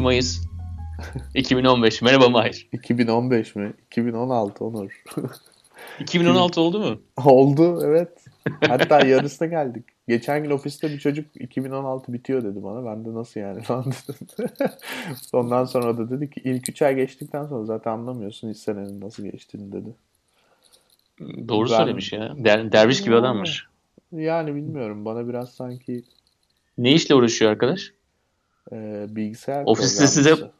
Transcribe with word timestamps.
Merhaba 0.00 0.08
Kayıt. 0.08 0.24
Onur. 0.24 0.50
22 1.34 1.54
Mayıs 1.54 1.70
2015. 1.74 2.02
Merhaba 2.02 2.28
Mahir. 2.28 2.68
2015 2.72 3.56
mi? 3.56 3.72
2016 3.86 4.64
Onur. 4.64 5.02
2016 6.00 6.60
oldu 6.60 6.78
mu? 6.80 7.00
Oldu 7.24 7.80
evet. 7.84 8.08
Hatta 8.68 9.06
yarısına 9.06 9.48
geldik. 9.48 9.84
Geçen 10.08 10.42
gün 10.42 10.50
ofiste 10.50 10.90
bir 10.90 10.98
çocuk 10.98 11.26
2016 11.40 12.12
bitiyor 12.12 12.44
dedi 12.44 12.62
bana. 12.62 12.84
Ben 12.84 13.04
de 13.04 13.14
nasıl 13.14 13.40
yani 13.40 13.62
falan 13.62 13.84
dedim. 14.08 14.48
Ondan 15.32 15.64
sonra 15.64 15.98
da 15.98 16.10
dedi 16.10 16.30
ki 16.30 16.40
ilk 16.44 16.68
3 16.68 16.82
ay 16.82 16.94
geçtikten 16.96 17.46
sonra 17.46 17.64
zaten 17.64 17.90
anlamıyorsun 17.90 18.50
hiç 18.50 18.58
senenin 18.58 19.00
nasıl 19.00 19.22
geçtiğini 19.24 19.72
dedi. 19.72 19.94
Doğru 21.48 21.70
Ben- 21.70 21.76
söylemiş 21.76 22.12
ya. 22.12 22.32
Der- 22.38 22.72
derviş 22.72 23.02
gibi 23.02 23.16
adammış. 23.16 23.66
Yani 24.12 24.54
bilmiyorum 24.54 25.04
bana 25.04 25.28
biraz 25.28 25.50
sanki 25.50 26.02
Ne 26.78 26.92
işle 26.92 27.14
uğraşıyor 27.14 27.50
arkadaş? 27.50 27.92
E, 28.72 29.06
bilgisayar 29.16 29.62
Ofiste 29.66 30.06
size-. 30.06 30.50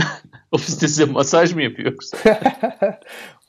Ofiste 0.52 0.88
size 0.88 1.04
masaj 1.04 1.52
mı 1.54 1.62
yapıyor 1.62 1.92
yoksa? 1.92 2.18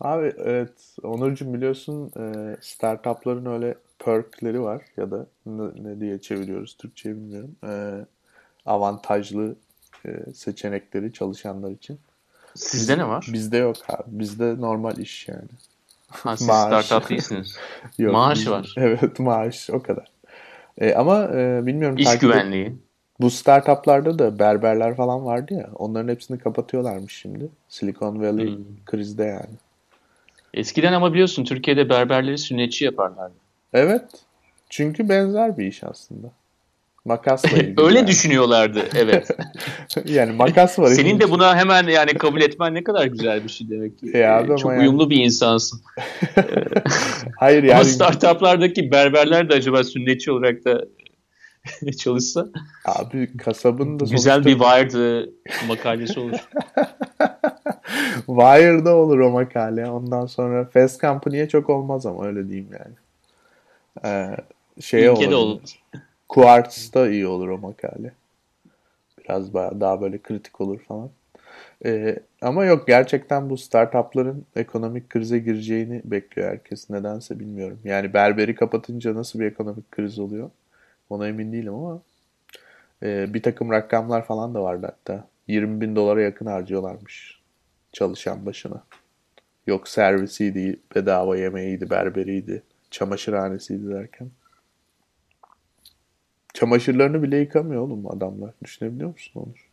Abi 0.02 0.34
evet 0.38 0.72
Onurcuğum 1.04 1.54
biliyorsun 1.54 2.12
e, 2.20 2.56
startupların 2.62 3.46
öyle 3.46 3.76
perkleri 4.00 4.62
var 4.62 4.81
ya 4.98 5.12
da 5.12 5.26
ne, 5.46 5.64
ne 5.76 6.00
diye 6.00 6.22
çeviriyoruz 6.22 6.78
Türkçe 6.78 7.09
bilmiyorum. 7.09 7.56
E, 7.68 7.72
avantajlı 8.66 9.56
e, 10.06 10.34
seçenekleri 10.34 11.14
çalışanlar 11.14 11.72
için. 11.72 12.00
Sizde 12.56 12.98
ne 12.98 13.08
var? 13.08 13.28
Bizde 13.34 13.58
yok 13.58 13.76
abi. 13.90 14.03
Bizde 14.08 14.62
normal 14.62 14.98
iş 14.98 15.28
yani. 15.28 15.50
Ha, 16.09 16.38
siz 16.38 16.48
maaş. 16.48 16.86
startup 16.86 17.09
değilsiniz. 17.09 17.58
Yok, 17.98 18.14
Maaş 18.14 18.48
var. 18.48 18.74
Evet 18.78 19.20
maaş 19.20 19.70
o 19.70 19.81
kadar. 19.84 20.12
E, 20.78 20.94
ama 20.94 21.24
e, 21.24 21.66
bilmiyorum 21.66 21.98
İş 21.98 22.06
takip 22.06 22.24
et- 22.24 22.30
güvenliği. 22.30 22.76
Bu 23.20 23.32
startuplarda 23.32 24.20
da 24.20 24.40
berberler 24.40 24.96
falan 24.96 25.26
vardı 25.26 25.54
ya. 25.54 25.70
Onların 25.76 26.08
hepsini 26.10 26.40
kapatıyorlarmış 26.40 27.14
şimdi. 27.16 27.48
Silicon 27.70 28.22
Valley 28.22 28.48
Hmm. 28.56 28.64
krizde 28.86 29.24
yani. 29.24 29.56
Eskiden 30.54 30.94
ama 30.94 31.14
biliyorsun 31.14 31.44
Türkiye'de 31.44 31.90
berberleri 31.90 32.38
sünnetçi 32.38 32.86
yaparlardı. 32.86 33.34
Evet. 33.74 34.04
Çünkü 34.70 35.09
benzer 35.09 35.58
bir 35.58 35.66
iş 35.66 35.84
aslında. 35.84 36.28
Makasla 37.06 37.50
ilgili. 37.58 37.82
Öyle 37.82 37.98
yani. 37.98 38.08
düşünüyorlardı 38.08 38.80
evet. 38.96 39.28
Yani 40.06 40.31
makas 40.31 40.80
var. 40.80 40.88
Senin 40.90 41.20
de 41.20 41.31
buna 41.31 41.56
hemen 41.58 41.88
yani 41.88 42.14
kabul 42.14 42.42
etmen 42.42 42.74
ne 42.74 42.84
kadar 42.84 43.06
güzel 43.06 43.44
bir 43.44 43.50
şey 43.50 43.70
demek 43.70 44.00
ki. 44.00 44.12
E 44.14 44.24
abi 44.26 44.48
ama 44.48 44.58
Çok 44.58 44.72
yani- 44.72 44.81
uyumlu 44.81 45.09
bir 45.09 45.24
insansın. 45.24 45.81
içinde. 46.22 46.84
Hayır 47.40 47.64
Ama 47.64 47.72
yani 47.72 47.86
startuplardaki 47.86 48.92
berberler 48.92 49.50
de 49.50 49.54
acaba 49.54 49.84
sünnetçi 49.84 50.31
olarak 50.31 50.66
da 50.66 50.86
çalışsa 51.98 52.48
abi 52.86 53.38
kasabın 53.38 54.00
da 54.00 54.06
güzel 54.06 54.44
sonuçta 54.44 54.50
bir 54.50 54.60
Wired 54.60 55.28
makalesi 55.68 56.20
olur. 56.20 56.32
Wire'da 58.26 58.96
olur 58.96 59.20
o 59.20 59.30
makale. 59.30 59.90
Ondan 59.90 60.25
sonra 60.25 60.66
Fast 60.66 61.02
Company'ye 61.02 61.50
çok 61.50 61.69
olmaz 61.69 62.06
ama 62.06 62.25
öyle 62.25 62.50
diyeyim 62.50 62.69
yani. 62.72 62.96
Ee, 64.06 64.38
şeye 64.81 65.12
olabilir. 65.12 65.31
olur. 65.31 65.62
Quartz'ta 66.30 67.09
iyi 67.09 67.28
olur 67.28 67.47
o 67.47 67.58
makale. 67.58 68.12
Biraz 69.20 69.53
daha, 69.53 69.81
daha 69.81 70.02
böyle 70.02 70.18
kritik 70.18 70.62
olur 70.62 70.80
falan. 70.80 71.09
Ee, 71.86 72.20
ama 72.41 72.66
yok 72.66 72.88
gerçekten 72.88 73.50
bu 73.50 73.58
startupların 73.58 74.46
ekonomik 74.56 75.09
krize 75.09 75.40
gireceğini 75.40 76.02
bekliyor 76.03 76.50
herkes. 76.50 76.90
Nedense 76.90 77.40
bilmiyorum. 77.40 77.80
Yani 77.84 78.14
berberi 78.14 78.56
kapatınca 78.56 79.16
nasıl 79.16 79.40
bir 79.40 79.46
ekonomik 79.46 79.91
kriz 79.91 80.20
oluyor? 80.20 80.50
Ona 81.09 81.28
emin 81.28 81.53
değilim 81.53 81.73
ama 81.73 82.01
e, 83.03 83.34
bir 83.34 83.44
takım 83.44 83.72
rakamlar 83.72 84.25
falan 84.25 84.53
da 84.53 84.63
vardı 84.63 84.85
hatta. 84.90 85.28
20 85.47 85.81
bin 85.81 85.95
dolara 85.95 86.22
yakın 86.22 86.45
harcıyorlarmış 86.45 87.41
çalışan 87.94 88.45
başına. 88.45 88.84
Yok 89.67 89.88
servisiydi, 89.88 90.79
bedava 90.96 91.38
yemeğiydi, 91.38 91.90
berberiydi, 91.90 92.63
çamaşırhanesiydi 92.91 93.90
derken. 93.90 94.31
Çamaşırlarını 96.53 97.23
bile 97.23 97.38
yıkamıyor 97.38 97.81
oğlum 97.81 98.12
adamlar. 98.12 98.53
Düşünebiliyor 98.63 99.09
musun 99.09 99.41
Onur? 99.41 99.69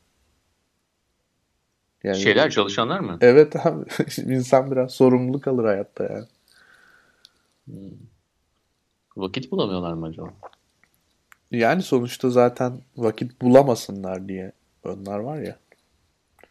Yani, 2.05 2.17
Şeyler 2.17 2.51
çalışanlar 2.51 3.01
mı? 3.01 3.19
Evet 3.21 3.67
abi. 3.67 3.85
İnsan 4.27 4.71
biraz 4.71 4.93
sorumluluk 4.93 5.49
alır 5.49 5.65
hayatta 5.65 6.05
yani. 6.05 6.27
Vakit 9.17 9.51
bulamıyorlar 9.53 9.93
mı 9.93 10.07
acaba? 10.07 10.29
Yani 11.51 11.83
sonuçta 11.83 12.31
zaten 12.31 12.73
vakit 12.97 13.43
bulamasınlar 13.43 14.29
diye 14.29 14.53
onlar 14.85 15.19
var 15.19 15.43
ya. 15.43 15.59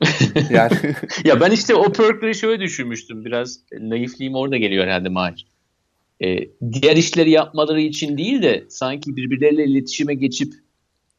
Yani 0.49 0.71
Ya 1.25 1.39
ben 1.41 1.51
işte 1.51 1.75
o 1.75 1.91
perkleri 1.91 2.35
şöyle 2.35 2.63
düşünmüştüm. 2.63 3.25
Biraz 3.25 3.59
naifliğim 3.79 4.35
orada 4.35 4.57
geliyor 4.57 4.85
herhalde 4.85 5.09
Mahir. 5.09 5.45
Ee, 6.23 6.39
diğer 6.71 6.97
işleri 6.97 7.31
yapmaları 7.31 7.81
için 7.81 8.17
değil 8.17 8.41
de 8.41 8.65
sanki 8.69 9.15
birbirleriyle 9.15 9.65
iletişime 9.65 10.13
geçip 10.13 10.53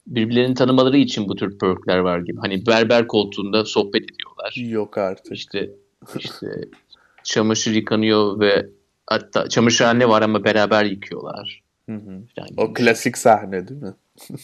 birbirlerini 0.06 0.54
tanımaları 0.54 0.96
için 0.96 1.28
bu 1.28 1.36
tür 1.36 1.58
perkler 1.58 1.98
var 1.98 2.18
gibi. 2.18 2.38
Hani 2.40 2.66
berber 2.66 3.06
koltuğunda 3.06 3.64
sohbet 3.64 4.02
ediyorlar. 4.02 4.54
yok 4.56 4.98
artık. 4.98 5.32
İşte 5.32 5.70
işte 6.18 6.46
çamaşır 7.24 7.72
yıkanıyor 7.72 8.40
ve 8.40 8.66
hatta 9.06 9.48
çamaşırhane 9.48 10.08
var 10.08 10.22
ama 10.22 10.44
beraber 10.44 10.84
yıkıyorlar. 10.84 11.63
Hı 11.86 11.94
hı. 11.94 12.22
Yani 12.36 12.50
O 12.56 12.72
klasik 12.74 13.18
sahne 13.18 13.68
değil 13.68 13.82
mi? 13.82 13.94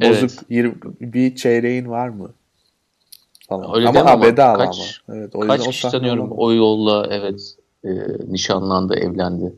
Evet. 0.00 0.22
Bozuk 0.22 0.50
yirmi- 0.50 1.00
bir 1.00 1.36
çeyreğin 1.36 1.88
var 1.88 2.08
mı? 2.08 2.34
Falan. 3.48 3.76
Öyle 3.76 3.88
ama 3.88 4.06
ha, 4.06 4.22
bedava 4.22 4.58
kaç- 4.58 5.02
ama. 5.08 5.18
Evet, 5.18 5.36
o 5.36 5.40
Kaç 5.40 5.66
kişi 5.66 5.90
tanıyorum 5.90 6.32
o 6.32 6.52
yolla 6.52 7.06
evet 7.10 7.56
e, 7.84 7.90
nişanlandı, 8.32 8.94
evlendi. 8.94 9.56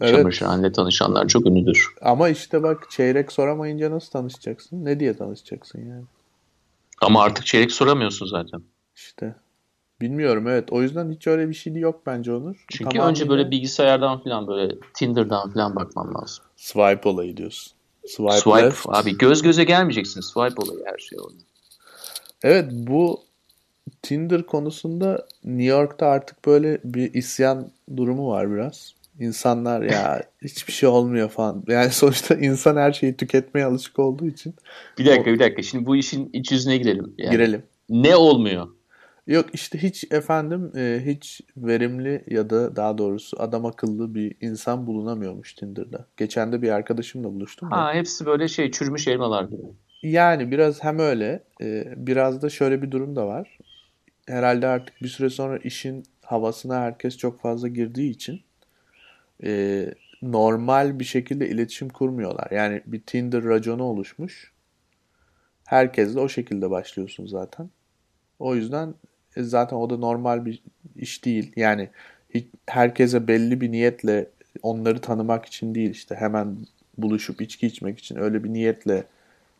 Evet. 0.00 0.14
Çamaşırhanede 0.14 0.72
tanışanlar 0.72 1.28
çok 1.28 1.46
ünlüdür. 1.46 1.94
Ama 2.02 2.28
işte 2.28 2.62
bak 2.62 2.90
çeyrek 2.90 3.32
soramayınca 3.32 3.90
nasıl 3.90 4.10
tanışacaksın? 4.10 4.84
Ne 4.84 5.00
diye 5.00 5.16
tanışacaksın 5.16 5.80
yani? 5.88 6.04
Ama 7.00 7.22
artık 7.22 7.46
çeyrek 7.46 7.72
soramıyorsun 7.72 8.26
zaten. 8.26 8.62
İşte. 8.96 9.34
Bilmiyorum 10.02 10.48
evet. 10.48 10.72
O 10.72 10.82
yüzden 10.82 11.12
hiç 11.12 11.26
öyle 11.26 11.48
bir 11.48 11.54
şey 11.54 11.72
yok 11.74 12.02
bence 12.06 12.32
Onur. 12.32 12.64
Çünkü 12.68 12.84
Tamamıyla 12.84 13.08
önce 13.08 13.28
böyle 13.28 13.50
bilgisayardan 13.50 14.22
falan 14.24 14.46
böyle 14.46 14.74
Tinder'dan 14.94 15.50
falan 15.50 15.76
bakman 15.76 16.14
lazım. 16.14 16.44
Swipe 16.56 17.08
olayı 17.08 17.36
diyorsun. 17.36 17.72
Swipe, 18.06 18.32
Swipe 18.32 18.62
left. 18.62 18.86
abi 18.88 19.18
göz 19.18 19.42
göze 19.42 19.64
gelmeyeceksin. 19.64 20.20
Swipe 20.20 20.62
olayı 20.62 20.84
her 20.86 20.98
şey 20.98 21.18
orada. 21.18 21.38
Evet 22.42 22.70
bu 22.72 23.20
Tinder 24.02 24.46
konusunda 24.46 25.26
New 25.44 25.64
York'ta 25.64 26.06
artık 26.06 26.46
böyle 26.46 26.78
bir 26.84 27.14
isyan 27.14 27.70
durumu 27.96 28.28
var 28.28 28.54
biraz. 28.54 28.94
İnsanlar 29.20 29.82
ya 29.82 30.22
hiçbir 30.42 30.72
şey 30.72 30.88
olmuyor 30.88 31.28
falan. 31.28 31.64
Yani 31.68 31.90
sonuçta 31.90 32.34
insan 32.34 32.76
her 32.76 32.92
şeyi 32.92 33.16
tüketmeye 33.16 33.66
alışık 33.66 33.98
olduğu 33.98 34.26
için 34.26 34.54
Bir 34.98 35.06
dakika 35.06 35.32
bir 35.32 35.38
dakika. 35.38 35.62
Şimdi 35.62 35.86
bu 35.86 35.96
işin 35.96 36.30
iç 36.32 36.52
yüzüne 36.52 36.76
girelim. 36.76 37.14
Yani 37.18 37.30
girelim. 37.30 37.62
Ne 37.88 38.16
olmuyor? 38.16 38.68
Yok 39.26 39.46
işte 39.52 39.82
hiç 39.82 40.04
efendim 40.10 40.72
e, 40.76 41.02
hiç 41.06 41.40
verimli 41.56 42.24
ya 42.26 42.50
da 42.50 42.76
daha 42.76 42.98
doğrusu 42.98 43.42
adam 43.42 43.66
akıllı 43.66 44.14
bir 44.14 44.36
insan 44.40 44.86
bulunamıyormuş 44.86 45.54
Tinder'da. 45.54 46.06
Geçen 46.16 46.52
de 46.52 46.62
bir 46.62 46.70
arkadaşımla 46.70 47.34
buluştum 47.34 47.70
da. 47.70 47.76
Ha 47.76 47.94
hepsi 47.94 48.26
böyle 48.26 48.48
şey 48.48 48.70
çürümüş 48.70 49.08
elmalar 49.08 49.44
gibi. 49.44 49.62
Yani 50.02 50.50
biraz 50.50 50.84
hem 50.84 50.98
öyle 50.98 51.42
e, 51.60 51.94
biraz 51.96 52.42
da 52.42 52.50
şöyle 52.50 52.82
bir 52.82 52.90
durum 52.90 53.16
da 53.16 53.26
var. 53.26 53.58
Herhalde 54.28 54.66
artık 54.66 55.02
bir 55.02 55.08
süre 55.08 55.30
sonra 55.30 55.58
işin 55.58 56.02
havasına 56.22 56.80
herkes 56.80 57.16
çok 57.16 57.40
fazla 57.40 57.68
girdiği 57.68 58.10
için 58.10 58.40
e, 59.44 59.86
normal 60.22 60.98
bir 60.98 61.04
şekilde 61.04 61.48
iletişim 61.48 61.88
kurmuyorlar. 61.88 62.50
Yani 62.50 62.82
bir 62.86 63.00
Tinder 63.00 63.44
raconu 63.44 63.82
oluşmuş. 63.82 64.52
Herkesle 65.64 66.20
o 66.20 66.28
şekilde 66.28 66.70
başlıyorsun 66.70 67.26
zaten. 67.26 67.70
O 68.38 68.54
yüzden 68.54 68.94
zaten 69.36 69.76
o 69.76 69.90
da 69.90 69.96
normal 69.96 70.46
bir 70.46 70.62
iş 70.96 71.24
değil. 71.24 71.52
Yani 71.56 71.88
herkese 72.66 73.28
belli 73.28 73.60
bir 73.60 73.72
niyetle 73.72 74.26
onları 74.62 75.00
tanımak 75.00 75.46
için 75.46 75.74
değil 75.74 75.90
işte 75.90 76.14
hemen 76.14 76.56
buluşup 76.98 77.40
içki 77.40 77.66
içmek 77.66 77.98
için 77.98 78.16
öyle 78.16 78.44
bir 78.44 78.52
niyetle 78.52 79.04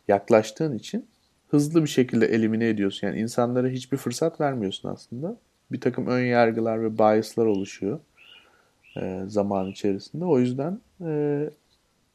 yaklaştığın 0.07 0.77
için 0.77 1.05
hızlı 1.49 1.83
bir 1.83 1.89
şekilde 1.89 2.25
elimine 2.25 2.67
ediyorsun. 2.67 3.07
Yani 3.07 3.19
insanlara 3.19 3.67
hiçbir 3.67 3.97
fırsat 3.97 4.41
vermiyorsun 4.41 4.89
aslında. 4.89 5.37
Bir 5.71 5.81
takım 5.81 6.07
ön 6.07 6.25
yargılar 6.25 6.83
ve 6.83 6.97
biaslar 6.97 7.45
oluşuyor 7.45 7.99
e, 8.97 9.23
zaman 9.27 9.67
içerisinde. 9.67 10.25
O 10.25 10.39
yüzden 10.39 10.79
e, 11.05 11.49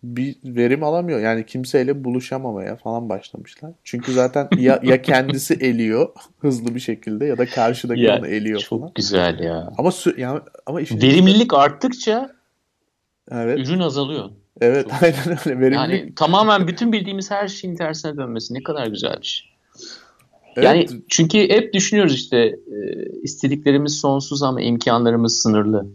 bir 0.03 0.37
verim 0.45 0.83
alamıyor. 0.85 1.21
Yani 1.21 1.47
kimseyle 1.47 2.05
buluşamamaya 2.05 2.77
falan 2.77 3.09
başlamışlar. 3.09 3.73
Çünkü 3.85 4.12
zaten 4.12 4.49
ya, 4.59 4.81
ya 4.83 5.03
kendisi 5.03 5.55
eliyor 5.55 6.09
hızlı 6.39 6.75
bir 6.75 6.81
şekilde 6.81 7.25
ya 7.27 7.39
da 7.39 7.47
karşıdaki 7.47 8.00
Ya, 8.00 8.19
onu 8.19 8.27
eliyor 8.27 8.61
Çok 8.61 8.81
falan. 8.81 8.93
güzel 8.95 9.39
ya. 9.41 9.73
Ama 9.79 9.89
sü- 9.89 10.21
yani 10.21 10.41
ama 10.67 10.81
işin 10.81 11.03
Verimlilik 11.03 11.55
arttıkça 11.55 12.31
evet. 13.31 13.59
ürün 13.59 13.81
azalıyor. 13.81 14.31
Evet 14.61 14.85
Çok- 14.91 15.03
aynen 15.03 15.39
öyle. 15.47 15.61
Verimlilik. 15.61 15.75
Yani 16.00 16.15
tamamen 16.15 16.69
bütün 16.69 16.93
bildiğimiz 16.93 17.31
her 17.31 17.49
şeyin 17.49 17.77
tersine 17.77 18.17
dönmesi 18.17 18.55
ne 18.55 18.62
kadar 18.62 18.87
güzel 18.87 19.17
bir 19.21 19.27
şey. 19.27 19.49
Evet, 20.56 20.65
Yani 20.67 20.87
çünkü 21.09 21.39
hep 21.39 21.75
düşünüyoruz 21.75 22.15
işte 22.15 22.37
e, 22.39 22.56
istediklerimiz 23.23 23.93
sonsuz 23.93 24.43
ama 24.43 24.61
imkanlarımız 24.61 25.41
sınırlı. 25.43 25.87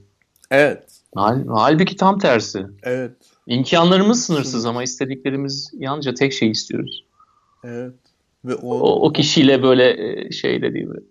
evet. 0.51 0.83
Hal, 1.15 1.47
halbuki 1.47 1.95
tam 1.95 2.19
tersi. 2.19 2.65
Evet. 2.83 3.11
İmkanlarımız 3.47 4.25
sınırsız 4.25 4.65
ama 4.65 4.83
istediklerimiz 4.83 5.71
yalnızca 5.73 6.13
tek 6.13 6.33
şey 6.33 6.51
istiyoruz. 6.51 7.05
Evet. 7.63 7.93
Ve 8.45 8.55
o, 8.55 8.79
O, 8.79 9.07
o 9.07 9.13
kişiyle 9.13 9.63
böyle 9.63 10.11
e, 10.25 10.31
şey 10.31 10.61
dediğim 10.61 10.93
gibi 10.93 11.03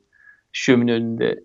şömine 0.52 0.92
önünde 0.92 1.44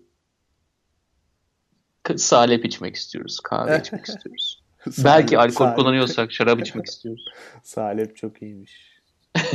salep 2.16 2.64
içmek 2.64 2.96
istiyoruz, 2.96 3.40
kahve 3.40 3.78
içmek 3.80 4.04
istiyoruz. 4.08 4.62
Belki 5.04 5.38
alkol 5.38 5.64
salep- 5.64 5.76
kullanıyorsak 5.76 6.32
şarap 6.32 6.60
içmek 6.60 6.86
istiyoruz. 6.88 7.24
Salep 7.62 8.16
çok 8.16 8.42
iyiymiş. 8.42 8.98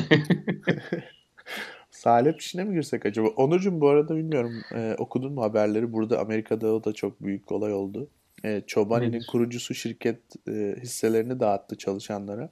Salep 1.91 2.41
işine 2.41 2.63
mi 2.63 2.73
girsek 2.75 3.05
acaba? 3.05 3.27
Onurcuğum 3.27 3.81
bu 3.81 3.89
arada 3.89 4.15
bilmiyorum 4.15 4.53
e, 4.75 4.95
okudun 4.97 5.33
mu 5.33 5.41
haberleri? 5.43 5.93
Burada 5.93 6.19
Amerika'da 6.19 6.73
o 6.73 6.83
da 6.83 6.93
çok 6.93 7.23
büyük 7.23 7.51
olay 7.51 7.73
oldu. 7.73 8.07
E, 8.43 8.61
Çobani'nin 8.67 9.11
Nedir? 9.11 9.27
kurucusu 9.27 9.73
şirket 9.73 10.19
e, 10.47 10.75
hisselerini 10.81 11.39
dağıttı 11.39 11.77
çalışanlara. 11.77 12.49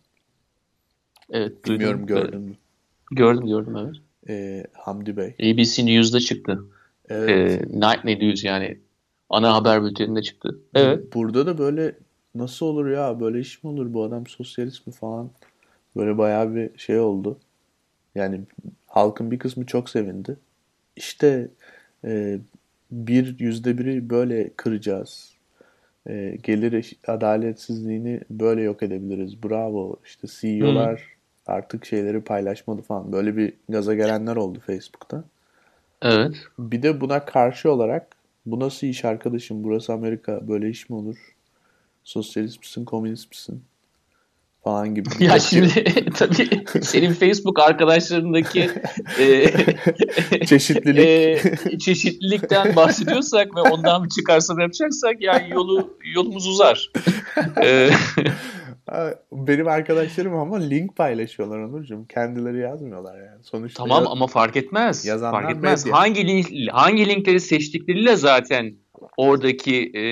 Evet, 1.29 1.65
duydum. 1.65 1.79
Bilmiyorum 1.79 2.05
gördün 2.05 2.41
mü? 2.41 2.55
Gördüm, 3.11 3.47
gördüm 3.47 3.77
evet. 3.77 3.95
E, 4.29 4.63
Hamdi 4.73 5.17
Bey. 5.17 5.35
ABC 5.51 5.85
News'da 5.85 6.19
çıktı. 6.19 6.65
Evet. 7.09 7.29
Ee, 7.29 7.65
Nightly 7.79 8.19
News 8.29 8.43
yani 8.43 8.77
ana 9.29 9.55
haber 9.55 9.83
bülteninde 9.83 10.21
çıktı. 10.21 10.59
Evet. 10.75 11.13
Burada 11.13 11.45
da 11.45 11.57
böyle 11.57 11.95
nasıl 12.35 12.65
olur 12.65 12.87
ya 12.89 13.19
böyle 13.19 13.39
iş 13.39 13.63
mi 13.63 13.69
olur 13.69 13.93
bu 13.93 14.03
adam 14.03 14.27
sosyalist 14.27 14.87
mi 14.87 14.93
falan 14.93 15.31
böyle 15.95 16.17
bayağı 16.17 16.55
bir 16.55 16.77
şey 16.77 16.99
oldu. 16.99 17.39
Yani 18.15 18.41
halkın 18.87 19.31
bir 19.31 19.39
kısmı 19.39 19.65
çok 19.65 19.89
sevindi. 19.89 20.37
İşte 20.95 21.47
e, 22.05 22.39
bir 22.91 23.39
yüzde 23.39 23.77
biri 23.77 24.09
böyle 24.09 24.49
kıracağız. 24.57 25.30
E, 26.09 26.37
gelir 26.43 26.93
adaletsizliğini 27.07 28.21
böyle 28.29 28.61
yok 28.61 28.83
edebiliriz. 28.83 29.43
Bravo. 29.43 29.95
İşte 30.05 30.27
CEO'lar 30.27 31.03
artık 31.47 31.85
şeyleri 31.85 32.21
paylaşmalı 32.21 32.81
falan. 32.81 33.11
Böyle 33.11 33.37
bir 33.37 33.53
gaza 33.69 33.93
gelenler 33.93 34.35
oldu 34.35 34.59
Facebook'ta. 34.59 35.23
Evet. 36.01 36.35
Bir 36.59 36.83
de 36.83 37.01
buna 37.01 37.25
karşı 37.25 37.71
olarak 37.71 38.15
bu 38.45 38.59
nasıl 38.59 38.87
iş 38.87 39.05
arkadaşım? 39.05 39.63
Burası 39.63 39.93
Amerika. 39.93 40.47
Böyle 40.47 40.69
iş 40.69 40.89
mi 40.89 40.95
olur? 40.95 41.17
Sosyalist 42.03 42.59
misin, 42.59 42.85
komünist 42.85 43.31
misin? 43.31 43.63
Falan 44.63 44.95
gibi. 44.95 45.09
Ya 45.19 45.39
şimdi 45.39 45.83
tabii 46.17 46.49
senin 46.81 47.13
Facebook 47.13 47.59
arkadaşlarındaki 47.59 48.69
e, 49.19 49.45
Çeşitlilik. 50.45 50.99
e, 51.73 51.77
çeşitlilikten 51.79 52.75
bahsediyorsak 52.75 53.55
ve 53.55 53.61
ondan 53.61 54.03
bir 54.03 54.09
çıkarsam 54.09 54.59
yapacaksak 54.59 55.15
yani 55.21 55.49
yolu 55.49 55.97
yolumuz 56.15 56.47
uzar. 56.47 56.91
E, 57.63 57.89
Benim 59.31 59.67
arkadaşlarım 59.67 60.33
ama 60.35 60.57
link 60.59 60.95
paylaşıyorlar 60.95 61.59
Onurcuğum. 61.59 62.05
Kendileri 62.09 62.59
yazmıyorlar 62.59 63.17
yani. 63.17 63.43
Sonuçta 63.43 63.83
tamam 63.83 64.03
ya- 64.03 64.09
ama 64.09 64.27
fark 64.27 64.55
etmez. 64.57 65.05
Yazanlar 65.05 65.41
fark 65.41 65.55
etmez. 65.57 65.85
medya. 65.85 65.99
Hangi 65.99 66.27
link, 66.27 66.47
hangi 66.71 67.07
linkleri 67.09 67.39
seçtikleriyle 67.39 68.15
zaten 68.15 68.73
oradaki 69.17 69.91
e, 69.95 70.03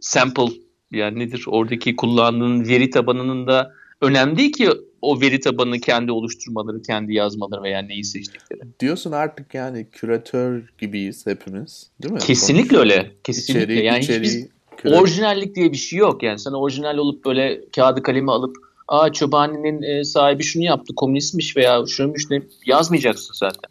sample 0.00 0.46
yani 0.92 1.18
nedir? 1.18 1.44
Oradaki 1.46 1.96
kullandığın 1.96 2.68
veri 2.68 2.90
tabanının 2.90 3.46
da 3.46 3.72
önemli 4.00 4.36
değil 4.36 4.52
ki 4.52 4.70
o 5.02 5.20
veri 5.20 5.40
tabanını 5.40 5.80
kendi 5.80 6.12
oluşturmaları, 6.12 6.82
kendi 6.82 7.14
yazmaları 7.14 7.62
veya 7.62 7.82
neyi 7.82 8.04
seçtikleri. 8.04 8.60
diyorsun 8.80 9.12
artık 9.12 9.54
yani 9.54 9.86
küratör 9.92 10.62
gibiyiz 10.78 11.26
hepimiz. 11.26 11.90
Değil 12.02 12.14
mi? 12.14 12.20
Kesinlikle 12.20 12.76
öyle. 12.76 13.10
Kesinlikle. 13.24 13.62
İçeriği, 13.62 13.84
yani 13.84 13.98
içeriği, 13.98 14.48
küratör- 14.76 15.00
orijinallik 15.00 15.54
diye 15.54 15.72
bir 15.72 15.76
şey 15.76 15.98
yok. 15.98 16.22
Yani 16.22 16.38
sen 16.38 16.50
orijinal 16.50 16.98
olup 16.98 17.24
böyle 17.24 17.60
kağıdı 17.76 18.02
kalemi 18.02 18.32
alıp 18.32 18.56
Aa 18.88 19.12
Çobani'nin 19.12 19.82
e, 19.82 20.04
sahibi 20.04 20.42
şunu 20.42 20.64
yaptı, 20.64 20.94
komünistmiş 20.96 21.56
veya 21.56 21.86
şuymuş 21.88 22.30
ne 22.30 22.42
yazmayacaksın 22.66 23.34
zaten. 23.34 23.70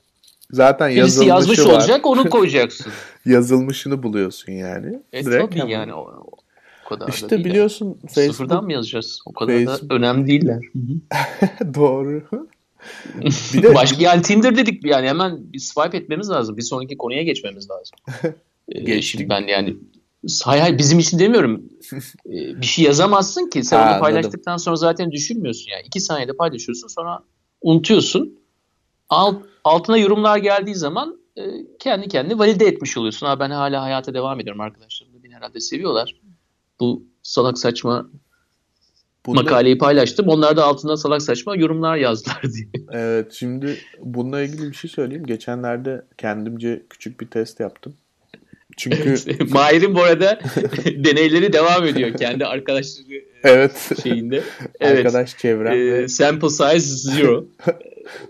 Zaten 0.52 0.90
Birisi 0.90 1.02
yazılmışı 1.02 1.30
yazmış 1.30 1.60
var. 1.60 1.74
olacak, 1.74 2.06
onu 2.06 2.30
koyacaksın. 2.30 2.92
Yazılmışını 3.26 4.04
buluyorsun 4.04 4.52
yani. 4.52 5.00
E 5.14 5.26
Direkt 5.26 5.50
tabii 5.52 5.60
hemen. 5.60 5.70
yani 5.72 5.94
o, 5.94 6.24
kadar 6.96 7.08
da 7.08 7.12
İşte 7.12 7.30
değil 7.30 7.46
biliyorsun 7.46 7.86
yani. 7.86 7.98
Facebook 8.02 8.36
Sıfırdan 8.36 8.64
mı 8.64 8.74
yazacağız? 8.74 9.20
O 9.26 9.34
kadar 9.34 9.54
Facebook- 9.54 9.90
da 9.90 9.96
önemli 9.96 10.28
değiller. 10.28 10.60
doğru. 11.76 12.24
Bir 13.54 13.64
de 13.64 13.76
Başka 13.76 14.04
yani 14.04 14.22
Tinder 14.22 14.58
dedik 14.58 14.86
yani 14.86 15.08
hemen 15.08 15.54
bir 15.54 15.60
swipe 15.60 15.98
etmemiz 15.98 16.30
lazım. 16.30 16.58
Bir 16.58 16.62
sonraki 16.62 16.98
konuya 16.98 17.24
geçmemiz 17.24 17.68
lazım. 17.70 18.34
Ee, 18.70 19.02
şimdi 19.02 19.30
ben 19.30 19.48
yani 19.48 19.76
hay 20.44 20.60
hay 20.60 20.78
bizim 20.78 21.00
için 21.00 21.20
demiyorum. 21.20 21.64
Ee, 21.94 22.62
bir 22.62 22.66
şey 22.66 22.86
yazamazsın 22.86 23.50
ki. 23.50 23.64
Sen 23.64 23.78
Ha, 23.78 23.84
onu 23.84 23.90
anladım. 23.90 24.02
paylaştıktan 24.02 24.58
sonra 24.58 24.76
zaten 24.76 25.12
düşünmüyorsun 25.12 25.72
yani. 25.72 25.84
İki 25.86 26.00
saniyede 26.00 26.34
paylaşıyorsun 26.34 26.88
sonra 26.88 27.20
unutuyorsun. 27.62 28.40
Alt, 29.10 29.36
altına 29.64 29.98
yorumlar 29.98 30.38
geldiği 30.38 30.76
zaman 30.76 31.20
e, 31.38 31.42
kendi 31.80 32.08
kendini 32.08 32.40
valide 32.40 32.66
etmiş 32.66 32.98
oluyorsun. 32.98 33.28
Ha 33.28 33.40
ben 33.40 33.50
hala 33.50 33.82
hayata 33.82 34.14
devam 34.14 34.40
ediyorum. 34.40 34.62
Arkadaşlarım 34.62 35.14
da 35.14 35.24
beni 35.24 35.36
herhalde 35.36 35.60
seviyorlar. 35.60 36.21
Bu 36.82 37.04
salak 37.24 37.58
saçma 37.58 38.10
bunda- 39.26 39.42
makaleyi 39.44 39.78
paylaştım. 39.78 40.28
Onlar 40.28 40.58
da 40.58 40.64
altına 40.66 40.98
salak 40.98 41.22
saçma 41.22 41.56
yorumlar 41.56 41.98
yazdılar 41.98 42.42
diye. 42.54 42.68
Evet 42.92 43.34
şimdi 43.34 43.78
bununla 44.00 44.42
ilgili 44.42 44.70
bir 44.72 44.76
şey 44.76 44.90
söyleyeyim. 44.92 45.26
Geçenlerde 45.26 46.06
kendimce 46.18 46.84
küçük 46.90 47.22
bir 47.22 47.28
test 47.28 47.60
yaptım. 47.60 47.94
Çünkü 48.78 49.16
Mahir'in 49.50 49.96
bu 49.96 50.02
arada 50.04 50.40
deneyleri 50.86 51.54
devam 51.54 51.86
ediyor 51.86 52.14
kendi 52.18 52.46
arkadaşları 52.46 53.14
e, 53.16 53.24
evet 53.44 53.92
şeyinde. 54.04 54.44
Evet. 54.80 55.06
arkadaş 55.06 55.38
çevrem 55.38 56.04
Ee, 56.04 56.08
sample 56.08 56.50
size 56.50 57.12
zero. 57.16 57.46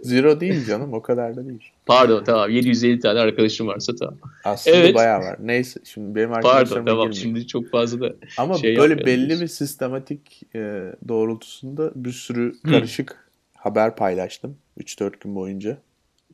zero 0.03 0.39
değil 0.39 0.65
canım 0.65 0.93
o 0.93 1.01
kadar 1.01 1.35
da 1.35 1.45
değil. 1.47 1.71
Pardon 1.97 2.23
tamam 2.23 2.49
750 2.49 2.99
tane 2.99 3.19
arkadaşım 3.19 3.67
varsa 3.67 3.95
tamam. 3.95 4.17
Aslında 4.43 4.77
Evet. 4.77 4.95
bayağı 4.95 5.19
var. 5.19 5.35
Neyse 5.39 5.79
şimdi 5.83 6.15
benim 6.15 6.29
Pardon 6.31 6.49
arkadaşlarıma 6.49 6.85
tamam 6.89 7.11
girmeyeyim. 7.11 7.35
şimdi 7.35 7.47
çok 7.47 7.71
fazla 7.71 8.01
da 8.01 8.15
Ama 8.37 8.53
şey 8.57 8.77
böyle 8.77 9.05
belli 9.05 9.41
bir 9.41 9.47
sistematik 9.47 10.41
e, 10.55 10.93
doğrultusunda 11.07 11.91
bir 11.95 12.11
sürü 12.11 12.53
karışık 12.69 13.29
haber 13.57 13.95
paylaştım 13.95 14.57
3-4 14.79 15.11
gün 15.19 15.35
boyunca. 15.35 15.77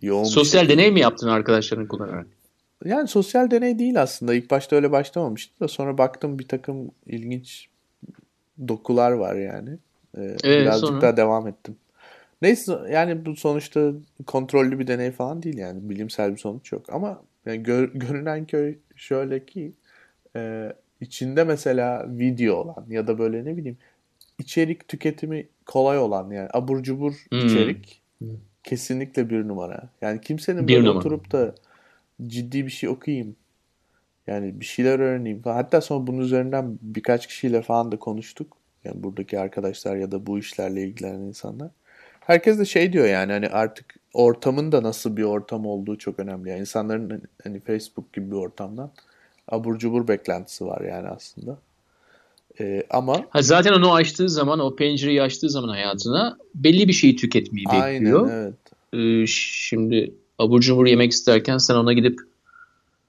Yoğun 0.02 0.24
sosyal 0.24 0.62
şekilde. 0.62 0.78
deney 0.82 0.92
mi 0.92 1.00
yaptın 1.00 1.28
arkadaşlarını 1.28 1.88
kullanarak? 1.88 2.28
Yani 2.86 3.08
sosyal 3.08 3.52
deney 3.52 3.80
değil 3.80 4.02
aslında. 4.02 4.34
İlk 4.34 4.52
başta 4.52 4.76
öyle 4.76 4.92
başlamamıştı 4.92 5.60
da 5.60 5.68
sonra 5.68 5.98
baktım 5.98 6.40
bir 6.40 6.48
takım 6.48 6.92
ilginç 7.06 7.68
dokular 8.68 9.12
var 9.12 9.36
yani. 9.36 9.70
Ee, 10.18 10.36
birazcık 10.44 10.90
sonra? 10.90 11.02
daha 11.02 11.18
devam 11.18 11.48
ettim. 11.48 11.76
Neyse 12.42 12.80
yani 12.92 13.26
bu 13.26 13.36
sonuçta 13.36 13.92
kontrollü 14.28 14.80
bir 14.80 14.88
deney 14.88 15.12
falan 15.12 15.44
değil 15.44 15.58
yani. 15.58 15.90
Bilimsel 15.90 16.32
bir 16.32 16.38
sonuç 16.38 16.72
yok. 16.72 16.94
Ama 16.94 17.24
yani 17.46 17.64
gör- 17.64 17.92
görünen 17.94 18.46
köy 18.46 18.78
şöyle 18.96 19.46
ki 19.46 19.74
e, 20.36 20.74
içinde 21.02 21.44
mesela 21.44 22.06
video 22.10 22.56
olan 22.56 22.86
ya 22.90 23.08
da 23.08 23.20
böyle 23.20 23.46
ne 23.46 23.58
bileyim 23.58 23.78
içerik 24.40 24.88
tüketimi 24.88 25.48
kolay 25.66 26.00
olan 26.00 26.32
yani 26.32 26.50
abur 26.54 26.84
cubur 26.84 27.14
Hmm. 27.32 27.42
içerik 27.48 28.02
Hmm. 28.20 28.30
kesinlikle 28.64 29.30
bir 29.30 29.48
numara. 29.48 29.90
Yani 30.02 30.22
kimsenin 30.22 30.68
Bir 30.68 30.74
böyle 30.74 30.90
numara. 30.90 31.00
oturup 31.00 31.32
da 31.32 31.56
ciddi 32.28 32.66
bir 32.66 32.72
şey 32.72 32.90
okuyayım. 32.90 33.36
Yani 34.28 34.60
bir 34.60 34.66
şeyler 34.66 35.00
öğreneyim 35.00 35.42
falan. 35.42 35.56
Hatta 35.56 35.82
sonra 35.82 36.08
bunun 36.08 36.20
üzerinden 36.20 36.80
birkaç 36.82 37.28
kişiyle 37.28 37.62
falan 37.62 37.92
da 37.92 38.00
konuştuk. 38.00 38.58
Yani 38.84 39.04
buradaki 39.04 39.40
arkadaşlar 39.40 39.96
ya 39.96 40.12
da 40.12 40.26
bu 40.26 40.40
işlerle 40.40 40.84
ilgilenen 40.84 41.20
insanlar. 41.20 41.72
Herkes 42.28 42.60
de 42.60 42.66
şey 42.66 42.94
diyor 42.94 43.08
yani 43.08 43.32
hani 43.32 43.48
artık 43.48 43.96
ortamın 44.14 44.72
da 44.72 44.84
nasıl 44.84 45.18
bir 45.18 45.24
ortam 45.24 45.66
olduğu 45.66 45.98
çok 45.98 46.20
önemli. 46.20 46.50
Yani 46.50 46.60
insanların 46.60 47.22
hani 47.44 47.60
Facebook 47.60 48.14
gibi 48.14 48.32
bir 48.32 48.36
ortamdan 48.36 48.92
abur 49.48 49.78
cubur 49.78 50.08
beklentisi 50.08 50.66
var 50.66 50.82
yani 50.82 51.08
aslında. 51.08 51.58
Ee, 52.60 52.84
ama 52.90 53.26
Ha, 53.30 53.42
zaten 53.42 53.74
onu 53.74 53.94
açtığı 53.94 54.30
zaman 54.30 54.60
o 54.60 54.76
pencereyi 54.76 55.22
açtığı 55.22 55.50
zaman 55.50 55.70
hayatına 55.70 56.38
belli 56.56 56.88
bir 56.88 56.94
şeyi 56.94 57.16
tüketmeyi 57.16 57.66
bekliyor. 57.66 58.30
aynen 58.30 58.34
evet. 58.34 58.54
Ee, 58.94 59.26
şimdi 59.28 60.14
abur 60.40 60.62
cubur 60.62 60.86
yemek 60.86 61.12
isterken 61.12 61.58
sen 61.58 61.76
ona 61.76 61.94
gidip 61.94 62.20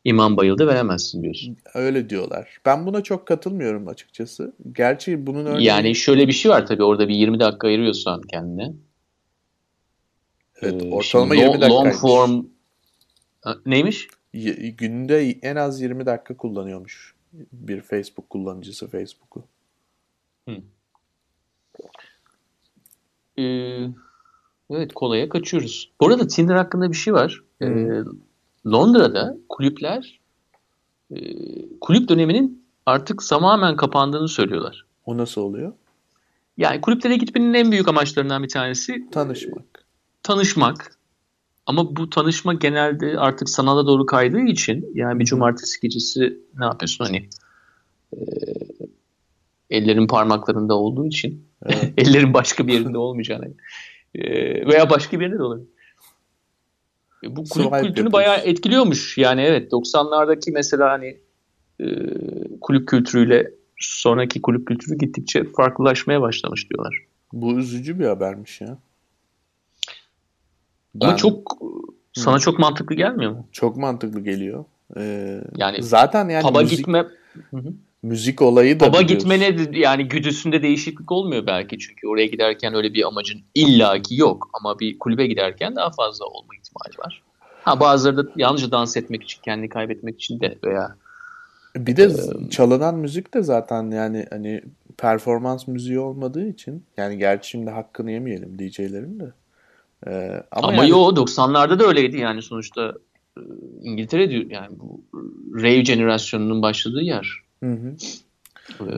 imam 0.04 0.36
bayıldı 0.36 0.66
veremezsin 0.66 1.22
diyorsun. 1.22 1.56
Öyle 1.74 2.10
diyorlar. 2.10 2.58
Ben 2.66 2.86
buna 2.86 3.02
çok 3.02 3.26
katılmıyorum 3.26 3.88
açıkçası. 3.88 4.52
Gerçi 4.72 5.26
bunun 5.26 5.46
örneği 5.46 5.66
Yani 5.66 5.94
şöyle 5.94 6.28
bir 6.28 6.32
şey 6.32 6.50
var 6.50 6.66
tabii 6.66 6.82
orada 6.82 7.08
bir 7.08 7.14
20 7.14 7.40
dakika 7.40 7.66
ayırıyorsan 7.66 8.22
kendine. 8.22 8.72
Evet, 10.62 10.82
Ee, 10.82 10.90
ortalama 10.90 11.34
şimdi 11.34 11.46
20 11.46 11.56
lo- 11.56 11.60
dakikaymış. 11.60 11.94
Long 11.94 12.00
form 12.00 12.46
neymiş? 13.66 14.08
Günde 14.78 15.30
en 15.30 15.56
az 15.56 15.80
20 15.80 16.06
dakika 16.06 16.36
kullanıyormuş 16.36 17.14
bir 17.52 17.80
Facebook 17.80 18.30
kullanıcısı 18.30 18.88
Facebook'u. 18.88 19.44
Ee, 23.38 23.42
evet 24.70 24.92
kolaya 24.94 25.28
kaçıyoruz. 25.28 25.92
Bu 26.00 26.06
arada 26.06 26.26
Tinder 26.26 26.54
hakkında 26.54 26.90
bir 26.90 26.96
şey 26.96 27.14
var. 27.14 27.42
Ee, 27.62 27.66
Londra'da 28.66 29.36
kulüpler 29.48 30.20
e, 31.10 31.18
kulüp 31.80 32.08
döneminin 32.08 32.64
artık 32.86 33.22
tamamen 33.28 33.76
kapandığını 33.76 34.28
söylüyorlar. 34.28 34.86
O 35.06 35.16
nasıl 35.16 35.40
oluyor? 35.40 35.72
Yani 36.56 36.80
kulüplere 36.80 37.16
gitmenin 37.16 37.54
en 37.54 37.72
büyük 37.72 37.88
amaçlarından 37.88 38.42
bir 38.42 38.48
tanesi 38.48 39.10
Tanışmak. 39.10 39.87
Tanışmak. 40.28 40.98
Ama 41.66 41.96
bu 41.96 42.10
tanışma 42.10 42.54
genelde 42.54 43.18
artık 43.18 43.48
sanala 43.48 43.86
doğru 43.86 44.06
kaydığı 44.06 44.40
için 44.40 44.90
yani 44.94 45.18
bir 45.18 45.24
cumartesi 45.24 45.80
gecesi 45.80 46.38
ne 46.58 46.64
yapıyorsun 46.64 47.04
hani 47.04 47.28
e, 48.12 48.20
ellerin 49.70 50.06
parmaklarında 50.06 50.74
olduğu 50.74 51.06
için 51.06 51.48
Evet. 51.66 51.92
ellerin 51.96 52.34
başka 52.34 52.66
bir 52.66 52.72
yerinde 52.72 52.98
olmayacağını 52.98 53.54
e, 54.14 54.22
veya 54.66 54.90
başka 54.90 55.20
bir 55.20 55.24
yerde 55.24 55.38
de 55.38 55.42
olabilir. 55.42 55.68
E, 57.24 57.36
bu 57.36 57.44
kulüp 57.44 57.66
Swipe 57.66 57.80
kültürünü 57.80 58.12
bayağı 58.12 58.36
etkiliyormuş. 58.36 59.18
Yani 59.18 59.40
evet 59.40 59.72
90'lardaki 59.72 60.52
mesela 60.52 60.90
hani 60.90 61.18
e, 61.80 61.86
kulüp 62.60 62.88
kültürüyle 62.88 63.50
sonraki 63.76 64.42
kulüp 64.42 64.68
kültürü 64.68 64.98
gittikçe 64.98 65.44
farklılaşmaya 65.44 66.20
başlamış 66.20 66.70
diyorlar. 66.70 67.04
Bu 67.32 67.58
üzücü 67.58 67.98
bir 67.98 68.06
habermiş 68.06 68.60
ya. 68.60 68.78
Ama 71.00 71.12
Ben- 71.12 71.16
çok 71.16 71.58
sana 72.12 72.38
çok 72.38 72.58
mantıklı 72.58 72.94
gelmiyor 72.94 73.32
mu? 73.32 73.46
çok 73.52 73.76
mantıklı 73.76 74.20
geliyor. 74.20 74.64
Ee, 74.96 75.40
Yani 75.56 75.82
zaten 75.82 76.28
yani 76.28 76.42
Pub'a 76.42 76.60
müzik, 76.62 76.78
gitme 76.78 77.06
müzik 78.02 78.42
olayı 78.42 78.80
da 78.80 78.86
Pub'a 78.86 79.02
gitmene 79.02 79.56
yani 79.72 80.08
güdüsünde 80.08 80.62
değişiklik 80.62 81.12
olmuyor 81.12 81.46
belki 81.46 81.78
çünkü 81.78 82.06
oraya 82.08 82.26
giderken 82.26 82.74
öyle 82.74 82.94
bir 82.94 83.06
amacın 83.06 83.40
illaki 83.54 84.16
yok 84.16 84.50
ama 84.52 84.78
bir 84.78 84.98
kulübe 84.98 85.26
giderken 85.26 85.76
daha 85.76 85.90
fazla 85.90 86.24
olma 86.24 86.48
ihtimali 86.54 86.98
var. 87.06 87.22
Ha 87.62 87.80
bazıları 87.80 88.16
da 88.16 88.30
yalnızca 88.36 88.70
dans 88.70 88.96
etmek 88.96 89.22
için, 89.22 89.42
kendini 89.42 89.68
kaybetmek 89.68 90.14
için 90.14 90.40
de 90.40 90.58
veya 90.64 90.96
Bir 91.76 91.96
de 91.96 92.04
z- 92.04 92.50
çalınan 92.50 92.94
müzik 92.94 93.34
de 93.34 93.42
zaten 93.42 93.90
yani 93.90 94.26
hani 94.30 94.62
performans 94.96 95.66
müziği 95.68 95.98
olmadığı 95.98 96.48
için 96.48 96.82
yani 96.96 97.18
gerçi 97.18 97.48
şimdi 97.50 97.70
hakkını 97.70 98.10
yemeyelim 98.10 98.58
DJ'lerin 98.58 99.20
de. 99.20 99.24
Ee, 100.06 100.42
ama 100.52 100.68
ama, 100.68 100.76
yani, 100.76 100.90
yo 100.90 100.98
90'larda 100.98 101.78
da 101.78 101.84
öyleydi 101.84 102.18
yani 102.18 102.42
sonuçta 102.42 102.94
e, 103.38 103.40
İngiltere 103.82 104.30
diyor 104.30 104.44
yani 104.50 104.68
bu 104.70 105.04
rave 105.54 105.84
jenerasyonunun 105.84 106.62
başladığı 106.62 107.02
yer. 107.02 107.30
Hı 107.62 107.72
hı. 107.72 107.94
Ee, 108.80 108.92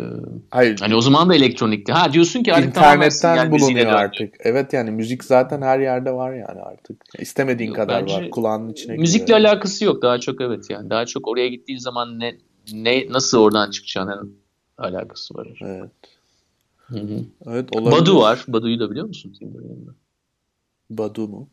Hayır. 0.50 0.80
hani 0.80 0.94
o 0.94 1.00
zaman 1.00 1.30
da 1.30 1.34
elektronikti. 1.34 1.92
Ha 1.92 2.12
diyorsun 2.12 2.42
ki 2.42 2.54
artık 2.54 2.68
internetten 2.68 3.50
müziğine 3.50 3.50
bulunuyor 3.50 3.92
artık. 3.92 4.34
Evet 4.40 4.72
yani 4.72 4.90
müzik 4.90 5.24
zaten 5.24 5.62
her 5.62 5.80
yerde 5.80 6.12
var 6.12 6.32
yani 6.32 6.60
artık. 6.60 7.02
İstemediğin 7.18 7.68
Yok, 7.68 7.76
kadar 7.76 8.02
var. 8.10 8.30
Kulağının 8.30 8.68
içine 8.72 8.96
Müzikle 8.96 9.24
giriyor. 9.24 9.38
alakası 9.38 9.84
yok 9.84 10.02
daha 10.02 10.18
çok 10.18 10.40
evet 10.40 10.70
yani. 10.70 10.90
Daha 10.90 11.06
çok 11.06 11.28
oraya 11.28 11.48
gittiğin 11.48 11.78
zaman 11.78 12.20
ne 12.20 12.36
ne 12.72 13.06
nasıl 13.08 13.38
oradan 13.38 13.70
çıkacağının 13.70 14.36
alakası 14.78 15.34
var. 15.34 15.48
Evet. 15.60 15.90
Hı 16.76 16.98
hı. 16.98 17.24
Evet 17.46 17.76
olabilir. 17.76 18.00
Badu 18.00 18.20
var. 18.20 18.44
Badu'yu 18.48 18.80
da 18.80 18.90
biliyor 18.90 19.06
musun 19.06 19.36
yanında? 19.40 19.90
Badu 20.90 21.28
mu? 21.28 21.48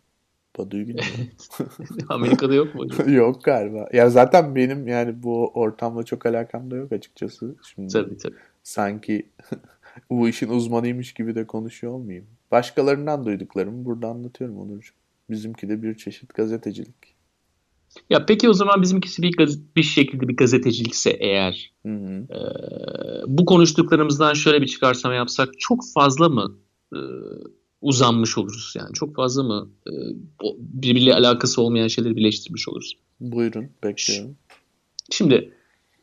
Badu'yu 0.57 0.87
bilmiyorum. 0.87 1.27
Amerika'da 2.09 2.53
yok 2.53 2.75
mu 2.75 2.85
yok 3.11 3.43
galiba. 3.43 3.89
Ya 3.93 4.09
zaten 4.09 4.55
benim 4.55 4.87
yani 4.87 5.23
bu 5.23 5.47
ortamla 5.53 6.03
çok 6.03 6.25
alakam 6.25 6.71
da 6.71 6.75
yok 6.75 6.91
açıkçası. 6.91 7.55
Şimdi 7.75 7.93
tabii 7.93 8.17
tabii. 8.17 8.35
sanki 8.63 9.29
bu 10.09 10.29
işin 10.29 10.49
uzmanıymış 10.49 11.13
gibi 11.13 11.35
de 11.35 11.47
konuşuyor 11.47 11.93
olmayayım. 11.93 12.27
Başkalarından 12.51 13.25
duyduklarımı 13.25 13.85
burada 13.85 14.07
anlatıyorum 14.07 14.59
Onurcuğum. 14.59 14.93
Bizimki 15.29 15.69
de 15.69 15.83
bir 15.83 15.95
çeşit 15.95 16.33
gazetecilik. 16.33 17.17
Ya 18.09 18.25
peki 18.25 18.49
o 18.49 18.53
zaman 18.53 18.81
bizimkisi 18.81 19.21
bir, 19.21 19.37
gaz- 19.37 19.75
bir 19.75 19.83
şekilde 19.83 20.27
bir 20.27 20.35
gazetecilikse 20.37 21.09
eğer 21.09 21.73
Hı 21.85 21.93
hı. 21.93 22.27
e, 22.33 22.39
bu 23.27 23.45
konuştuklarımızdan 23.45 24.33
şöyle 24.33 24.61
bir 24.61 24.67
çıkarsama 24.67 25.15
yapsak 25.15 25.49
çok 25.59 25.79
fazla 25.93 26.29
mı 26.29 26.57
e, 26.93 26.99
uzanmış 27.87 28.37
oluruz 28.37 28.73
yani? 28.77 28.93
Çok 28.93 29.15
fazla 29.15 29.43
mı 29.43 29.69
e, 29.87 29.91
birbiriyle 30.57 31.15
alakası 31.15 31.61
olmayan 31.61 31.87
şeyleri 31.87 32.15
birleştirmiş 32.15 32.69
oluruz? 32.69 32.97
Buyurun 33.19 33.69
bekliyorum. 33.83 34.35
Şimdi 35.11 35.53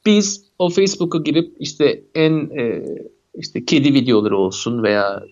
biz 0.06 0.44
o 0.58 0.70
Facebook'a 0.70 1.18
girip 1.18 1.56
işte 1.58 2.04
en 2.14 2.32
e, 2.58 2.84
işte 3.34 3.64
kedi 3.64 3.94
videoları 3.94 4.36
olsun 4.36 4.82
veya 4.82 5.22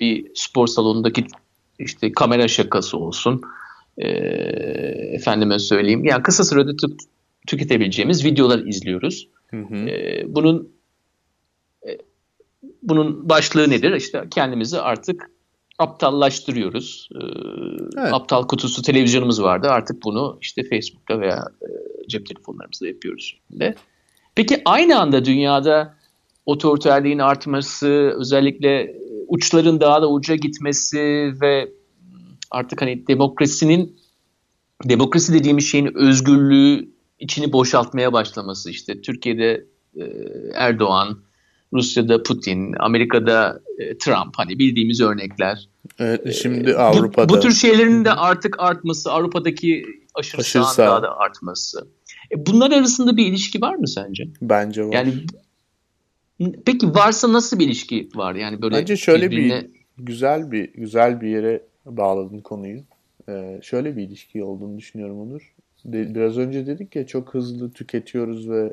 bir 0.00 0.30
spor 0.34 0.66
salonundaki 0.66 1.26
işte 1.78 2.12
kamera 2.12 2.48
şakası 2.48 2.98
olsun 2.98 3.40
e, 3.98 4.08
efendime 5.14 5.58
söyleyeyim 5.58 6.04
yani 6.04 6.22
kısa 6.22 6.44
sürede 6.44 6.70
tü- 6.70 6.98
tüketebileceğimiz 7.46 8.24
videolar 8.24 8.58
izliyoruz. 8.58 9.28
Hı 9.50 9.56
hı. 9.56 9.74
E, 9.74 10.24
bunun 10.28 10.72
e, 11.88 11.98
bunun 12.82 13.28
başlığı 13.28 13.70
nedir? 13.70 13.92
İşte 13.92 14.24
kendimizi 14.30 14.78
artık 14.80 15.30
aptallaştırıyoruz. 15.78 17.08
E, 17.14 17.18
Evet. 17.98 18.12
Aptal 18.12 18.46
kutusu 18.46 18.82
televizyonumuz 18.82 19.42
vardı. 19.42 19.68
Artık 19.70 20.02
bunu 20.02 20.38
işte 20.40 20.62
Facebook'ta 20.62 21.20
veya 21.20 21.44
e, 21.62 21.68
cep 22.08 22.26
telefonlarımızda 22.26 22.88
yapıyoruz. 22.88 23.38
De. 23.50 23.74
Peki 24.34 24.62
aynı 24.64 25.00
anda 25.00 25.24
dünyada 25.24 25.94
otoriterliğin 26.46 27.18
artması, 27.18 27.88
özellikle 28.18 28.80
e, 28.80 28.96
uçların 29.28 29.80
daha 29.80 30.02
da 30.02 30.10
uca 30.10 30.34
gitmesi 30.34 31.32
ve 31.42 31.72
artık 32.50 32.82
hani 32.82 33.06
demokrasinin 33.06 33.98
demokrasi 34.84 35.32
dediğimiz 35.34 35.66
şeyin 35.70 35.94
özgürlüğü 35.94 36.88
içini 37.18 37.52
boşaltmaya 37.52 38.12
başlaması 38.12 38.70
işte 38.70 39.00
Türkiye'de 39.00 39.66
e, 39.96 40.04
Erdoğan, 40.54 41.18
Rusya'da 41.72 42.22
Putin, 42.22 42.74
Amerika'da 42.78 43.60
e, 43.78 43.98
Trump 43.98 44.34
hani 44.36 44.58
bildiğimiz 44.58 45.00
örnekler. 45.00 45.68
Evet, 45.98 46.34
şimdi 46.34 46.74
Bu- 46.74 46.78
Avrupa'da 46.78 47.28
Bu, 47.28 47.40
tür 47.40 47.52
şeylerin 47.52 48.04
de 48.04 48.12
artık 48.12 48.56
artması, 48.60 49.12
Avrupa'daki 49.12 49.84
aşırı, 50.14 50.40
Aşırı 50.40 50.62
sağın 50.64 50.72
sağ. 50.74 50.86
daha 50.86 51.02
da 51.02 51.16
artması. 51.18 51.88
E, 52.34 52.46
bunlar 52.46 52.70
arasında 52.70 53.16
bir 53.16 53.26
ilişki 53.26 53.60
var 53.60 53.74
mı 53.74 53.88
sence? 53.88 54.28
bence 54.42 54.84
var. 54.84 54.92
Yani 54.92 55.14
peki 56.66 56.94
varsa 56.94 57.32
nasıl 57.32 57.58
bir 57.58 57.66
ilişki 57.66 58.08
var? 58.14 58.34
Yani 58.34 58.62
böyle 58.62 58.76
Bence 58.76 58.96
şöyle 58.96 59.30
bir 59.30 59.36
birbirine- 59.36 59.66
güzel 59.98 60.50
bir 60.52 60.72
güzel 60.72 61.20
bir 61.20 61.28
yere 61.28 61.62
bağladın 61.86 62.38
konuyu. 62.40 62.80
Ee, 63.28 63.60
şöyle 63.62 63.96
bir 63.96 64.02
ilişki 64.02 64.44
olduğunu 64.44 64.78
düşünüyorum 64.78 65.20
Onur. 65.20 65.54
De- 65.84 66.14
biraz 66.14 66.38
önce 66.38 66.66
dedik 66.66 66.96
ya 66.96 67.06
çok 67.06 67.34
hızlı 67.34 67.70
tüketiyoruz 67.72 68.50
ve 68.50 68.72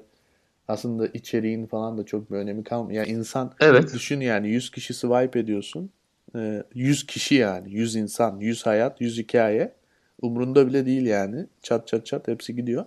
aslında 0.67 1.07
içeriğin 1.07 1.65
falan 1.65 1.97
da 1.97 2.05
çok 2.05 2.31
bir 2.31 2.35
önemi 2.35 2.63
kalmıyor. 2.63 3.05
Yani 3.05 3.17
insan 3.17 3.53
Evet. 3.59 3.93
düşün 3.93 4.19
yani 4.19 4.49
100 4.49 4.71
kişi 4.71 4.93
swipe 4.93 5.39
ediyorsun. 5.39 5.89
Ee, 6.35 6.63
100 6.73 7.05
kişi 7.05 7.35
yani 7.35 7.71
100 7.71 7.95
insan, 7.95 8.39
100 8.39 8.65
hayat, 8.65 9.01
100 9.01 9.17
hikaye. 9.17 9.73
Umrunda 10.21 10.67
bile 10.67 10.85
değil 10.85 11.05
yani. 11.05 11.45
Çat 11.61 11.87
çat 11.87 12.05
çat 12.05 12.27
hepsi 12.27 12.55
gidiyor. 12.55 12.85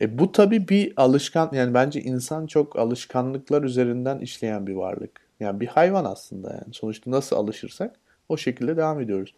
E 0.00 0.18
bu 0.18 0.32
tabii 0.32 0.68
bir 0.68 0.92
alışkan 0.96 1.50
yani 1.52 1.74
bence 1.74 2.00
insan 2.00 2.46
çok 2.46 2.78
alışkanlıklar 2.78 3.62
üzerinden 3.62 4.18
işleyen 4.18 4.66
bir 4.66 4.74
varlık. 4.74 5.20
Yani 5.40 5.60
bir 5.60 5.66
hayvan 5.66 6.04
aslında 6.04 6.50
yani. 6.50 6.72
Sonuçta 6.74 7.10
nasıl 7.10 7.36
alışırsak 7.36 7.96
o 8.28 8.36
şekilde 8.36 8.76
devam 8.76 9.00
ediyoruz. 9.00 9.34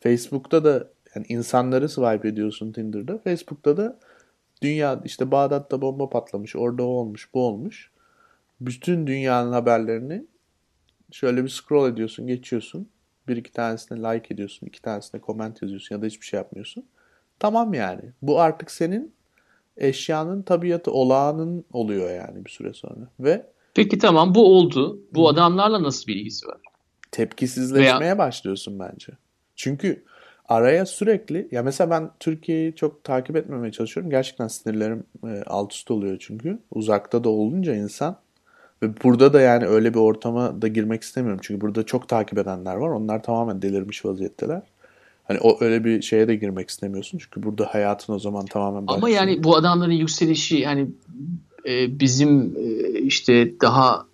Facebook'ta 0.00 0.64
da 0.64 0.88
yani 1.14 1.26
insanları 1.28 1.88
swipe 1.88 2.28
ediyorsun 2.28 2.72
Tinder'da. 2.72 3.18
Facebook'ta 3.18 3.76
da 3.76 3.98
dünya 4.62 5.00
işte 5.04 5.30
Bağdat'ta 5.30 5.82
bomba 5.82 6.08
patlamış, 6.10 6.56
orada 6.56 6.82
o 6.82 6.86
olmuş, 6.86 7.28
bu 7.34 7.46
olmuş. 7.46 7.90
Bütün 8.60 9.06
dünyanın 9.06 9.52
haberlerini 9.52 10.24
şöyle 11.12 11.44
bir 11.44 11.48
scroll 11.48 11.92
ediyorsun, 11.92 12.26
geçiyorsun. 12.26 12.88
Bir 13.28 13.36
iki 13.36 13.52
tanesine 13.52 13.98
like 13.98 14.34
ediyorsun, 14.34 14.66
iki 14.66 14.82
tanesine 14.82 15.20
comment 15.26 15.62
yazıyorsun 15.62 15.96
ya 15.96 16.02
da 16.02 16.06
hiçbir 16.06 16.26
şey 16.26 16.38
yapmıyorsun. 16.38 16.84
Tamam 17.38 17.74
yani. 17.74 18.02
Bu 18.22 18.40
artık 18.40 18.70
senin 18.70 19.12
eşyanın 19.76 20.42
tabiatı, 20.42 20.92
olağanın 20.92 21.64
oluyor 21.72 22.10
yani 22.10 22.44
bir 22.44 22.50
süre 22.50 22.72
sonra. 22.72 23.08
Ve 23.20 23.46
Peki 23.74 23.98
tamam 23.98 24.34
bu 24.34 24.56
oldu. 24.56 25.00
Bu 25.14 25.28
adamlarla 25.28 25.82
nasıl 25.82 26.06
bir 26.06 26.16
ilgisi 26.16 26.46
var? 26.46 26.58
tepkisizleşmeye 27.12 28.18
başlıyorsun 28.18 28.78
bence. 28.78 29.12
Çünkü 29.56 30.04
araya 30.48 30.86
sürekli 30.86 31.48
ya 31.50 31.62
mesela 31.62 31.90
ben 31.90 32.10
Türkiye'yi 32.20 32.74
çok 32.74 33.04
takip 33.04 33.36
etmemeye 33.36 33.72
çalışıyorum. 33.72 34.10
Gerçekten 34.10 34.48
sinirlerim 34.48 35.04
e, 35.24 35.42
alt 35.46 35.72
üst 35.72 35.90
oluyor 35.90 36.16
çünkü. 36.20 36.58
Uzakta 36.70 37.24
da 37.24 37.28
olunca 37.28 37.74
insan 37.74 38.16
ve 38.82 39.02
burada 39.04 39.32
da 39.32 39.40
yani 39.40 39.66
öyle 39.66 39.94
bir 39.94 39.98
ortama 39.98 40.62
da 40.62 40.68
girmek 40.68 41.02
istemiyorum. 41.02 41.40
Çünkü 41.42 41.60
burada 41.60 41.82
çok 41.82 42.08
takip 42.08 42.38
edenler 42.38 42.74
var. 42.74 42.88
Onlar 42.88 43.22
tamamen 43.22 43.62
delirmiş 43.62 44.04
vaziyetteler. 44.04 44.62
Hani 45.24 45.38
o 45.40 45.64
öyle 45.64 45.84
bir 45.84 46.02
şeye 46.02 46.28
de 46.28 46.34
girmek 46.34 46.70
istemiyorsun. 46.70 47.18
Çünkü 47.18 47.42
burada 47.42 47.64
hayatın 47.64 48.12
o 48.12 48.18
zaman 48.18 48.46
tamamen 48.46 48.84
Ama 48.86 49.08
yani 49.08 49.44
bu 49.44 49.56
adamların 49.56 49.92
yükselişi 49.92 50.56
yani 50.56 50.88
e, 51.68 52.00
bizim 52.00 52.56
e, 52.58 52.98
işte 52.98 53.60
daha 53.60 54.06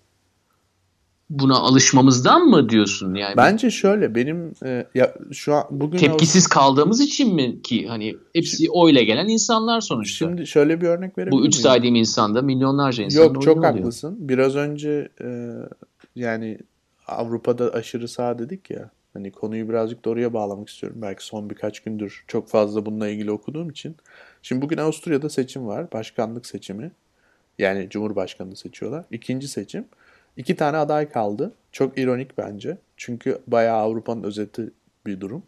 buna 1.29 1.55
alışmamızdan 1.55 2.45
mı 2.45 2.69
diyorsun 2.69 3.15
yani? 3.15 3.37
Bence 3.37 3.71
şöyle 3.71 4.15
benim 4.15 4.53
e, 4.65 4.87
ya 4.95 5.13
şu 5.31 5.53
an 5.53 5.63
bugün 5.69 5.97
tepkisiz 5.97 6.47
kaldığımız 6.47 7.01
için 7.01 7.35
mi 7.35 7.61
ki 7.61 7.87
hani 7.87 8.15
hepsi 8.33 8.69
oyla 8.69 9.03
gelen 9.03 9.27
insanlar 9.27 9.81
sonuçta. 9.81 10.25
Şimdi 10.25 10.47
şöyle 10.47 10.81
bir 10.81 10.87
örnek 10.87 11.17
verebilir 11.17 11.37
Bu 11.37 11.45
üç 11.45 11.55
miyim? 11.55 11.63
saydığım 11.63 11.95
insanda 11.95 12.41
milyonlarca 12.41 13.03
insan 13.03 13.23
Yok 13.23 13.41
çok 13.41 13.63
haklısın. 13.63 14.15
Biraz 14.19 14.55
önce 14.55 15.09
e, 15.21 15.53
yani 16.15 16.57
Avrupa'da 17.07 17.73
aşırı 17.73 18.07
sağ 18.07 18.39
dedik 18.39 18.69
ya. 18.69 18.89
Hani 19.13 19.31
konuyu 19.31 19.69
birazcık 19.69 20.05
da 20.05 20.09
oraya 20.09 20.33
bağlamak 20.33 20.69
istiyorum. 20.69 20.99
Belki 21.01 21.25
son 21.25 21.49
birkaç 21.49 21.79
gündür 21.79 22.23
çok 22.27 22.49
fazla 22.49 22.85
bununla 22.85 23.09
ilgili 23.09 23.31
okuduğum 23.31 23.69
için. 23.69 23.95
Şimdi 24.41 24.61
bugün 24.61 24.77
Avusturya'da 24.77 25.29
seçim 25.29 25.67
var. 25.67 25.91
Başkanlık 25.91 26.45
seçimi. 26.45 26.91
Yani 27.59 27.87
Cumhurbaşkanı 27.89 28.55
seçiyorlar. 28.55 29.05
İkinci 29.11 29.47
seçim. 29.47 29.85
İki 30.39 30.55
tane 30.55 30.77
aday 30.77 31.09
kaldı. 31.09 31.53
Çok 31.71 31.97
ironik 31.97 32.37
bence. 32.37 32.77
Çünkü 32.97 33.39
bayağı 33.47 33.77
Avrupa'nın 33.77 34.23
özeti 34.23 34.69
bir 35.05 35.21
durum. 35.21 35.43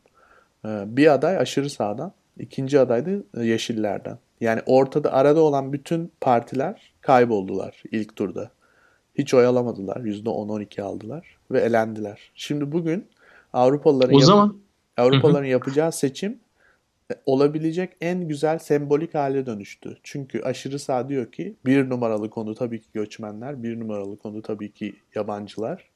Ee, 0.65 0.83
bir 0.87 1.13
aday 1.13 1.37
aşırı 1.37 1.69
sağdan. 1.69 2.11
ikinci 2.39 2.79
aday 2.79 3.05
da 3.05 3.43
Yeşillerden. 3.43 4.17
Yani 4.41 4.61
ortada 4.65 5.13
arada 5.13 5.41
olan 5.41 5.73
bütün 5.73 6.11
partiler 6.21 6.93
kayboldular 7.01 7.83
ilk 7.91 8.15
turda. 8.15 8.51
Hiç 9.15 9.33
oy 9.33 9.45
alamadılar. 9.45 9.97
%10-12 9.97 10.81
aldılar 10.81 11.37
ve 11.51 11.61
elendiler. 11.61 12.31
Şimdi 12.35 12.71
bugün 12.71 13.07
Avrupalıların, 13.53 14.15
o 14.15 14.19
zaman 14.19 14.57
Avrupalıların 14.97 15.45
yapacağı 15.47 15.91
seçim 15.91 16.31
e, 16.31 16.37
olabilecek 17.25 17.93
en 18.01 18.27
güzel 18.27 18.59
sembolik 18.59 19.15
hale 19.15 19.45
dönüştü. 19.45 19.97
Çünkü 20.03 20.41
aşırı 20.41 20.79
sağ 20.79 21.09
diyor 21.09 21.31
ki 21.31 21.55
bir 21.65 21.89
numaralı 21.89 22.29
konu 22.29 22.55
tabii 22.55 22.81
ki 22.81 22.87
göçmenler, 22.93 23.63
bir 23.63 23.79
numaralı 23.79 24.17
konu 24.17 24.41
tabii 24.41 24.71
ki 24.71 24.95
yabancılar. 25.15 25.89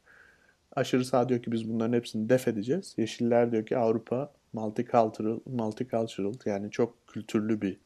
Aşırı 0.76 1.06
sağ 1.06 1.30
diyor 1.30 1.44
ki 1.44 1.52
biz 1.52 1.70
bunların 1.70 1.94
hepsini 1.94 2.30
def 2.30 2.48
edeceğiz. 2.48 2.96
Yeşiller 2.98 3.52
diyor 3.52 3.66
ki 3.66 3.78
Avrupa 3.78 4.32
multicultural, 4.54 5.40
multicultural 5.46 6.34
yani 6.46 6.72
çok 6.72 7.08
kültürlü 7.08 7.62
bir 7.62 7.78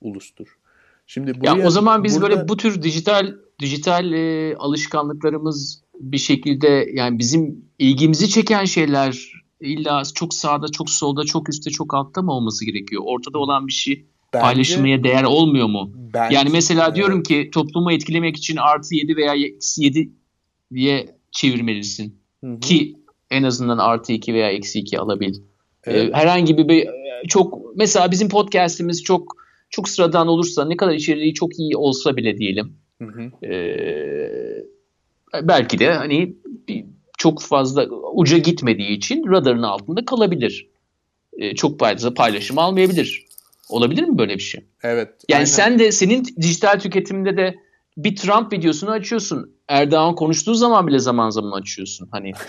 ulustur. 0.00 0.58
Şimdi 1.06 1.40
buraya, 1.40 1.58
ya 1.58 1.66
o 1.66 1.70
zaman 1.70 2.04
biz 2.04 2.20
burada... 2.20 2.36
böyle 2.36 2.48
bu 2.48 2.56
tür 2.56 2.82
dijital 2.82 3.34
dijital 3.60 4.12
e, 4.12 4.56
alışkanlıklarımız 4.56 5.82
bir 6.00 6.18
şekilde 6.18 6.86
yani 6.92 7.18
bizim 7.18 7.64
ilgimizi 7.78 8.28
çeken 8.28 8.64
şeyler 8.64 9.32
illa 9.60 10.02
çok 10.14 10.34
sağda, 10.34 10.68
çok 10.68 10.90
solda, 10.90 11.24
çok 11.24 11.48
üstte, 11.48 11.70
çok 11.70 11.94
altta 11.94 12.22
mı 12.22 12.32
olması 12.32 12.64
gerekiyor? 12.64 13.02
Ortada 13.04 13.38
olan 13.38 13.66
bir 13.66 13.72
şey 13.72 14.04
bence, 14.32 14.42
paylaşılmaya 14.42 15.04
değer 15.04 15.24
olmuyor 15.24 15.66
mu? 15.66 15.92
Bence, 15.94 16.36
yani 16.36 16.50
mesela 16.50 16.84
evet. 16.86 16.96
diyorum 16.96 17.22
ki 17.22 17.50
toplumu 17.52 17.92
etkilemek 17.92 18.36
için 18.36 18.56
artı 18.56 18.94
7 18.94 19.16
veya 19.16 19.34
eksi 19.34 19.84
7 19.84 20.10
diye 20.74 21.16
çevirmelisin. 21.30 22.20
Hı 22.44 22.50
hı. 22.50 22.60
Ki 22.60 22.96
en 23.30 23.42
azından 23.42 23.78
artı 23.78 24.12
2 24.12 24.34
veya 24.34 24.50
eksi 24.50 24.78
2 24.78 24.98
alabil. 24.98 25.34
Evet. 25.84 26.10
Ee, 26.10 26.12
herhangi 26.12 26.58
bir, 26.58 26.68
bir 26.68 26.88
çok 27.28 27.76
mesela 27.76 28.10
bizim 28.10 28.28
podcast'imiz 28.28 29.02
çok 29.02 29.36
çok 29.70 29.88
sıradan 29.88 30.28
olursa 30.28 30.64
ne 30.64 30.76
kadar 30.76 30.94
içeriği 30.94 31.34
çok 31.34 31.58
iyi 31.58 31.76
olsa 31.76 32.16
bile 32.16 32.38
diyelim. 32.38 32.72
Hı 32.98 33.04
hı. 33.04 33.46
Ee, 33.46 34.64
belki 35.42 35.78
de 35.78 35.92
hani 35.92 36.34
bir, 36.68 36.84
çok 37.20 37.42
fazla 37.42 37.86
uca 38.12 38.38
gitmediği 38.38 38.88
için 38.88 39.24
radarın 39.26 39.62
altında 39.62 40.04
kalabilir. 40.04 40.68
Ee, 41.38 41.54
çok 41.54 41.78
fazla 41.78 42.14
paylaşım 42.14 42.58
almayabilir. 42.58 43.26
Olabilir 43.68 44.02
mi 44.02 44.18
böyle 44.18 44.34
bir 44.34 44.42
şey? 44.42 44.64
Evet. 44.82 45.08
Yani 45.28 45.38
aynen. 45.38 45.44
sen 45.44 45.78
de 45.78 45.92
senin 45.92 46.24
dijital 46.40 46.78
tüketiminde 46.78 47.36
de 47.36 47.54
bir 47.96 48.16
Trump 48.16 48.52
videosunu 48.52 48.90
açıyorsun. 48.90 49.56
Erdoğan 49.68 50.14
konuştuğu 50.14 50.54
zaman 50.54 50.86
bile 50.86 50.98
zaman 50.98 51.30
zaman 51.30 51.60
açıyorsun. 51.60 52.08
Hani 52.12 52.28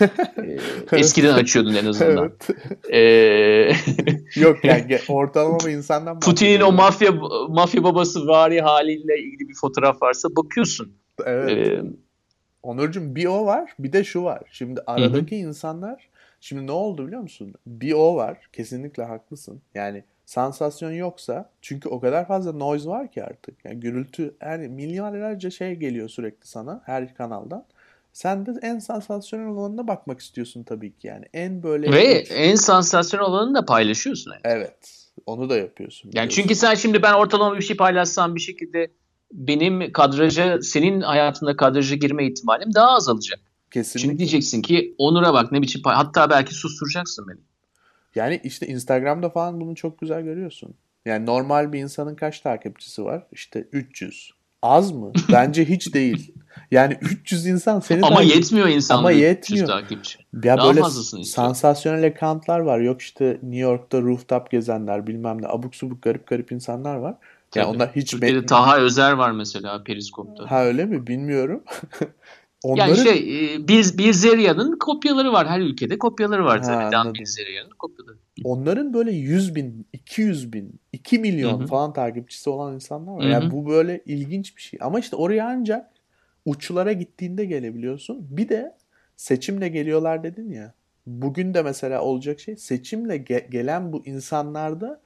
e, 0.92 0.98
eskiden 0.98 1.34
açıyordun 1.34 1.74
en 1.74 1.86
azından. 1.86 2.32
Evet. 2.42 2.92
Ee, 2.92 3.72
Yok 4.40 4.64
yani 4.64 4.98
ortalama 5.08 5.58
bir 5.58 5.72
insandan 5.72 6.20
Putin'in 6.20 6.60
o 6.60 6.72
mafya 6.72 7.12
mafya 7.48 7.84
babası 7.84 8.26
vari 8.26 8.60
haliyle 8.60 9.18
ilgili 9.18 9.48
bir 9.48 9.54
fotoğraf 9.60 10.02
varsa 10.02 10.28
bakıyorsun. 10.36 10.92
Evet. 11.26 11.50
Ee, 11.50 11.82
Onurcuğum 12.62 13.14
bir 13.16 13.26
o 13.26 13.46
var 13.46 13.74
bir 13.78 13.92
de 13.92 14.04
şu 14.04 14.24
var. 14.24 14.42
Şimdi 14.50 14.80
aradaki 14.86 15.36
hı 15.36 15.44
hı. 15.44 15.48
insanlar 15.48 16.08
şimdi 16.40 16.66
ne 16.66 16.72
oldu 16.72 17.06
biliyor 17.06 17.22
musun? 17.22 17.54
Bir 17.66 17.92
o 17.92 18.16
var 18.16 18.38
kesinlikle 18.52 19.04
haklısın. 19.04 19.62
Yani 19.74 20.04
sansasyon 20.26 20.92
yoksa 20.92 21.50
çünkü 21.62 21.88
o 21.88 22.00
kadar 22.00 22.28
fazla 22.28 22.52
noise 22.52 22.88
var 22.88 23.12
ki 23.12 23.24
artık. 23.24 23.64
Yani 23.64 23.80
gürültü 23.80 24.34
yani 24.42 24.68
milyonlarca 24.68 25.50
şey 25.50 25.74
geliyor 25.74 26.08
sürekli 26.08 26.46
sana 26.46 26.82
her 26.86 27.14
kanaldan. 27.14 27.64
Sen 28.12 28.46
de 28.46 28.52
en 28.62 28.78
sansasyonel 28.78 29.46
olanına 29.46 29.88
bakmak 29.88 30.20
istiyorsun 30.20 30.62
tabii 30.62 30.98
ki 30.98 31.06
yani. 31.06 31.24
En 31.34 31.62
böyle... 31.62 31.92
Ve 31.92 32.04
en 32.18 32.54
sansasyonel 32.54 33.26
olanını 33.26 33.54
da 33.54 33.64
paylaşıyorsun. 33.64 34.30
Yani. 34.30 34.40
Evet. 34.44 35.08
Onu 35.26 35.50
da 35.50 35.56
yapıyorsun. 35.56 36.10
Yani 36.14 36.30
çünkü 36.30 36.54
sen 36.54 36.74
şimdi 36.74 37.02
ben 37.02 37.12
ortalama 37.12 37.56
bir 37.56 37.62
şey 37.62 37.76
paylaşsam 37.76 38.34
bir 38.34 38.40
şekilde 38.40 38.90
benim 39.32 39.92
kadraja, 39.92 40.62
senin 40.62 41.00
hayatında 41.00 41.56
kadraja 41.56 41.96
girme 41.96 42.26
ihtimalim 42.26 42.74
daha 42.74 42.90
azalacak. 42.90 43.40
Kesinlikle. 43.70 44.08
Çünkü 44.08 44.18
diyeceksin 44.18 44.62
ki 44.62 44.94
Onur'a 44.98 45.34
bak 45.34 45.52
ne 45.52 45.62
biçim 45.62 45.80
hatta 45.84 46.30
belki 46.30 46.54
susturacaksın 46.54 47.28
beni. 47.28 47.40
Yani 48.14 48.40
işte 48.44 48.66
Instagram'da 48.66 49.30
falan 49.30 49.60
bunu 49.60 49.74
çok 49.74 50.00
güzel 50.00 50.22
görüyorsun. 50.22 50.74
Yani 51.04 51.26
normal 51.26 51.72
bir 51.72 51.80
insanın 51.80 52.14
kaç 52.14 52.40
takipçisi 52.40 53.04
var? 53.04 53.26
İşte 53.32 53.68
300. 53.72 54.30
Az 54.62 54.92
mı? 54.92 55.12
Bence 55.32 55.64
hiç 55.64 55.94
değil. 55.94 56.34
Yani 56.70 56.98
300 57.00 57.46
insan 57.46 57.80
seni 57.80 58.06
Ama 58.06 58.16
takip... 58.16 58.34
yetmiyor 58.36 58.68
insan. 58.68 58.98
Ama 58.98 59.10
yetmiyor. 59.10 59.66
Takipçi. 59.66 60.18
Ya 60.44 60.58
Daha 60.58 60.68
böyle 60.68 60.82
sansasyonel 61.24 62.06
accountlar 62.06 62.60
var. 62.60 62.80
Yok 62.80 63.00
işte 63.00 63.38
New 63.42 63.58
York'ta 63.58 64.00
rooftop 64.00 64.50
gezenler 64.50 65.06
bilmem 65.06 65.42
ne 65.42 65.46
abuk 65.48 65.76
subuk 65.76 66.02
garip 66.02 66.26
garip 66.26 66.52
insanlar 66.52 66.96
var. 66.96 67.16
Yani 67.60 67.68
onlar 67.68 67.96
hiç 67.96 68.10
Türkiye'de 68.10 68.46
Taha 68.46 68.78
Özer 68.78 69.12
var 69.12 69.30
mesela 69.30 69.84
Periskop'ta. 69.84 70.50
Ha 70.50 70.64
öyle 70.64 70.84
mi? 70.84 71.06
Bilmiyorum. 71.06 71.64
Onların... 72.62 72.88
Yani 72.88 73.02
şey 73.02 73.54
e, 73.54 73.68
Biz 73.68 73.98
Bilzeria'nın 73.98 74.78
kopyaları 74.78 75.32
var. 75.32 75.48
Her 75.48 75.60
ülkede 75.60 75.98
kopyaları 75.98 76.44
var 76.44 76.62
tabii. 76.62 76.92
Dan 76.92 77.14
Bilzeria'nın 77.14 77.70
kopyaları. 77.70 78.16
Onların 78.44 78.94
böyle 78.94 79.12
100 79.12 79.54
bin, 79.54 79.86
200 79.92 80.52
bin, 80.52 80.80
2 80.92 81.18
milyon 81.18 81.58
Hı-hı. 81.58 81.66
falan 81.66 81.92
takipçisi 81.92 82.50
olan 82.50 82.74
insanlar 82.74 83.12
var. 83.12 83.22
Hı-hı. 83.22 83.30
Yani 83.30 83.50
bu 83.50 83.68
böyle 83.68 84.02
ilginç 84.06 84.56
bir 84.56 84.62
şey. 84.62 84.78
Ama 84.82 85.00
işte 85.00 85.16
oraya 85.16 85.48
ancak 85.48 85.90
uçlara 86.44 86.92
gittiğinde 86.92 87.44
gelebiliyorsun. 87.44 88.26
Bir 88.30 88.48
de 88.48 88.76
seçimle 89.16 89.68
geliyorlar 89.68 90.22
dedin 90.22 90.50
ya. 90.50 90.74
Bugün 91.06 91.54
de 91.54 91.62
mesela 91.62 92.02
olacak 92.02 92.40
şey 92.40 92.56
seçimle 92.56 93.16
ge- 93.16 93.50
gelen 93.50 93.92
bu 93.92 94.06
insanlarda 94.06 95.00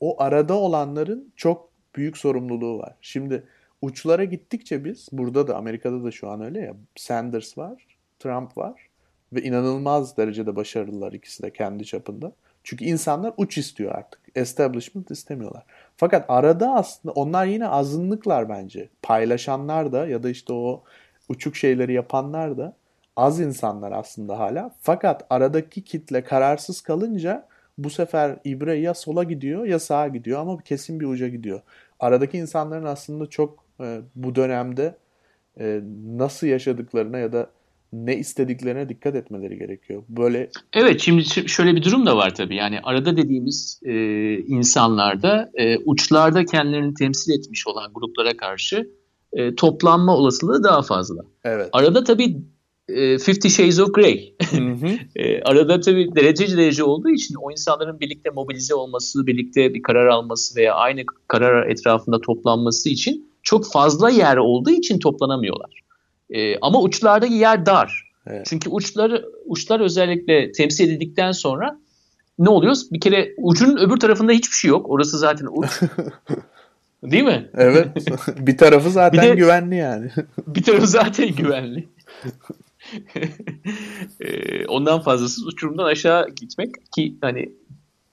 o 0.00 0.22
arada 0.22 0.54
olanların 0.54 1.32
çok 1.36 1.68
büyük 1.96 2.16
sorumluluğu 2.16 2.78
var. 2.78 2.94
Şimdi 3.00 3.44
uçlara 3.82 4.24
gittikçe 4.24 4.84
biz 4.84 5.08
burada 5.12 5.48
da 5.48 5.56
Amerika'da 5.56 6.04
da 6.04 6.10
şu 6.10 6.30
an 6.30 6.40
öyle 6.40 6.60
ya 6.60 6.74
Sanders 6.96 7.58
var, 7.58 7.86
Trump 8.18 8.58
var 8.58 8.88
ve 9.32 9.42
inanılmaz 9.42 10.16
derecede 10.16 10.56
başarılılar 10.56 11.12
ikisi 11.12 11.42
de 11.42 11.52
kendi 11.52 11.84
çapında. 11.84 12.32
Çünkü 12.64 12.84
insanlar 12.84 13.34
uç 13.36 13.58
istiyor 13.58 13.94
artık. 13.94 14.20
Establishment 14.34 15.10
istemiyorlar. 15.10 15.64
Fakat 15.96 16.24
arada 16.28 16.74
aslında 16.74 17.12
onlar 17.12 17.46
yine 17.46 17.68
azınlıklar 17.68 18.48
bence. 18.48 18.88
Paylaşanlar 19.02 19.92
da 19.92 20.08
ya 20.08 20.22
da 20.22 20.30
işte 20.30 20.52
o 20.52 20.82
uçuk 21.28 21.56
şeyleri 21.56 21.92
yapanlar 21.92 22.58
da 22.58 22.76
az 23.16 23.40
insanlar 23.40 23.92
aslında 23.92 24.38
hala. 24.38 24.70
Fakat 24.80 25.26
aradaki 25.30 25.84
kitle 25.84 26.24
kararsız 26.24 26.80
kalınca 26.80 27.48
bu 27.78 27.90
sefer 27.90 28.36
ibre 28.44 28.74
ya 28.74 28.94
sola 28.94 29.24
gidiyor 29.24 29.64
ya 29.64 29.78
sağa 29.78 30.08
gidiyor 30.08 30.40
ama 30.40 30.62
kesin 30.62 31.00
bir 31.00 31.06
uca 31.06 31.28
gidiyor. 31.28 31.60
Aradaki 32.00 32.38
insanların 32.38 32.84
aslında 32.84 33.26
çok 33.26 33.64
e, 33.80 34.00
bu 34.14 34.34
dönemde 34.34 34.96
e, 35.60 35.80
nasıl 36.06 36.46
yaşadıklarına 36.46 37.18
ya 37.18 37.32
da 37.32 37.50
ne 37.92 38.16
istediklerine 38.16 38.88
dikkat 38.88 39.14
etmeleri 39.14 39.58
gerekiyor. 39.58 40.02
Böyle 40.08 40.50
Evet 40.72 41.00
şimdi 41.00 41.24
şöyle 41.48 41.74
bir 41.74 41.82
durum 41.82 42.06
da 42.06 42.16
var 42.16 42.34
tabii. 42.34 42.56
Yani 42.56 42.80
arada 42.82 43.16
dediğimiz 43.16 43.80
e, 43.84 43.94
insanlarda 44.38 45.50
e, 45.54 45.78
uçlarda 45.78 46.44
kendilerini 46.44 46.94
temsil 46.94 47.32
etmiş 47.32 47.66
olan 47.66 47.90
gruplara 47.94 48.36
karşı 48.36 48.90
e, 49.32 49.54
toplanma 49.54 50.16
olasılığı 50.16 50.64
daha 50.64 50.82
fazla. 50.82 51.22
Evet. 51.44 51.68
Arada 51.72 52.04
tabii 52.04 52.36
Fifty 53.18 53.48
Shades 53.48 53.80
of 53.80 53.94
Grey. 53.94 54.36
e, 55.16 55.42
arada 55.42 55.80
tabii 55.80 56.14
derece 56.16 56.56
derece 56.56 56.84
olduğu 56.84 57.10
için 57.10 57.34
o 57.34 57.50
insanların 57.50 58.00
birlikte 58.00 58.30
mobilize 58.30 58.74
olması, 58.74 59.26
birlikte 59.26 59.74
bir 59.74 59.82
karar 59.82 60.06
alması 60.06 60.56
veya 60.56 60.74
aynı 60.74 61.02
karar 61.28 61.66
etrafında 61.66 62.20
toplanması 62.20 62.88
için 62.88 63.30
çok 63.42 63.72
fazla 63.72 64.10
yer 64.10 64.36
olduğu 64.36 64.70
için 64.70 64.98
toplanamıyorlar. 64.98 65.82
E, 66.30 66.58
ama 66.58 66.82
uçlardaki 66.82 67.34
yer 67.34 67.66
dar. 67.66 68.12
Evet. 68.26 68.46
Çünkü 68.48 68.70
uçlar 68.70 69.24
uçlar 69.44 69.80
özellikle 69.80 70.52
temsil 70.52 70.88
edildikten 70.88 71.32
sonra 71.32 71.78
ne 72.38 72.48
oluyor? 72.48 72.76
Bir 72.92 73.00
kere 73.00 73.34
ucunun 73.38 73.76
öbür 73.76 73.96
tarafında 73.96 74.32
hiçbir 74.32 74.56
şey 74.56 74.68
yok. 74.68 74.90
Orası 74.90 75.18
zaten 75.18 75.48
uç. 75.50 75.80
Değil 77.02 77.24
mi? 77.24 77.50
Evet. 77.54 77.88
bir 78.38 78.56
tarafı 78.56 78.90
zaten 78.90 79.22
bir 79.22 79.28
de, 79.28 79.34
güvenli 79.34 79.76
yani. 79.76 80.10
bir 80.46 80.62
tarafı 80.62 80.86
zaten 80.86 81.34
güvenli. 81.34 81.88
e, 84.20 84.66
ondan 84.66 85.00
fazlası 85.00 85.46
uçurumdan 85.46 85.84
aşağı 85.84 86.30
gitmek 86.30 86.92
ki 86.92 87.14
hani 87.20 87.52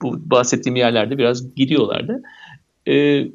bu 0.02 0.30
bahsettiğim 0.32 0.76
yerlerde 0.76 1.18
biraz 1.18 1.56
gidiyorlardı. 1.56 2.22
E, 2.88 3.26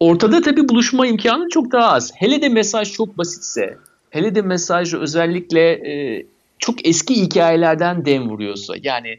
ortada 0.00 0.40
tabii 0.40 0.68
buluşma 0.68 1.06
imkanı 1.06 1.48
çok 1.48 1.72
daha 1.72 1.92
az. 1.92 2.12
Hele 2.16 2.42
de 2.42 2.48
mesaj 2.48 2.92
çok 2.92 3.18
basitse, 3.18 3.78
hele 4.10 4.34
de 4.34 4.42
mesaj 4.42 4.94
özellikle 4.94 5.60
e, 5.70 6.26
çok 6.58 6.86
eski 6.88 7.22
hikayelerden 7.22 8.04
dem 8.04 8.30
vuruyorsa 8.30 8.74
yani 8.82 9.18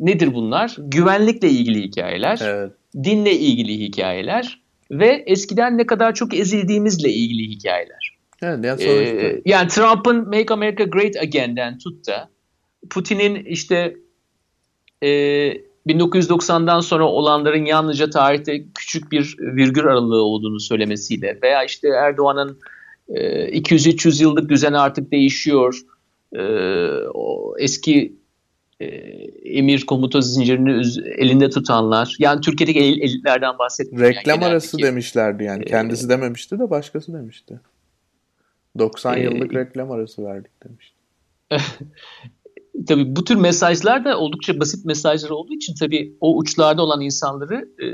nedir 0.00 0.34
bunlar? 0.34 0.76
Güvenlikle 0.78 1.50
ilgili 1.50 1.82
hikayeler, 1.82 2.38
evet. 2.42 2.72
dinle 3.04 3.32
ilgili 3.32 3.78
hikayeler 3.78 4.60
ve 4.90 5.24
eskiden 5.26 5.78
ne 5.78 5.86
kadar 5.86 6.14
çok 6.14 6.34
ezildiğimizle 6.34 7.10
ilgili 7.10 7.50
hikayeler. 7.50 8.13
Evet, 8.44 8.80
yani, 8.80 9.22
ee, 9.22 9.42
yani 9.44 9.68
Trump'ın 9.68 10.28
Make 10.28 10.54
America 10.54 10.84
Great 10.84 11.16
Again'den 11.16 11.78
tut 11.78 12.06
da 12.06 12.28
Putin'in 12.90 13.34
işte 13.34 13.96
e, 15.02 15.08
1990'dan 15.86 16.80
sonra 16.80 17.06
olanların 17.06 17.64
yalnızca 17.64 18.10
tarihte 18.10 18.64
küçük 18.74 19.12
bir 19.12 19.36
virgül 19.38 19.84
aralığı 19.84 20.22
olduğunu 20.22 20.60
söylemesiyle 20.60 21.38
veya 21.42 21.64
işte 21.64 21.88
Erdoğan'ın 21.88 22.58
e, 23.08 23.48
200-300 23.58 24.22
yıllık 24.22 24.48
düzen 24.48 24.72
artık 24.72 25.12
değişiyor. 25.12 25.80
E, 26.32 26.42
o 27.14 27.54
eski 27.58 28.12
e, 28.80 28.86
emir 29.44 29.86
komuta 29.86 30.20
zincirini 30.20 30.82
elinde 31.18 31.50
tutanlar. 31.50 32.16
Yani 32.18 32.40
Türkiye'deki 32.40 32.80
el, 32.80 33.00
elitlerden 33.00 33.58
bahsetmiyorum. 33.58 34.14
Reklam 34.14 34.40
yani 34.40 34.50
arası 34.50 34.78
demişlerdi 34.78 35.44
yani. 35.44 35.64
Kendisi 35.64 36.06
e, 36.06 36.08
dememişti 36.08 36.58
de 36.58 36.70
başkası 36.70 37.12
demişti. 37.12 37.60
90 38.78 39.16
e, 39.16 39.22
yıllık 39.22 39.54
reklam 39.54 39.90
arası 39.90 40.24
verdik 40.24 40.52
demişti. 40.64 40.96
tabii 42.88 43.16
bu 43.16 43.24
tür 43.24 43.36
mesajlar 43.36 44.04
da 44.04 44.18
oldukça 44.18 44.60
basit 44.60 44.84
mesajlar 44.84 45.30
olduğu 45.30 45.54
için 45.54 45.74
tabii 45.74 46.16
o 46.20 46.36
uçlarda 46.36 46.82
olan 46.82 47.00
insanları 47.00 47.54
e, 47.54 47.86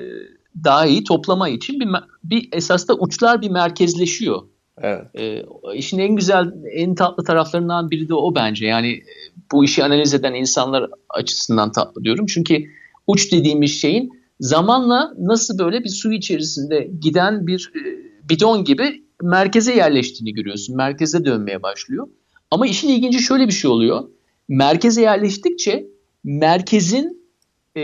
daha 0.64 0.86
iyi 0.86 1.04
toplama 1.04 1.48
için 1.48 1.80
bir, 1.80 1.88
bir 2.24 2.48
esasda 2.52 2.94
uçlar 2.94 3.42
bir 3.42 3.50
merkezleşiyor. 3.50 4.42
Evet. 4.82 5.04
E, 5.18 5.44
işin 5.74 5.98
en 5.98 6.16
güzel, 6.16 6.52
en 6.72 6.94
tatlı 6.94 7.24
taraflarından 7.24 7.90
biri 7.90 8.08
de 8.08 8.14
o 8.14 8.34
bence. 8.34 8.66
Yani 8.66 8.92
e, 8.92 9.04
bu 9.52 9.64
işi 9.64 9.84
analiz 9.84 10.14
eden 10.14 10.34
insanlar 10.34 10.90
açısından 11.08 11.72
tatlı 11.72 12.04
diyorum. 12.04 12.26
Çünkü 12.26 12.64
uç 13.06 13.32
dediğimiz 13.32 13.80
şeyin 13.80 14.10
zamanla 14.40 15.14
nasıl 15.18 15.58
böyle 15.58 15.84
bir 15.84 15.88
su 15.88 16.12
içerisinde 16.12 16.90
giden 17.00 17.46
bir 17.46 17.72
e, 17.76 17.80
bidon 18.28 18.64
gibi 18.64 19.04
merkeze 19.22 19.74
yerleştiğini 19.74 20.32
görüyorsun. 20.32 20.76
Merkeze 20.76 21.24
dönmeye 21.24 21.62
başlıyor. 21.62 22.08
Ama 22.50 22.66
işin 22.66 22.88
ilginci 22.88 23.18
şöyle 23.18 23.46
bir 23.46 23.52
şey 23.52 23.70
oluyor 23.70 24.08
merkeze 24.50 25.02
yerleştikçe 25.02 25.86
merkezin 26.24 27.30
e, 27.76 27.80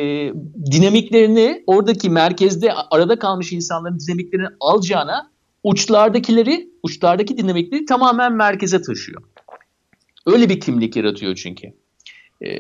dinamiklerini 0.71 1.65
oradaki 1.67 2.11
merkezde 2.11 2.73
arada 2.73 3.19
kalmış 3.19 3.53
insanların 3.53 3.99
dinamiklerini 3.99 4.49
alacağına 4.61 5.31
uçlardakileri, 5.63 6.71
uçlardaki 6.83 7.39
dinamikleri 7.39 7.85
tamamen 7.85 8.33
merkeze 8.33 8.83
taşıyor. 8.83 9.23
Öyle 10.27 10.49
bir 10.49 10.61
kimlik 10.61 10.97
yaratıyor 10.97 11.35
çünkü. 11.35 11.67
E, 12.41 12.51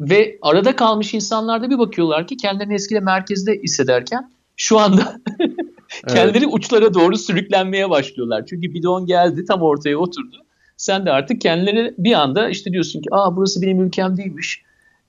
ve 0.00 0.38
arada 0.42 0.76
kalmış 0.76 1.14
insanlar 1.14 1.62
da 1.62 1.70
bir 1.70 1.78
bakıyorlar 1.78 2.26
ki 2.26 2.36
kendilerini 2.36 2.74
eskiden 2.74 3.04
merkezde 3.04 3.60
hissederken 3.62 4.32
şu 4.56 4.78
anda 4.78 5.20
kendileri 6.08 6.44
evet. 6.44 6.54
uçlara 6.54 6.94
doğru 6.94 7.16
sürüklenmeye 7.16 7.90
başlıyorlar. 7.90 8.46
Çünkü 8.46 8.74
bidon 8.74 9.06
geldi 9.06 9.44
tam 9.44 9.62
ortaya 9.62 9.96
oturdu 9.96 10.36
sen 10.82 11.06
de 11.06 11.10
artık 11.10 11.40
kendileri 11.40 11.94
bir 11.98 12.12
anda 12.12 12.48
işte 12.48 12.72
diyorsun 12.72 13.00
ki 13.00 13.08
aa 13.10 13.36
burası 13.36 13.62
benim 13.62 13.80
ülkem 13.80 14.16
değilmiş. 14.16 14.62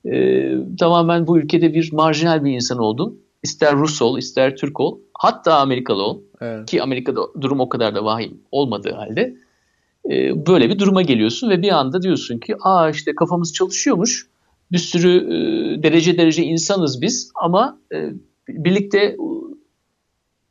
Ee, 0.06 0.56
tamamen 0.79 1.27
bu 1.27 1.38
ülkede 1.38 1.73
bir 1.73 1.93
marjinal 1.93 2.43
bir 2.43 2.51
insan 2.51 2.77
oldun. 2.77 3.19
İster 3.43 3.75
Rus 3.75 4.01
ol, 4.01 4.17
ister 4.17 4.56
Türk 4.56 4.79
ol, 4.79 4.99
hatta 5.13 5.56
Amerikalı 5.56 6.03
ol. 6.03 6.21
Evet. 6.41 6.69
Ki 6.69 6.84
Amerika'da 6.84 7.21
durum 7.41 7.60
o 7.60 7.69
kadar 7.69 7.95
da 7.95 8.06
vahim 8.06 8.41
olmadığı 8.51 8.91
halde 8.91 9.36
e, 10.12 10.45
böyle 10.47 10.69
bir 10.69 10.79
duruma 10.79 11.01
geliyorsun 11.01 11.49
ve 11.49 11.62
bir 11.62 11.69
anda 11.71 12.01
diyorsun 12.01 12.39
ki 12.39 12.56
aa 12.62 12.89
işte 12.89 13.15
kafamız 13.15 13.53
çalışıyormuş. 13.53 14.27
Bir 14.71 14.77
sürü 14.77 15.17
e, 15.17 15.84
derece 15.84 16.17
derece 16.17 16.43
insanız 16.43 17.01
biz 17.01 17.32
ama 17.36 17.79
e, 17.93 18.10
birlikte 18.49 19.15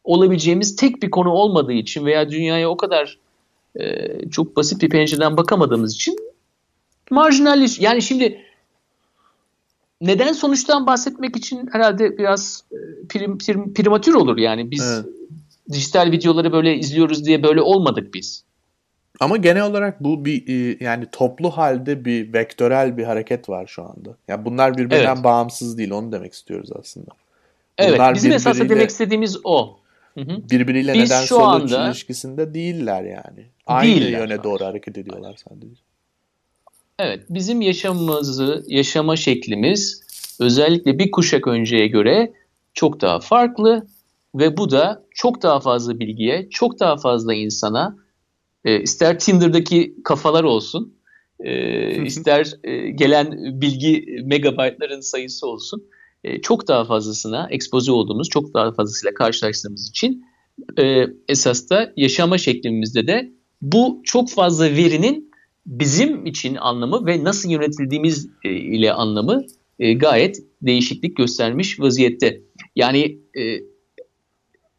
olabileceğimiz 0.04 0.76
tek 0.76 1.02
bir 1.02 1.10
konu 1.10 1.30
olmadığı 1.30 1.72
için 1.72 2.06
veya 2.06 2.30
dünyaya 2.30 2.70
o 2.70 2.76
kadar 2.76 3.18
e, 3.80 4.08
çok 4.30 4.56
basit 4.56 4.82
bir 4.82 4.88
pencereden 4.88 5.36
bakamadığımız 5.36 5.94
için 5.94 6.16
marjinalleş. 7.10 7.80
Yani 7.80 8.02
şimdi 8.02 8.40
neden 10.00 10.32
sonuçtan 10.32 10.86
bahsetmek 10.86 11.36
için 11.36 11.68
herhalde 11.72 12.18
biraz 12.18 12.64
e, 12.72 12.76
prim, 13.08 13.38
prim, 13.38 13.74
primatür 13.74 14.14
olur 14.14 14.38
yani 14.38 14.70
biz 14.70 14.82
evet. 14.82 15.04
dijital 15.72 16.10
videoları 16.10 16.52
böyle 16.52 16.76
izliyoruz 16.76 17.24
diye 17.24 17.42
böyle 17.42 17.60
olmadık 17.60 18.14
biz. 18.14 18.44
Ama 19.20 19.36
genel 19.36 19.66
olarak 19.66 20.04
bu 20.04 20.24
bir 20.24 20.48
e, 20.48 20.84
yani 20.84 21.06
toplu 21.12 21.50
halde 21.50 22.04
bir 22.04 22.32
vektörel 22.32 22.96
bir 22.96 23.04
hareket 23.04 23.48
var 23.48 23.66
şu 23.66 23.82
anda. 23.82 24.08
Ya 24.08 24.16
yani 24.28 24.44
bunlar 24.44 24.78
birbirinden 24.78 25.14
evet. 25.14 25.24
bağımsız 25.24 25.78
değil 25.78 25.90
onu 25.90 26.12
demek 26.12 26.32
istiyoruz 26.32 26.70
aslında. 26.80 27.10
Bunlar 27.78 27.88
evet 27.88 28.00
bizim 28.00 28.14
birbiriyle... 28.14 28.34
esasında 28.34 28.68
demek 28.68 28.90
istediğimiz 28.90 29.38
o. 29.44 29.81
Birbiriyle 30.16 30.94
Biz 30.94 31.10
neden 31.10 31.24
sonuç 31.24 31.72
anda, 31.72 31.88
ilişkisinde 31.88 32.54
değiller 32.54 33.02
yani. 33.02 33.46
Aynı 33.66 34.00
değiller 34.00 34.18
yöne 34.18 34.44
doğru 34.44 34.64
hareket 34.64 34.98
ediyorlar 34.98 35.40
sadece. 35.48 35.82
Evet, 36.98 37.24
bizim 37.30 37.60
yaşamımızı, 37.60 38.64
yaşama 38.66 39.16
şeklimiz 39.16 40.02
özellikle 40.40 40.98
bir 40.98 41.10
kuşak 41.10 41.46
önceye 41.46 41.86
göre 41.86 42.32
çok 42.74 43.00
daha 43.00 43.20
farklı 43.20 43.86
ve 44.34 44.56
bu 44.56 44.70
da 44.70 45.04
çok 45.10 45.42
daha 45.42 45.60
fazla 45.60 46.00
bilgiye, 46.00 46.48
çok 46.50 46.80
daha 46.80 46.96
fazla 46.96 47.34
insana, 47.34 47.96
e, 48.64 48.80
ister 48.80 49.18
Tinder'daki 49.18 49.94
kafalar 50.04 50.44
olsun, 50.44 50.94
e, 51.40 52.04
ister 52.04 52.52
e, 52.64 52.90
gelen 52.90 53.60
bilgi 53.60 54.22
megabaytların 54.24 55.00
sayısı 55.00 55.46
olsun, 55.46 55.84
e, 56.24 56.40
çok 56.40 56.68
daha 56.68 56.84
fazlasına 56.84 57.48
ekspoze 57.50 57.92
olduğumuz, 57.92 58.28
çok 58.28 58.54
daha 58.54 58.72
fazlasıyla 58.72 59.14
karşılaştığımız 59.14 59.88
için 59.88 60.24
e, 60.78 61.06
esas 61.28 61.70
da 61.70 61.92
yaşama 61.96 62.38
şeklimizde 62.38 63.06
de 63.06 63.32
bu 63.62 64.00
çok 64.04 64.30
fazla 64.30 64.64
verinin 64.70 65.32
bizim 65.66 66.26
için 66.26 66.54
anlamı 66.54 67.06
ve 67.06 67.24
nasıl 67.24 67.50
yönetildiğimiz 67.50 68.28
e, 68.44 68.50
ile 68.50 68.92
anlamı 68.92 69.44
e, 69.78 69.94
gayet 69.94 70.42
değişiklik 70.62 71.16
göstermiş 71.16 71.80
vaziyette. 71.80 72.40
Yani 72.76 73.18
e, 73.38 73.60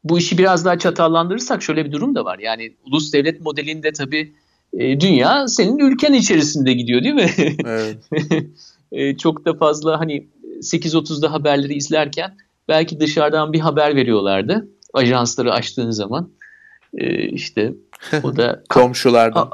bu 0.03 0.17
işi 0.17 0.37
biraz 0.37 0.65
daha 0.65 0.79
çatallandırırsak 0.79 1.63
şöyle 1.63 1.85
bir 1.85 1.91
durum 1.91 2.15
da 2.15 2.25
var. 2.25 2.39
Yani 2.39 2.75
ulus 2.85 3.13
devlet 3.13 3.41
modelinde 3.41 3.91
tabii 3.91 4.33
e, 4.73 4.99
dünya 4.99 5.47
senin 5.47 5.77
ülken 5.77 6.13
içerisinde 6.13 6.73
gidiyor 6.73 7.03
değil 7.03 7.15
mi? 7.15 7.29
Evet. 7.65 7.97
e, 8.91 9.17
çok 9.17 9.45
da 9.45 9.53
fazla 9.53 9.99
hani 9.99 10.27
8.30'da 10.63 11.31
haberleri 11.31 11.73
izlerken 11.73 12.37
belki 12.67 12.99
dışarıdan 12.99 13.53
bir 13.53 13.59
haber 13.59 13.95
veriyorlardı. 13.95 14.67
Ajansları 14.93 15.53
açtığın 15.53 15.91
zaman. 15.91 16.29
E, 16.93 17.29
işte 17.29 17.73
o 18.23 18.35
da 18.35 18.63
komşulardan. 18.69 19.51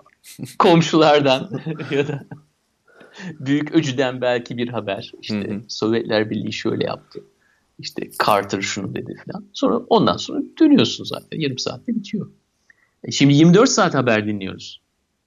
komşulardan 0.60 1.50
ya 1.92 2.08
da 2.08 2.26
büyük 3.40 3.72
öcüden 3.76 4.22
belki 4.22 4.58
bir 4.58 4.70
haber. 4.70 5.12
İşte 5.22 5.50
hı 5.50 5.54
hı. 5.54 5.62
Sovyetler 5.68 6.30
Birliği 6.30 6.54
şöyle 6.54 6.86
yaptı. 6.86 7.20
İşte 7.80 8.10
Carter 8.26 8.62
şunu 8.62 8.96
dedi 8.96 9.16
falan. 9.26 9.46
Sonra 9.54 9.78
ondan 9.78 10.18
sonra 10.18 10.42
dönüyorsun 10.60 11.04
zaten. 11.04 11.40
Yarım 11.40 11.58
saatte 11.58 11.96
bitiyor. 11.96 12.32
E 13.04 13.12
şimdi 13.12 13.34
24 13.34 13.70
saat 13.70 13.94
haber 13.94 14.28
dinliyoruz. 14.28 14.82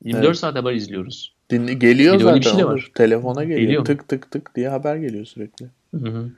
24 0.04 0.26
evet. 0.26 0.36
saat 0.36 0.54
haber 0.54 0.72
izliyoruz. 0.72 1.31
Dinle, 1.52 1.74
geliyor 1.74 2.20
zaten. 2.20 2.40
Bir 2.40 2.42
şey 2.42 2.66
var. 2.66 2.90
Telefona 2.94 3.44
geliyor. 3.44 3.60
geliyor. 3.60 3.84
Tık 3.84 4.08
tık 4.08 4.30
tık 4.30 4.54
diye 4.54 4.68
haber 4.68 4.96
geliyor 4.96 5.24
sürekli. 5.24 5.66
Hı 5.94 6.08
hı. 6.08 6.30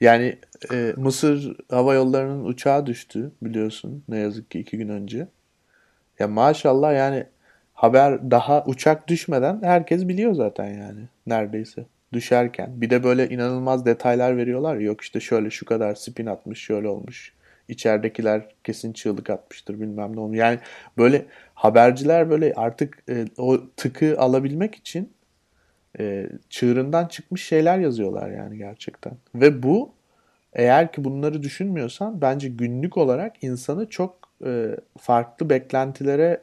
Yani 0.00 0.36
e, 0.72 0.94
Mısır 0.96 1.56
Hava 1.70 1.94
Yolları'nın 1.94 2.44
uçağı 2.44 2.86
düştü 2.86 3.30
biliyorsun 3.42 4.02
ne 4.08 4.18
yazık 4.18 4.50
ki 4.50 4.60
iki 4.60 4.78
gün 4.78 4.88
önce. 4.88 5.28
Ya 6.18 6.28
maşallah 6.28 6.94
yani 6.94 7.24
haber 7.74 8.30
daha 8.30 8.64
uçak 8.66 9.08
düşmeden 9.08 9.60
herkes 9.62 10.08
biliyor 10.08 10.34
zaten 10.34 10.66
yani 10.66 11.00
neredeyse 11.26 11.84
düşerken. 12.12 12.80
Bir 12.80 12.90
de 12.90 13.04
böyle 13.04 13.28
inanılmaz 13.28 13.86
detaylar 13.86 14.36
veriyorlar. 14.36 14.76
Yok 14.76 15.00
işte 15.00 15.20
şöyle 15.20 15.50
şu 15.50 15.66
kadar 15.66 15.94
spin 15.94 16.26
atmış 16.26 16.58
şöyle 16.58 16.88
olmuş. 16.88 17.32
İçeridekiler 17.68 18.48
kesin 18.64 18.92
çığlık 18.92 19.30
atmıştır 19.30 19.80
bilmem 19.80 20.16
ne 20.16 20.20
olmuş. 20.20 20.38
Yani 20.38 20.58
böyle 20.98 21.26
haberciler 21.54 22.30
böyle 22.30 22.52
artık 22.56 23.02
e, 23.08 23.24
o 23.38 23.60
tıkı 23.76 24.18
alabilmek 24.18 24.74
için 24.74 25.12
e, 25.98 26.28
çığırından 26.50 27.06
çıkmış 27.06 27.44
şeyler 27.44 27.78
yazıyorlar 27.78 28.30
yani 28.30 28.58
gerçekten. 28.58 29.12
Ve 29.34 29.62
bu 29.62 29.92
eğer 30.52 30.92
ki 30.92 31.04
bunları 31.04 31.42
düşünmüyorsan 31.42 32.20
bence 32.20 32.48
günlük 32.48 32.96
olarak 32.96 33.44
insanı 33.44 33.90
çok 33.90 34.18
e, 34.46 34.76
farklı 34.98 35.50
beklentilere 35.50 36.42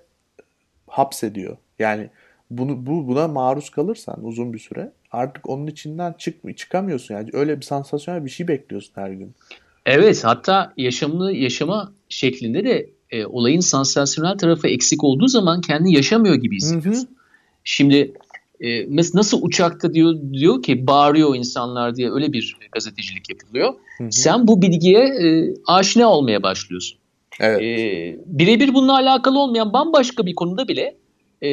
hapsediyor. 0.88 1.58
Yani 1.80 2.10
bunu 2.52 2.86
bu 2.86 3.08
buna 3.08 3.28
maruz 3.28 3.70
kalırsan 3.70 4.26
uzun 4.26 4.54
bir 4.54 4.60
süre 4.60 4.92
artık 5.12 5.50
onun 5.50 5.68
içinden 5.68 6.14
çık 6.14 6.58
çıkamıyorsun 6.58 7.16
yani 7.16 7.30
öyle 7.34 7.58
bir 7.58 7.66
sansasyonel 7.66 8.26
bir 8.26 8.30
şey 8.30 8.48
bekliyorsun 8.48 8.94
her 8.96 9.10
gün. 9.10 9.36
Evet 9.86 10.24
hatta 10.24 10.74
yaşamını 10.78 11.34
yaşama 11.34 11.94
şeklinde 12.10 12.64
de 12.64 12.90
e, 13.12 13.26
olayın 13.26 13.60
sansasyonel 13.60 14.38
tarafı 14.38 14.68
eksik 14.68 15.04
olduğu 15.04 15.28
zaman 15.28 15.62
kendini 15.62 15.96
yaşamıyor 15.96 16.36
gibi 16.36 16.56
hissediyorsun. 16.56 17.02
Hı 17.02 17.12
hı. 17.12 17.16
Şimdi 17.64 18.14
e, 18.62 18.96
nasıl 18.96 19.40
uçakta 19.42 19.94
diyor 19.94 20.16
diyor 20.34 20.64
ki 20.64 20.88
bağırıyor 20.88 21.36
insanlar 21.36 21.96
diye 21.96 22.12
öyle 22.12 22.34
bir 22.34 22.58
gazetecilik 22.72 23.30
yapılıyor. 23.30 23.74
Hı 23.98 24.04
hı. 24.04 24.12
Sen 24.12 24.48
bu 24.48 24.62
bilgiye 24.62 25.00
e, 25.00 25.54
aşina 25.68 26.10
olmaya 26.10 26.44
başlıyorsun. 26.44 26.98
Evet. 27.40 27.62
E, 27.62 28.18
birebir 28.26 28.74
bununla 28.74 28.94
alakalı 28.94 29.40
olmayan 29.40 29.74
bambaşka 29.74 30.26
bir 30.26 30.36
konuda 30.36 30.68
bile 30.68 30.96
e, 31.44 31.50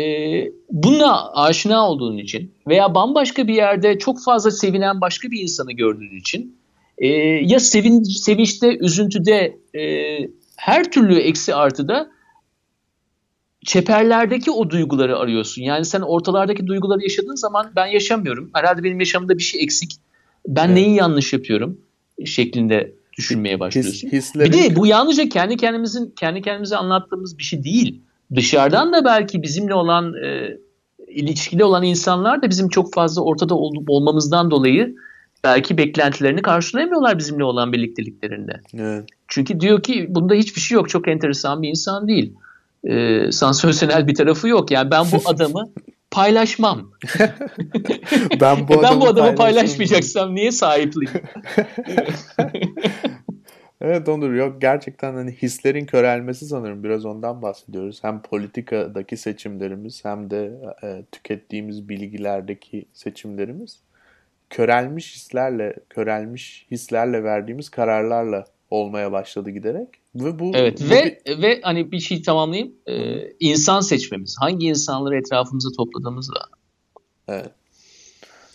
bununla 0.71 1.33
aşina 1.35 1.91
olduğun 1.91 2.19
için 2.19 2.53
veya 2.69 2.95
bambaşka 2.95 3.49
bir 3.49 3.55
yerde 3.55 3.99
çok 3.99 4.23
fazla 4.23 4.51
sevinen 4.51 5.01
başka 5.01 5.31
bir 5.31 5.41
insanı 5.41 5.73
gördüğün 5.73 6.21
için 6.21 6.60
e, 7.01 7.09
ya 7.47 7.61
sevin, 7.61 8.03
sevinçte, 8.03 8.79
üzüntüde 8.79 9.59
e, 9.75 9.83
her 10.57 10.93
türlü 10.93 11.19
eksi 11.19 11.55
artıda 11.55 12.11
çeperlerdeki 13.65 14.51
o 14.51 14.71
duyguları 14.71 15.19
arıyorsun. 15.19 15.63
Yani 15.63 15.85
sen 15.85 16.01
ortalardaki 16.01 16.67
duyguları 16.67 17.03
yaşadığın 17.03 17.35
zaman 17.35 17.73
ben 17.77 17.87
yaşamıyorum. 17.87 18.51
Herhalde 18.55 18.85
benim 18.85 19.01
yaşamımda 19.01 19.39
bir 19.39 19.43
şey 19.43 19.63
eksik. 19.63 19.93
Ben 20.49 20.67
evet. 20.67 20.77
neyi 20.77 20.95
yanlış 20.95 21.33
yapıyorum 21.33 21.81
şeklinde 22.25 22.93
düşünmeye 23.19 23.61
başlıyorsun. 23.61 24.09
His, 24.09 24.13
hislerin... 24.13 24.53
Bir 24.53 24.59
de 24.59 24.77
bu 24.77 24.87
yalnızca 24.87 25.29
kendi 25.29 25.57
kendimizin 25.57 26.15
kendi 26.19 26.43
kendimize 26.43 26.77
anlattığımız 26.77 27.39
bir 27.39 27.43
şey 27.43 27.65
değil. 27.65 28.01
Dışarıdan 28.35 28.93
da 28.93 29.05
belki 29.05 29.43
bizimle 29.43 29.75
olan 29.75 30.15
e, 30.15 30.57
ilişkili 31.09 31.65
olan 31.65 31.83
insanlar 31.83 32.43
da 32.43 32.51
bizim 32.51 32.69
çok 32.69 32.95
fazla 32.95 33.23
ortada 33.23 33.55
ol, 33.55 33.75
olmamızdan 33.89 34.51
dolayı 34.51 34.97
belki 35.45 35.79
beklentilerini 35.79 36.43
karşılayamıyorlar 36.43 37.19
bizimle 37.19 37.45
olan 37.45 37.73
birlikteliklerinde. 37.73 38.61
Evet. 38.75 39.05
Çünkü 39.29 39.61
diyor 39.61 39.83
ki 39.83 40.07
bunda 40.09 40.35
hiçbir 40.35 40.61
şey 40.61 40.75
yok. 40.75 40.89
Çok 40.89 41.09
enteresan 41.09 41.63
bir 41.63 41.69
insan 41.69 42.09
değil. 42.09 42.35
E, 42.85 43.33
sansasyonel 43.33 44.07
bir 44.07 44.15
tarafı 44.15 44.49
yok. 44.49 44.71
Yani 44.71 44.91
ben 44.91 45.05
bu 45.13 45.17
adamı 45.29 45.71
paylaşmam. 46.11 46.91
ben 48.41 48.69
bu 48.69 48.81
adamı, 48.81 48.83
ben 48.83 49.01
bu 49.01 49.07
adamı 49.07 49.35
paylaşmayacaksam 49.37 50.35
niye 50.35 50.53
sahipliyim? 50.53 51.11
evet 53.81 54.09
Onur 54.09 54.35
yok 54.35 54.61
gerçekten 54.61 55.15
hani 55.15 55.33
hislerin 55.33 55.87
körelmesi 55.87 56.47
sanırım 56.47 56.85
biraz 56.85 57.05
ondan 57.05 57.43
bahsediyoruz. 57.43 58.05
Hem 58.05 58.23
politikadaki 58.23 59.17
seçimlerimiz 59.17 60.05
hem 60.05 60.31
de 60.31 60.53
e, 60.83 61.05
tükettiğimiz 61.13 61.89
bilgilerdeki 61.89 62.85
seçimlerimiz 62.93 63.79
körelmiş 64.51 65.15
hislerle, 65.15 65.75
körelmiş 65.91 66.67
hislerle 66.71 67.25
verdiğimiz 67.25 67.69
kararlarla 67.69 68.45
olmaya 68.71 69.13
başladı 69.13 69.51
giderek. 69.51 69.89
Ve 70.15 70.39
bu 70.39 70.53
Evet 70.55 70.81
bu 70.81 70.91
ve 70.91 71.21
bir... 71.27 71.43
ve 71.43 71.61
hani 71.63 71.93
bir 71.93 72.01
şey 72.01 72.23
tamamlayayım. 72.23 72.73
Ee, 72.87 73.33
insan 73.41 73.81
seçmemiz. 73.81 74.37
Hangi 74.41 74.67
insanları 74.67 75.17
etrafımıza 75.17 75.69
topladığımızla. 75.77 76.41
Evet. 77.29 77.51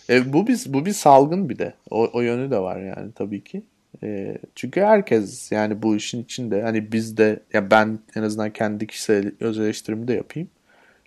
E, 0.09 0.33
bu 0.33 0.47
bir 0.47 0.63
bu 0.67 0.85
bir 0.85 0.93
salgın 0.93 1.49
bir 1.49 1.59
de. 1.59 1.73
O, 1.89 2.09
o 2.13 2.21
yönü 2.21 2.51
de 2.51 2.59
var 2.59 2.79
yani 2.79 3.11
tabii 3.15 3.43
ki. 3.43 3.63
E, 4.03 4.37
çünkü 4.55 4.81
herkes 4.81 5.51
yani 5.51 5.81
bu 5.81 5.95
işin 5.95 6.23
içinde 6.23 6.61
hani 6.61 6.91
biz 6.91 7.17
de 7.17 7.39
ya 7.53 7.71
ben 7.71 7.99
en 8.15 8.23
azından 8.23 8.53
kendi 8.53 8.87
kişisel 8.87 9.31
öz 9.39 9.59
eleştirimi 9.59 10.07
de 10.07 10.13
yapayım. 10.13 10.49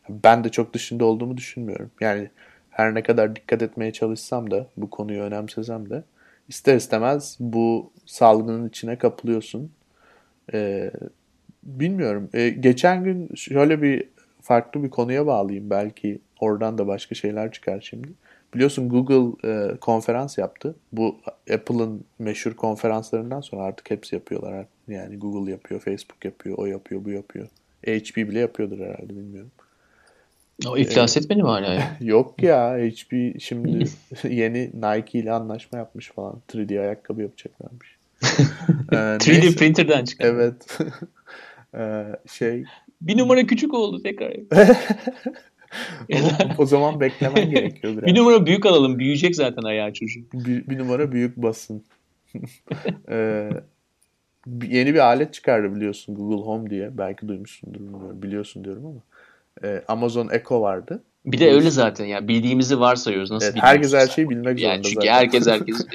Ben 0.08 0.44
de 0.44 0.48
çok 0.48 0.74
dışında 0.74 1.04
olduğumu 1.04 1.36
düşünmüyorum. 1.36 1.90
Yani 2.00 2.30
her 2.78 2.94
ne 2.94 3.02
kadar 3.02 3.36
dikkat 3.36 3.62
etmeye 3.62 3.92
çalışsam 3.92 4.50
da 4.50 4.66
bu 4.76 4.90
konuyu 4.90 5.22
önemsesem 5.22 5.90
de 5.90 6.02
ister 6.48 6.76
istemez 6.76 7.36
bu 7.40 7.92
salgının 8.06 8.68
içine 8.68 8.98
kapılıyorsun. 8.98 9.72
Ee, 10.52 10.90
bilmiyorum. 11.62 12.30
Ee, 12.34 12.48
geçen 12.48 13.04
gün 13.04 13.34
şöyle 13.34 13.82
bir 13.82 14.08
farklı 14.42 14.82
bir 14.82 14.90
konuya 14.90 15.26
bağlayayım. 15.26 15.70
Belki 15.70 16.18
oradan 16.40 16.78
da 16.78 16.86
başka 16.86 17.14
şeyler 17.14 17.52
çıkar 17.52 17.80
şimdi. 17.80 18.08
Biliyorsun 18.54 18.88
Google 18.88 19.48
e, 19.48 19.76
konferans 19.76 20.38
yaptı. 20.38 20.74
Bu 20.92 21.20
Apple'ın 21.54 22.04
meşhur 22.18 22.54
konferanslarından 22.54 23.40
sonra 23.40 23.62
artık 23.62 23.90
hepsi 23.90 24.14
yapıyorlar. 24.14 24.66
Yani 24.88 25.18
Google 25.18 25.50
yapıyor, 25.50 25.80
Facebook 25.80 26.24
yapıyor, 26.24 26.58
o 26.58 26.66
yapıyor, 26.66 27.04
bu 27.04 27.10
yapıyor. 27.10 27.48
HP 27.86 28.16
bile 28.16 28.38
yapıyordur 28.38 28.78
herhalde 28.78 29.08
bilmiyorum. 29.08 29.50
O 30.66 30.76
iflas 30.76 31.16
ee, 31.16 31.20
etmedi 31.20 31.42
mi 31.42 31.48
hala 31.48 31.74
ya? 31.74 31.96
Yok 32.00 32.42
ya 32.42 32.76
HP 32.76 33.40
şimdi 33.40 33.84
yeni 34.30 34.70
Nike 34.74 35.18
ile 35.18 35.32
anlaşma 35.32 35.78
yapmış 35.78 36.10
falan. 36.10 36.40
3D 36.52 36.80
ayakkabı 36.80 37.22
yapacaklarmış. 37.22 37.98
ee, 38.92 38.96
3D 38.96 39.40
neyse. 39.40 39.56
printer'dan 39.56 40.04
çıkan. 40.04 40.26
Evet. 40.26 40.78
ee, 41.74 42.04
şey. 42.32 42.64
Bir 43.00 43.18
numara 43.18 43.46
küçük 43.46 43.74
oldu 43.74 44.02
tekrar. 44.02 44.32
o, 46.12 46.18
o 46.58 46.66
zaman 46.66 47.00
beklemen 47.00 47.50
gerekiyor 47.50 47.96
biraz. 47.96 48.06
Bir 48.06 48.14
numara 48.14 48.46
büyük 48.46 48.66
alalım. 48.66 48.98
Büyüyecek 48.98 49.36
zaten 49.36 49.62
ayağı 49.62 49.92
çocuk. 49.92 50.32
Bir, 50.32 50.66
bir 50.66 50.78
numara 50.78 51.12
büyük 51.12 51.36
basın. 51.36 51.84
ee, 53.08 53.50
yeni 54.68 54.94
bir 54.94 54.98
alet 54.98 55.34
çıkardı 55.34 55.74
biliyorsun 55.74 56.14
Google 56.14 56.46
Home 56.46 56.70
diye. 56.70 56.98
Belki 56.98 57.28
duymuşsundur 57.28 57.80
bilmiyorum. 57.80 58.22
Biliyorsun 58.22 58.64
diyorum 58.64 58.86
ama 58.86 59.00
e, 59.64 59.82
Amazon 59.88 60.28
Echo 60.32 60.60
vardı. 60.60 61.02
Bir 61.26 61.40
de 61.40 61.52
öyle 61.52 61.70
zaten 61.70 62.04
ya 62.04 62.28
bildiğimizi 62.28 62.80
varsayıyoruz 62.80 63.30
nasıl 63.30 63.46
evet, 63.46 63.62
Herkes 63.62 63.94
her 63.94 64.06
şeyi 64.06 64.30
bilmek 64.30 64.60
yani 64.60 64.72
zorunda 64.72 64.88
çünkü 64.88 65.06
zaten. 65.06 65.12
herkes 65.12 65.46
herkes 65.46 65.86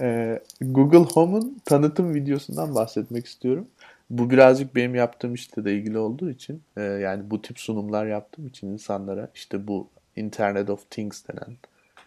e, 0.00 0.40
Google 0.60 1.10
Home'un 1.14 1.56
tanıtım 1.64 2.14
videosundan 2.14 2.74
bahsetmek 2.74 3.26
istiyorum. 3.26 3.66
Bu 4.10 4.30
birazcık 4.30 4.76
benim 4.76 4.94
yaptığım 4.94 5.34
işte 5.34 5.64
de 5.64 5.74
ilgili 5.74 5.98
olduğu 5.98 6.30
için 6.30 6.62
e, 6.76 6.82
yani 6.82 7.30
bu 7.30 7.42
tip 7.42 7.58
sunumlar 7.58 8.06
yaptığım 8.06 8.46
için 8.46 8.66
insanlara 8.66 9.28
işte 9.34 9.66
bu 9.66 9.88
Internet 10.16 10.70
of 10.70 10.90
Things 10.90 11.22
denen 11.28 11.56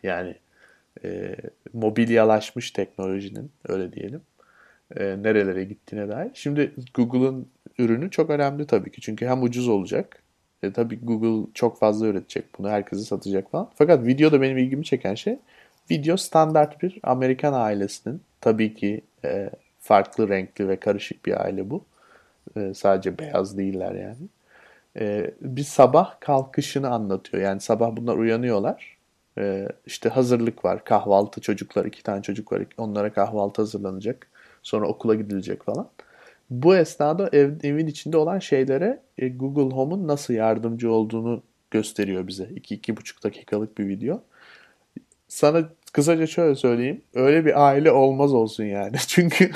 yani 0.03 0.35
e, 1.03 1.35
mobilyalaşmış 1.73 2.71
teknolojinin 2.71 3.51
öyle 3.67 3.93
diyelim 3.93 4.21
e, 4.97 5.03
nerelere 5.03 5.63
gittiğine 5.63 6.09
dair. 6.09 6.31
Şimdi 6.33 6.71
Google'ın 6.93 7.47
ürünü 7.77 8.11
çok 8.11 8.29
önemli 8.29 8.67
tabii 8.67 8.91
ki 8.91 9.01
çünkü 9.01 9.25
hem 9.25 9.43
ucuz 9.43 9.67
olacak 9.67 10.23
e, 10.63 10.73
tabii 10.73 10.99
Google 11.03 11.51
çok 11.53 11.79
fazla 11.79 12.07
üretecek 12.07 12.45
bunu. 12.59 12.69
Herkese 12.69 13.03
satacak 13.03 13.51
falan. 13.51 13.69
Fakat 13.75 14.05
videoda 14.05 14.41
benim 14.41 14.57
ilgimi 14.57 14.85
çeken 14.85 15.15
şey 15.15 15.39
video 15.91 16.17
standart 16.17 16.81
bir 16.83 16.99
Amerikan 17.03 17.53
ailesinin 17.53 18.21
tabii 18.41 18.73
ki 18.73 19.01
e, 19.25 19.49
farklı 19.79 20.29
renkli 20.29 20.67
ve 20.67 20.79
karışık 20.79 21.25
bir 21.25 21.43
aile 21.45 21.69
bu. 21.69 21.85
E, 22.57 22.73
sadece 22.73 23.19
beyaz 23.19 23.57
değiller 23.57 23.95
yani. 23.95 24.27
E, 24.99 25.31
bir 25.41 25.63
sabah 25.63 26.19
kalkışını 26.19 26.89
anlatıyor. 26.89 27.43
Yani 27.43 27.61
sabah 27.61 27.95
bunlar 27.97 28.15
uyanıyorlar. 28.15 28.97
E, 29.37 29.67
işte 29.85 30.09
hazırlık 30.09 30.65
var. 30.65 30.83
Kahvaltı 30.83 31.41
çocuklar. 31.41 31.85
iki 31.85 32.03
tane 32.03 32.21
çocuk 32.21 32.51
var. 32.51 32.63
Onlara 32.77 33.13
kahvaltı 33.13 33.61
hazırlanacak. 33.61 34.27
Sonra 34.63 34.87
okula 34.87 35.15
gidilecek 35.15 35.63
falan. 35.63 35.89
Bu 36.49 36.75
esnada 36.75 37.29
ev, 37.33 37.53
evin 37.63 37.87
içinde 37.87 38.17
olan 38.17 38.39
şeylere 38.39 39.01
e, 39.17 39.29
Google 39.29 39.75
Home'un 39.75 40.07
nasıl 40.07 40.33
yardımcı 40.33 40.91
olduğunu 40.91 41.43
gösteriyor 41.71 42.27
bize. 42.27 42.43
2-2,5 42.43 43.23
dakikalık 43.23 43.77
bir 43.77 43.87
video. 43.87 44.21
Sana 45.27 45.69
kısaca 45.93 46.27
şöyle 46.27 46.55
söyleyeyim. 46.55 47.01
Öyle 47.13 47.45
bir 47.45 47.67
aile 47.67 47.91
olmaz 47.91 48.33
olsun 48.33 48.63
yani. 48.63 48.97
Çünkü 49.07 49.51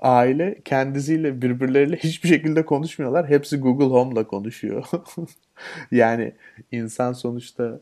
aile 0.00 0.60
kendisiyle 0.64 1.42
birbirleriyle 1.42 1.96
hiçbir 1.96 2.28
şekilde 2.28 2.64
konuşmuyorlar. 2.64 3.28
Hepsi 3.28 3.56
Google 3.60 3.84
Home'la 3.84 4.26
konuşuyor. 4.26 4.86
yani 5.92 6.32
insan 6.72 7.12
sonuçta 7.12 7.80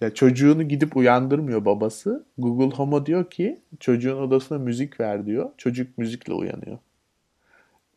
ya 0.00 0.14
çocuğunu 0.14 0.68
gidip 0.68 0.96
uyandırmıyor 0.96 1.64
babası. 1.64 2.26
Google 2.38 2.76
Home'a 2.76 3.06
diyor 3.06 3.30
ki 3.30 3.60
çocuğun 3.80 4.16
odasına 4.22 4.58
müzik 4.58 5.00
ver 5.00 5.26
diyor. 5.26 5.50
Çocuk 5.58 5.98
müzikle 5.98 6.32
uyanıyor. 6.32 6.78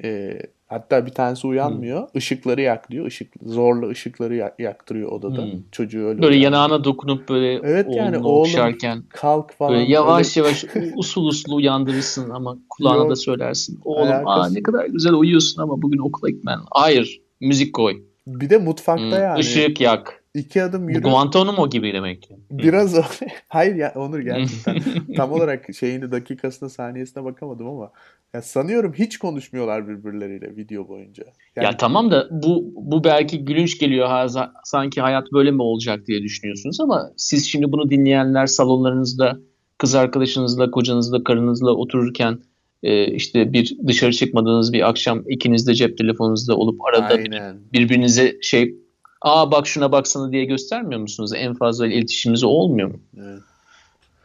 E, 0.03 0.39
hatta 0.67 1.05
bir 1.05 1.12
tanesi 1.12 1.47
uyanmıyor. 1.47 2.01
Hmm. 2.01 2.09
Işıkları 2.13 2.62
yak 2.62 2.89
diyor. 2.91 3.07
Işık, 3.07 3.33
zorla 3.41 3.88
ışıkları 3.88 4.35
yak, 4.35 4.59
yaktırıyor 4.59 5.12
odada. 5.12 5.43
Hmm. 5.43 5.51
Çocuğu 5.71 5.99
öyle 5.99 6.21
Böyle 6.21 6.27
uyanıyor. 6.27 6.43
yanağına 6.43 6.83
dokunup 6.83 7.29
böyle 7.29 7.53
evet, 7.53 7.88
yani, 7.89 8.17
oğlum 8.17 8.41
okşarken 8.41 9.03
kalk 9.09 9.53
falan. 9.53 9.73
Böyle 9.73 9.91
yavaş 9.91 10.38
öyle... 10.38 10.47
yavaş 10.47 10.65
usul 10.95 11.27
usul 11.27 11.53
uyandırırsın 11.53 12.29
ama 12.29 12.57
kulağına 12.69 12.97
Yok. 12.97 13.09
da 13.09 13.15
söylersin. 13.15 13.79
Oğlum 13.85 14.07
Alakası... 14.07 14.29
aa 14.29 14.49
ne 14.49 14.63
kadar 14.63 14.85
güzel 14.85 15.13
uyuyorsun 15.13 15.62
ama 15.62 15.81
bugün 15.81 15.97
okula 15.97 16.29
gitmen. 16.29 16.59
Hayır 16.71 17.21
müzik 17.41 17.73
koy. 17.73 18.01
Bir 18.27 18.49
de 18.49 18.57
mutfakta 18.57 19.03
hmm. 19.03 19.23
yani. 19.23 19.39
Işık 19.39 19.81
yak. 19.81 20.18
İki 20.39 20.63
adım 20.63 20.89
yürü. 20.89 21.02
Guantanamo 21.02 21.69
gibi 21.69 21.93
demek 21.93 22.21
ki. 22.21 22.36
Biraz 22.52 22.97
o. 22.97 23.02
Hayır 23.47 23.75
ya 23.75 23.93
Onur 23.95 24.19
gerçekten. 24.19 24.82
Tam 25.15 25.32
olarak 25.32 25.75
şeyini 25.75 26.12
dakikasına 26.12 26.69
saniyesine 26.69 27.23
bakamadım 27.23 27.67
ama 27.67 27.91
ya 28.34 28.41
sanıyorum 28.41 28.93
hiç 28.93 29.17
konuşmuyorlar 29.17 29.88
birbirleriyle 29.88 30.56
video 30.56 30.88
boyunca. 30.88 31.23
Yani... 31.56 31.65
Ya 31.65 31.78
tamam 31.78 32.12
da 32.12 32.28
bu 32.32 32.73
bu 32.75 33.04
belki 33.04 33.45
gülünç 33.45 33.80
geliyor 33.80 34.08
ha, 34.08 34.52
sanki 34.63 35.02
hayat 35.02 35.32
böyle 35.34 35.52
mi 35.52 35.62
olacak 35.62 36.08
diye 36.08 36.23
düşünüyorsunuz 36.23 36.80
ama 36.80 37.12
siz 37.17 37.45
şimdi 37.45 37.71
bunu 37.71 37.89
dinleyenler 37.89 38.45
salonlarınızda 38.45 39.39
kız 39.78 39.95
arkadaşınızla, 39.95 40.71
kocanızla, 40.71 41.23
karınızla 41.23 41.71
otururken 41.71 42.39
e, 42.84 43.12
işte 43.12 43.54
bir 43.54 43.78
dışarı 43.88 44.12
çıkmadığınız 44.12 44.73
bir 44.73 44.89
akşam 44.89 45.23
ikiniz 45.30 45.67
de 45.67 45.73
cep 45.73 45.97
telefonunuzda 45.97 46.56
olup 46.56 46.86
arada 46.86 47.13
Aynen. 47.13 47.58
birbirinize 47.73 48.38
şey 48.41 48.75
aa 49.21 49.51
bak 49.51 49.67
şuna 49.67 49.91
baksana 49.91 50.32
diye 50.32 50.45
göstermiyor 50.45 51.01
musunuz? 51.01 51.32
En 51.36 51.53
fazla 51.53 51.88
iletişimimiz 51.88 52.43
olmuyor 52.43 52.91
mu? 52.91 52.99
Evet. 53.17 53.41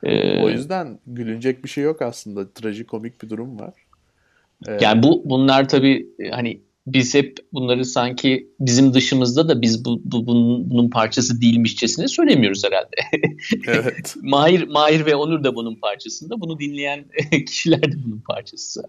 Ee, 0.02 0.42
o 0.42 0.48
yüzden 0.48 0.98
gülünecek 1.06 1.64
bir 1.64 1.68
şey 1.68 1.84
yok 1.84 2.02
aslında. 2.02 2.52
Trajikomik 2.52 3.22
bir 3.22 3.30
durum 3.30 3.60
var. 3.60 3.74
Ee, 4.68 4.78
yani 4.80 5.02
bu 5.02 5.22
bunlar 5.24 5.68
tabii 5.68 6.06
hani 6.30 6.60
biz 6.86 7.14
hep 7.14 7.38
bunları 7.52 7.84
sanki 7.84 8.48
bizim 8.60 8.94
dışımızda 8.94 9.48
da 9.48 9.62
biz 9.62 9.84
bu, 9.84 10.00
bu 10.04 10.26
bunun, 10.26 10.70
bunun 10.70 10.90
parçası 10.90 11.40
değilmişçesine 11.40 12.08
söylemiyoruz 12.08 12.64
herhalde. 12.64 12.96
Evet. 13.66 14.14
Mahir, 14.22 14.68
Mahir 14.68 15.06
ve 15.06 15.14
Onur 15.14 15.44
da 15.44 15.54
bunun 15.54 15.74
parçasında. 15.74 16.40
Bunu 16.40 16.58
dinleyen 16.58 17.04
kişiler 17.46 17.82
de 17.82 17.96
bunun 18.04 18.20
parçası. 18.20 18.82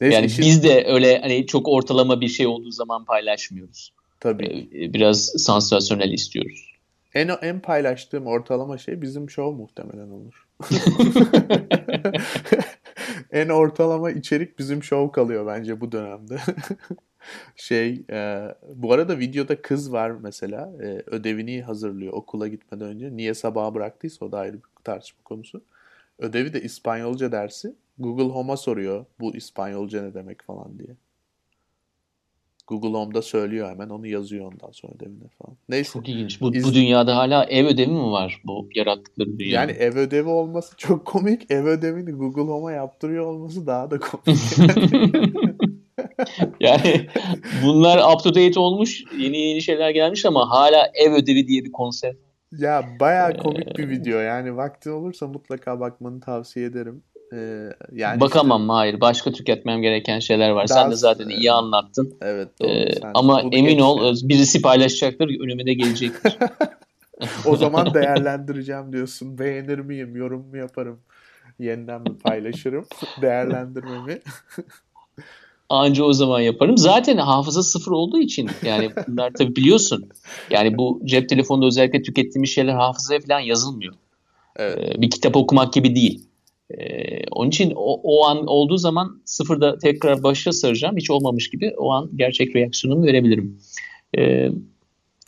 Neyse, 0.00 0.14
yani 0.14 0.26
işin... 0.26 0.44
biz 0.44 0.62
de 0.62 0.84
öyle 0.88 1.20
hani 1.20 1.46
çok 1.46 1.68
ortalama 1.68 2.20
bir 2.20 2.28
şey 2.28 2.46
olduğu 2.46 2.70
zaman 2.70 3.04
paylaşmıyoruz. 3.04 3.92
Tabii. 4.20 4.68
Ee, 4.74 4.92
biraz 4.92 5.24
sansasyonel 5.24 6.12
istiyoruz. 6.12 6.70
En 7.14 7.30
en 7.42 7.60
paylaştığım 7.60 8.26
ortalama 8.26 8.78
şey 8.78 9.02
bizim 9.02 9.30
show 9.30 9.56
muhtemelen 9.56 10.10
olur. 10.10 10.48
en 13.32 13.48
ortalama 13.48 14.10
içerik 14.10 14.58
bizim 14.58 14.82
show 14.82 15.12
kalıyor 15.12 15.46
bence 15.46 15.80
bu 15.80 15.92
dönemde. 15.92 16.38
şey 17.56 18.04
e, 18.10 18.48
bu 18.74 18.92
arada 18.92 19.18
videoda 19.18 19.62
kız 19.62 19.92
var 19.92 20.10
mesela 20.10 20.72
e, 20.82 21.02
ödevini 21.06 21.62
hazırlıyor 21.62 22.12
okula 22.12 22.48
gitmeden 22.48 22.86
önce. 22.86 23.16
Niye 23.16 23.34
sabaha 23.34 23.74
bıraktıysa 23.74 24.24
o 24.24 24.32
da 24.32 24.38
ayrı 24.38 24.54
bir 24.54 24.62
tartışma 24.84 25.22
konusu. 25.24 25.64
Ödevi 26.18 26.52
de 26.52 26.62
İspanyolca 26.62 27.32
dersi. 27.32 27.74
Google 27.98 28.34
Home'a 28.34 28.56
soruyor 28.56 29.06
bu 29.20 29.36
İspanyolca 29.36 30.02
ne 30.02 30.14
demek 30.14 30.42
falan 30.42 30.78
diye. 30.78 30.96
Google 32.70 32.98
Home'da 32.98 33.22
söylüyor 33.22 33.70
hemen 33.70 33.88
onu 33.88 34.06
yazıyor 34.06 34.52
ondan 34.52 34.70
sonra 34.72 34.92
ödevine 34.96 35.28
falan. 35.38 35.56
Neyse. 35.68 35.92
Çok 35.92 36.08
ilginç. 36.08 36.40
Bu, 36.40 36.54
İz... 36.54 36.64
bu 36.64 36.74
dünyada 36.74 37.16
hala 37.16 37.44
ev 37.44 37.66
ödevi 37.66 37.90
mi 37.90 38.10
var 38.10 38.42
bu 38.44 38.68
yarattıkları 38.74 39.38
dünya? 39.38 39.60
Yani 39.60 39.72
ev 39.72 39.96
ödevi 39.96 40.28
olması 40.28 40.76
çok 40.76 41.06
komik. 41.06 41.50
Ev 41.50 41.64
ödevini 41.64 42.12
Google 42.12 42.42
Home'a 42.42 42.72
yaptırıyor 42.72 43.26
olması 43.26 43.66
daha 43.66 43.90
da 43.90 43.98
komik. 43.98 44.24
yani 46.60 47.06
bunlar 47.64 48.14
up 48.14 48.22
to 48.22 48.34
date 48.34 48.60
olmuş. 48.60 49.04
Yeni 49.18 49.38
yeni 49.38 49.62
şeyler 49.62 49.90
gelmiş 49.90 50.26
ama 50.26 50.50
hala 50.50 50.90
ev 50.94 51.12
ödevi 51.12 51.48
diye 51.48 51.64
bir 51.64 51.72
konsept. 51.72 52.30
Ya 52.58 52.84
baya 53.00 53.36
komik 53.36 53.78
bir 53.78 53.88
video. 53.88 54.18
Yani 54.18 54.56
vaktin 54.56 54.90
olursa 54.90 55.26
mutlaka 55.26 55.80
bakmanı 55.80 56.20
tavsiye 56.20 56.66
ederim. 56.66 57.02
Ee, 57.32 57.72
yani 57.92 58.20
Bakamam 58.20 58.62
işte, 58.62 58.72
hayır. 58.72 59.00
Başka 59.00 59.32
tüketmem 59.32 59.82
gereken 59.82 60.18
şeyler 60.18 60.50
var. 60.50 60.66
Sen 60.66 60.90
de 60.90 60.96
zaten 60.96 61.28
iyi 61.28 61.52
anlattın. 61.52 62.14
Evet 62.22 62.48
doğru. 62.60 62.70
Ee, 62.70 62.90
ama 63.14 63.42
emin 63.52 63.78
ol 63.78 64.16
birisi 64.22 64.62
paylaşacaktır. 64.62 65.40
Önüme 65.40 65.66
de 65.66 65.74
gelecektir. 65.74 66.38
o 67.46 67.56
zaman 67.56 67.94
değerlendireceğim 67.94 68.92
diyorsun. 68.92 69.38
Beğenir 69.38 69.78
miyim? 69.78 70.16
Yorum 70.16 70.48
mu 70.48 70.56
yaparım? 70.56 71.00
Yeniden 71.58 72.00
mi 72.00 72.18
paylaşırım? 72.24 72.84
Değerlendirmemi. 73.22 74.20
Anca 75.68 76.04
o 76.04 76.12
zaman 76.12 76.40
yaparım. 76.40 76.78
Zaten 76.78 77.16
hafıza 77.16 77.62
sıfır 77.62 77.92
olduğu 77.92 78.18
için 78.18 78.50
yani 78.62 78.90
bunlar 79.08 79.32
tabii 79.38 79.56
biliyorsun. 79.56 80.08
Yani 80.50 80.78
bu 80.78 81.00
cep 81.04 81.28
telefonunda 81.28 81.66
özellikle 81.66 82.02
tükettiğimiz 82.02 82.50
şeyler 82.50 82.74
hafızaya 82.74 83.20
falan 83.20 83.40
yazılmıyor. 83.40 83.94
Evet. 84.56 84.78
Ee, 84.78 85.02
bir 85.02 85.10
kitap 85.10 85.36
okumak 85.36 85.72
gibi 85.72 85.94
değil. 85.94 86.29
Ee, 86.78 87.24
onun 87.30 87.48
için 87.48 87.72
o, 87.76 88.00
o 88.02 88.24
an 88.24 88.46
olduğu 88.46 88.76
zaman 88.76 89.22
sıfırda 89.24 89.78
tekrar 89.78 90.22
başa 90.22 90.52
saracağım. 90.52 90.96
Hiç 90.96 91.10
olmamış 91.10 91.50
gibi 91.50 91.74
o 91.78 91.90
an 91.90 92.10
gerçek 92.16 92.56
reaksiyonumu 92.56 93.06
verebilirim. 93.06 93.60
Ee, 94.18 94.48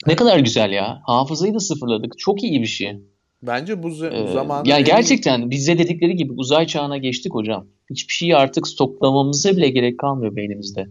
ne 0.06 0.16
kadar 0.16 0.38
güzel 0.38 0.72
ya. 0.72 1.02
Hafızayı 1.06 1.54
da 1.54 1.60
sıfırladık. 1.60 2.18
Çok 2.18 2.42
iyi 2.42 2.62
bir 2.62 2.66
şey. 2.66 2.96
Bence 3.42 3.82
bu, 3.82 3.88
z- 3.88 4.14
ee, 4.14 4.32
zaman... 4.32 4.64
Yani 4.64 4.84
gerçekten 4.84 5.50
bize 5.50 5.78
dedikleri 5.78 6.16
gibi 6.16 6.32
uzay 6.32 6.66
çağına 6.66 6.96
geçtik 6.96 7.34
hocam. 7.34 7.66
Hiçbir 7.90 8.12
şeyi 8.12 8.36
artık 8.36 8.68
stoklamamıza 8.68 9.56
bile 9.56 9.68
gerek 9.68 9.98
kalmıyor 9.98 10.36
beynimizde. 10.36 10.88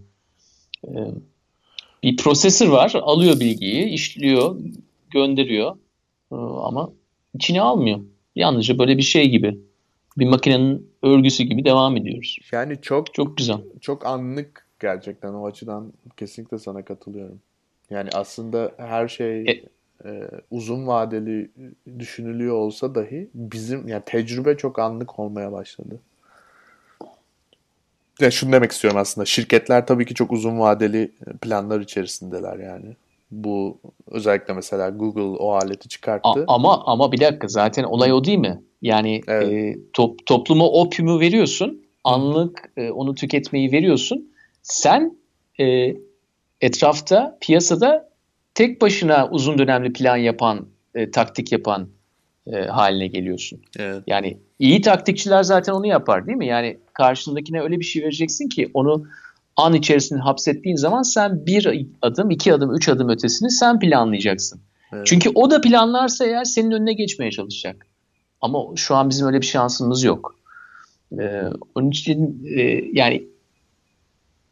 Ee, 0.88 0.92
bir 2.04 2.18
prosesör 2.18 2.68
var. 2.68 2.94
Alıyor 3.02 3.40
bilgiyi, 3.40 3.86
işliyor, 3.86 4.56
gönderiyor. 5.10 5.76
Ee, 6.32 6.36
ama 6.36 6.90
içine 7.36 7.62
almıyor. 7.62 8.00
Yalnızca 8.36 8.80
böyle 8.80 8.98
bir 8.98 9.02
şey 9.04 9.30
gibi 9.30 9.58
bir 10.18 10.26
makinenin 10.30 10.92
örgüsü 11.04 11.44
gibi 11.44 11.66
devam 11.66 11.98
ediyoruz. 11.98 12.38
Yani 12.52 12.82
çok 12.82 13.14
çok 13.14 13.38
güzel. 13.38 13.58
Çok 13.82 14.06
anlık 14.06 14.68
gerçekten 14.80 15.34
o 15.34 15.46
açıdan 15.46 15.94
kesinlikle 16.18 16.58
sana 16.58 16.86
katılıyorum. 16.86 17.40
Yani 17.90 18.10
aslında 18.14 18.72
her 18.78 19.08
şey 19.08 19.42
e, 19.42 19.62
e, 20.06 20.30
uzun 20.52 20.88
vadeli 20.88 21.52
düşünülüyor 22.00 22.56
olsa 22.56 22.96
dahi 22.96 23.30
bizim 23.34 23.88
yani 23.88 24.04
tecrübe 24.06 24.58
çok 24.58 24.80
anlık 24.80 25.20
olmaya 25.20 25.52
başladı. 25.52 26.00
Ya 28.20 28.32
şunu 28.32 28.52
demek 28.52 28.72
istiyorum 28.72 29.00
aslında. 29.00 29.26
Şirketler 29.26 29.88
tabii 29.88 30.06
ki 30.06 30.14
çok 30.14 30.32
uzun 30.32 30.60
vadeli 30.60 31.12
planlar 31.42 31.80
içerisindeler 31.80 32.60
yani. 32.60 32.96
Bu 33.32 33.78
özellikle 34.08 34.54
mesela 34.54 34.90
Google 34.90 35.22
o 35.22 35.52
aleti 35.52 35.90
çıkarttı. 35.90 36.30
A- 36.30 36.54
ama 36.56 36.84
ama 36.86 37.12
bir 37.12 37.20
dakika 37.20 37.48
zaten 37.48 37.84
olay 37.84 38.14
o 38.14 38.24
değil 38.24 38.38
mi? 38.38 38.62
Yani 38.82 39.22
evet. 39.28 39.54
e, 39.54 39.80
top, 39.94 40.26
topluma 40.26 40.70
opyumu 40.70 41.20
veriyorsun, 41.20 41.82
anlık 42.04 42.72
e, 42.78 42.90
onu 42.90 43.16
tüketmeyi 43.16 43.72
veriyorsun. 43.72 44.32
Sen 44.62 45.18
e, 45.60 45.96
etrafta, 46.62 47.38
piyasada 47.42 48.10
tek 48.54 48.82
başına 48.82 49.30
uzun 49.32 49.58
dönemli 49.58 49.94
plan 49.94 50.18
yapan, 50.18 50.68
e, 50.96 51.12
taktik 51.12 51.52
yapan 51.52 51.90
e, 52.48 52.62
haline 52.62 53.08
geliyorsun. 53.08 53.62
Evet. 53.80 54.04
Yani 54.08 54.38
iyi 54.60 54.82
taktikçiler 54.82 55.44
zaten 55.44 55.74
onu 55.74 55.88
yapar 55.88 56.28
değil 56.28 56.38
mi? 56.38 56.48
Yani 56.48 56.78
karşındakine 56.94 57.62
öyle 57.62 57.80
bir 57.80 57.86
şey 57.86 58.04
vereceksin 58.04 58.50
ki 58.50 58.72
onu 58.74 59.04
an 59.58 59.74
içerisinde 59.74 60.20
hapsettiğin 60.20 60.76
zaman 60.76 61.02
sen 61.02 61.46
bir 61.46 61.88
adım, 62.02 62.32
iki 62.32 62.54
adım, 62.54 62.76
üç 62.76 62.90
adım 62.90 63.10
ötesini 63.10 63.52
sen 63.52 63.80
planlayacaksın. 63.80 64.62
Evet. 64.94 65.06
Çünkü 65.08 65.30
o 65.36 65.52
da 65.52 65.62
planlarsa 65.62 66.26
eğer 66.26 66.44
senin 66.44 66.72
önüne 66.72 66.94
geçmeye 66.94 67.32
çalışacak. 67.32 67.88
Ama 68.42 68.66
şu 68.76 68.96
an 68.96 69.10
bizim 69.10 69.28
öyle 69.28 69.42
bir 69.42 69.46
şansımız 69.46 70.04
yok. 70.04 70.36
Ee, 71.20 71.44
onun 71.76 71.92
için 71.92 72.48
e, 72.58 72.62
yani 72.94 73.28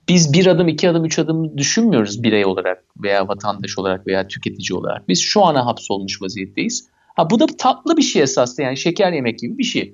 biz 0.10 0.34
bir 0.34 0.46
adım, 0.46 0.68
iki 0.68 0.90
adım, 0.90 1.06
üç 1.06 1.20
adım 1.20 1.58
düşünmüyoruz 1.58 2.24
birey 2.24 2.46
olarak 2.46 2.84
veya 3.04 3.28
vatandaş 3.28 3.78
olarak 3.78 4.08
veya 4.08 4.28
tüketici 4.28 4.80
olarak. 4.80 5.08
Biz 5.08 5.22
şu 5.22 5.46
ana 5.46 5.66
hapsolmuş 5.66 6.22
vaziyetteyiz. 6.22 6.90
Ha 7.16 7.30
bu 7.30 7.40
da 7.40 7.46
tatlı 7.46 7.98
bir 7.98 8.02
şey 8.02 8.22
esasında 8.22 8.62
yani 8.62 8.78
şeker 8.78 9.14
yemek 9.14 9.40
gibi 9.40 9.58
bir 9.58 9.64
şey. 9.64 9.94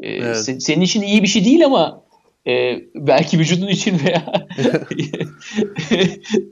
Ee, 0.00 0.08
evet. 0.08 0.44
sen, 0.44 0.58
senin 0.58 0.80
için 0.80 1.02
iyi 1.02 1.22
bir 1.22 1.28
şey 1.28 1.44
değil 1.44 1.64
ama 1.64 2.02
e, 2.46 2.84
belki 2.94 3.38
vücudun 3.38 3.68
için 3.68 4.00
veya 4.04 4.24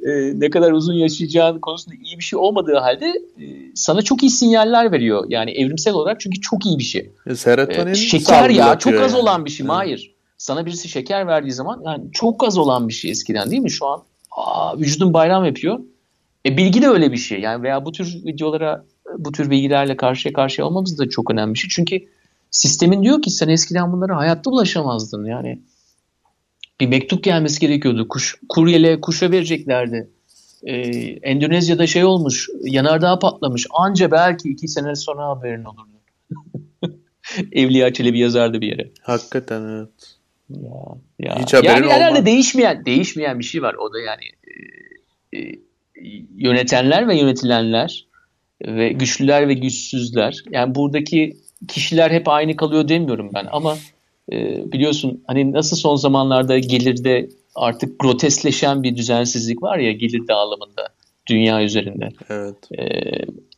e, 0.07 0.41
ne 0.41 0.51
kadar 0.51 0.72
uzun 0.72 0.95
yaşayacağın 0.95 1.59
konusunda 1.59 1.97
iyi 2.05 2.18
bir 2.18 2.24
şey 2.24 2.39
olmadığı 2.39 2.76
halde 2.76 3.07
e, 3.41 3.45
sana 3.74 4.03
çok 4.03 4.22
iyi 4.22 4.30
sinyaller 4.30 4.93
veriyor. 4.93 5.24
Yani 5.28 5.51
evrimsel 5.51 5.95
olarak 5.95 6.20
çünkü 6.20 6.41
çok 6.41 6.66
iyi 6.66 6.78
bir 6.78 6.84
şey. 6.84 7.11
E, 7.26 7.34
serotonin 7.34 7.93
e, 7.93 7.95
şeker 7.95 8.51
ya 8.51 8.78
çok 8.78 8.93
yani. 8.93 9.05
az 9.05 9.14
olan 9.14 9.45
bir 9.45 9.51
şey. 9.51 9.66
Hayır. 9.66 10.14
Sana 10.39 10.66
birisi 10.66 10.89
şeker 10.89 11.26
verdiği 11.26 11.53
zaman 11.53 11.82
yani 11.84 12.05
çok 12.12 12.45
az 12.45 12.59
olan 12.59 12.89
bir 12.89 12.93
şey 12.93 13.11
eskiden 13.11 13.51
değil 13.51 13.62
mi? 13.62 13.70
Şu 13.70 13.86
an 13.86 14.03
aa, 14.30 14.78
vücudun 14.78 15.14
bayram 15.14 15.45
yapıyor. 15.45 15.80
E, 16.47 16.57
bilgi 16.57 16.82
de 16.82 16.89
öyle 16.89 17.12
bir 17.12 17.16
şey. 17.16 17.41
Yani 17.41 17.62
veya 17.62 17.84
bu 17.84 17.93
tür 17.93 18.24
videolara 18.24 18.84
bu 19.18 19.32
tür 19.32 19.51
bilgilerle 19.51 19.97
karşıya 19.97 20.32
karşıya 20.32 20.66
olmamız 20.66 20.99
da 20.99 21.09
çok 21.09 21.30
önemli 21.30 21.55
bir 21.55 21.59
şey. 21.59 21.70
Çünkü 21.70 22.09
sistemin 22.51 23.03
diyor 23.03 23.22
ki 23.22 23.30
sen 23.30 23.49
eskiden 23.49 23.93
bunlara 23.93 24.16
hayatta 24.16 24.51
ulaşamazdın. 24.51 25.24
Yani 25.24 25.62
bir 26.81 26.87
mektup 26.87 27.24
gelmesi 27.24 27.61
gerekiyordu. 27.61 28.09
Kuş, 28.09 28.37
kuryele 28.49 29.01
kuşa 29.01 29.31
vereceklerdi. 29.31 30.11
Ee, 30.62 30.72
Endonezya'da 31.22 31.87
şey 31.87 32.05
olmuş, 32.05 32.49
yanardağ 32.62 33.18
patlamış. 33.18 33.66
Anca 33.70 34.11
belki 34.11 34.49
iki 34.49 34.68
sene 34.68 34.97
sonra 34.97 35.26
haberin 35.26 35.64
olurdu. 35.64 35.89
Evliya 37.53 37.93
Çelebi 37.93 38.18
yazardı 38.18 38.61
bir 38.61 38.66
yere. 38.66 38.91
Hakikaten 39.03 39.62
evet. 39.62 40.18
Ya, 40.51 40.70
ya. 41.18 41.43
Hiç 41.43 41.55
haberin 41.55 41.68
yani 41.68 41.93
herhalde 41.93 42.26
değişmeyen, 42.26 42.85
değişmeyen 42.85 43.39
bir 43.39 43.45
şey 43.45 43.62
var. 43.62 43.74
O 43.74 43.93
da 43.93 43.99
yani 44.01 44.24
e, 45.33 45.39
e, 45.39 45.61
yönetenler 46.37 47.09
ve 47.09 47.16
yönetilenler 47.16 48.07
ve 48.62 48.89
güçlüler 48.89 49.49
ve 49.49 49.55
güçsüzler. 49.55 50.37
Yani 50.51 50.74
buradaki 50.74 51.37
kişiler 51.68 52.11
hep 52.11 52.29
aynı 52.29 52.57
kalıyor 52.57 52.89
demiyorum 52.89 53.31
ben 53.35 53.47
ama 53.53 53.76
e, 54.33 54.72
biliyorsun 54.72 55.24
hani 55.26 55.53
nasıl 55.53 55.76
son 55.76 55.97
zamanlarda 55.97 56.59
gelirde 56.59 57.29
artık 57.55 57.99
grotesleşen 57.99 58.83
bir 58.83 58.97
düzensizlik 58.97 59.62
var 59.62 59.79
ya 59.79 59.93
gelir 59.93 60.29
dağılımında 60.29 60.89
dünya 61.26 61.62
üzerinde. 61.62 62.09
Evet. 62.31 62.57
E, 62.79 62.85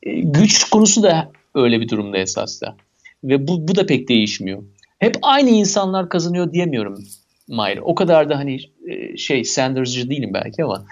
e 0.02 0.20
güç 0.20 0.70
konusu 0.70 1.02
da 1.02 1.32
öyle 1.54 1.80
bir 1.80 1.88
durumda 1.88 2.18
esasda. 2.18 2.76
Ve 3.24 3.48
bu, 3.48 3.68
bu 3.68 3.76
da 3.76 3.86
pek 3.86 4.08
değişmiyor. 4.08 4.62
Hep 4.98 5.16
aynı 5.22 5.50
insanlar 5.50 6.08
kazanıyor 6.08 6.52
diyemiyorum 6.52 7.04
Mahir. 7.48 7.78
O 7.78 7.94
kadar 7.94 8.30
da 8.30 8.38
hani 8.38 8.60
e, 8.86 9.16
şey 9.16 9.44
Sanders'cı 9.44 10.10
değilim 10.10 10.30
belki 10.34 10.64
ama 10.64 10.84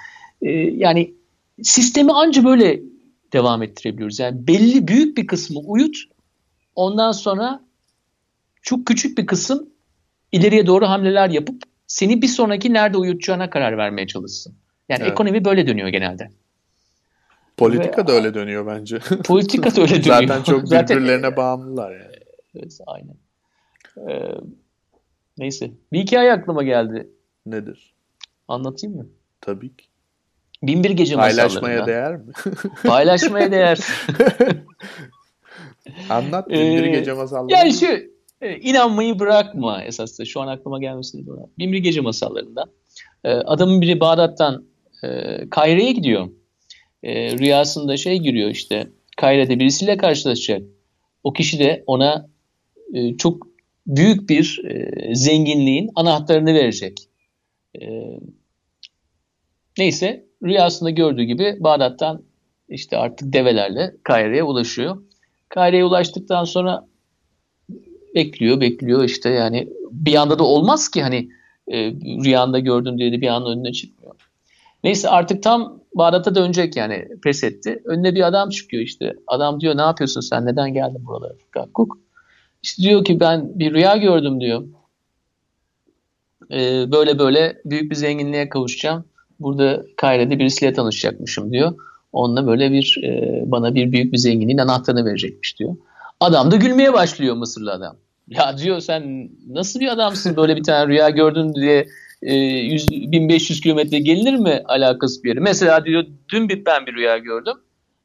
e, 0.43 0.51
yani 0.53 1.15
sistemi 1.63 2.13
anca 2.13 2.45
böyle 2.45 2.81
devam 3.33 3.63
ettirebiliyoruz. 3.63 4.19
Yani 4.19 4.47
belli 4.47 4.89
büyük 4.89 5.17
bir 5.17 5.27
kısmı 5.27 5.61
uyut 5.61 5.97
ondan 6.75 7.13
sonra 7.13 7.68
çok 8.63 8.87
küçük 8.87 9.19
bir 9.19 9.27
kısım 9.27 9.69
ileriye 10.33 10.67
doğru 10.67 10.87
hamleler 10.89 11.31
yapıp 11.31 11.63
seni 11.87 12.23
bir 12.23 12.29
sonraki 12.29 12.73
nerede 12.73 12.97
uyutacağına 12.97 13.51
karar 13.51 13.79
vermeye 13.79 14.07
çalışsın. 14.07 14.55
Yani 14.89 15.03
evet. 15.03 15.13
ekonomi 15.13 15.45
böyle 15.45 15.67
dönüyor 15.67 15.89
genelde. 15.89 16.31
Politika 17.57 18.03
Ve, 18.03 18.07
da 18.07 18.13
öyle 18.13 18.35
dönüyor 18.35 18.67
bence. 18.67 18.99
Politika 19.25 19.77
da 19.77 19.81
öyle 19.81 19.91
dönüyor. 20.05 20.29
Zaten 20.29 20.43
çok 20.43 20.63
birbirlerine 20.71 21.21
Zaten, 21.21 21.37
bağımlılar 21.37 21.93
yani. 21.93 22.17
Evet, 22.57 22.79
aynen. 22.87 23.17
Ee, 24.11 24.35
neyse. 25.39 25.71
Bir 25.93 25.99
hikaye 25.99 26.33
aklıma 26.33 26.63
geldi. 26.63 27.09
Nedir? 27.47 27.95
Anlatayım 28.49 28.97
mı? 28.97 29.07
Tabii 29.41 29.77
ki. 29.77 29.87
Binbir 30.63 30.91
Gece 30.91 31.15
Paylaşmaya 31.15 31.87
değer 31.87 32.17
mi? 32.17 32.33
Paylaşmaya 32.87 33.51
değer. 33.51 33.79
Anlat 36.11 36.49
Binbir 36.49 36.85
ee, 36.85 36.91
Gece 36.91 37.13
masalları. 37.13 37.53
Yani 37.53 37.73
şu 37.73 37.87
e, 38.41 38.57
inanmayı 38.57 39.19
bırakma 39.19 39.85
esasında. 39.85 40.25
Şu 40.25 40.41
an 40.41 40.49
aklıma 40.49 40.81
gelmesini 40.81 41.27
bana. 41.27 41.47
Binbir 41.59 41.79
Gece 41.79 42.01
masallarında. 42.01 42.65
E, 43.25 43.31
adamın 43.31 43.81
biri 43.81 44.01
Bağdat'tan 44.01 44.65
e, 45.05 45.09
Kahire'ye 45.51 45.93
gidiyor. 45.93 46.29
E, 47.03 47.39
rüyasında 47.39 47.97
şey 47.97 48.19
giriyor 48.19 48.51
işte. 48.51 48.91
Kahire'de 49.17 49.59
birisiyle 49.59 49.97
karşılaşacak. 49.97 50.63
O 51.25 51.33
kişi 51.33 51.59
de 51.59 51.83
ona 51.87 52.29
e, 52.95 53.17
çok 53.17 53.47
büyük 53.87 54.29
bir 54.29 54.63
zenginliğin 55.13 55.91
anahtarını 55.95 56.55
verecek. 56.55 57.09
Neyse 59.79 60.27
rüyasında 60.43 60.91
gördüğü 60.91 61.23
gibi 61.23 61.57
Bağdat'tan 61.61 62.23
işte 62.69 62.97
artık 62.97 63.33
develerle 63.33 63.95
Kahire'ye 64.03 64.43
ulaşıyor. 64.43 65.03
Kahire'ye 65.49 65.85
ulaştıktan 65.85 66.45
sonra 66.45 66.89
bekliyor, 68.19 68.61
bekliyor 68.61 69.05
işte 69.05 69.29
yani 69.31 69.69
bir 69.91 70.15
anda 70.15 70.39
da 70.39 70.45
olmaz 70.45 70.89
ki 70.89 71.03
hani 71.03 71.29
e, 71.69 71.77
rüyanda 72.25 72.59
gördün 72.59 72.99
diye 72.99 73.13
de 73.13 73.21
bir 73.21 73.29
anda 73.29 73.51
önüne 73.51 73.73
çıkmıyor. 73.73 74.15
Neyse 74.85 75.09
artık 75.09 75.43
tam 75.43 75.81
Bağdat'a 75.95 76.35
dönecek 76.35 76.77
yani 76.77 77.09
pes 77.23 77.45
etti. 77.45 77.83
Önüne 77.85 78.15
bir 78.15 78.27
adam 78.27 78.49
çıkıyor 78.49 78.83
işte. 78.83 79.17
Adam 79.27 79.61
diyor 79.61 79.77
ne 79.77 79.81
yapıyorsun 79.81 80.21
sen 80.21 80.47
neden 80.47 80.75
geldin 80.75 81.07
buralara? 81.07 81.33
Kuk. 81.75 81.99
İşte 82.63 82.83
diyor 82.83 83.05
ki 83.05 83.21
ben 83.21 83.59
bir 83.59 83.75
rüya 83.75 83.97
gördüm 83.97 84.41
diyor. 84.41 84.65
Ee, 86.53 86.93
böyle 86.93 87.19
böyle 87.19 87.61
büyük 87.65 87.91
bir 87.91 87.97
zenginliğe 87.97 88.49
kavuşacağım. 88.49 89.05
Burada 89.41 89.85
Kaire'de 89.97 90.39
birisiyle 90.39 90.73
tanışacakmışım 90.73 91.53
diyor. 91.53 91.75
Onunla 92.13 92.47
böyle 92.47 92.73
bir 92.73 93.01
e, 93.05 93.43
bana 93.47 93.75
bir 93.75 93.93
büyük 93.93 94.13
bir 94.13 94.19
zenginliğin 94.19 94.59
anahtarını 94.59 95.05
verecekmiş 95.05 95.59
diyor. 95.59 95.77
Adam 96.21 96.51
da 96.51 96.57
gülmeye 96.57 96.93
başlıyor 96.93 97.37
Mısırlı 97.37 97.73
adam. 97.73 97.97
Ya 98.31 98.59
diyor 98.59 98.81
sen 98.81 99.31
nasıl 99.49 99.81
bir 99.81 99.89
adamsın 99.89 100.37
böyle 100.37 100.57
bir 100.57 100.63
tane 100.63 100.89
rüya 100.89 101.11
gördün 101.11 101.55
diye 101.55 101.87
e, 102.23 102.35
100, 102.35 102.89
1500 102.91 103.61
kilometre 103.61 103.99
gelinir 103.99 104.35
mi 104.35 104.63
alakası 104.65 105.23
bir 105.23 105.29
yere? 105.29 105.41
Mesela 105.41 105.85
diyor 105.85 106.05
dün 106.29 106.49
bir, 106.49 106.65
ben 106.65 106.87
bir 106.87 106.95
rüya 106.95 107.19
gördüm. 107.19 107.55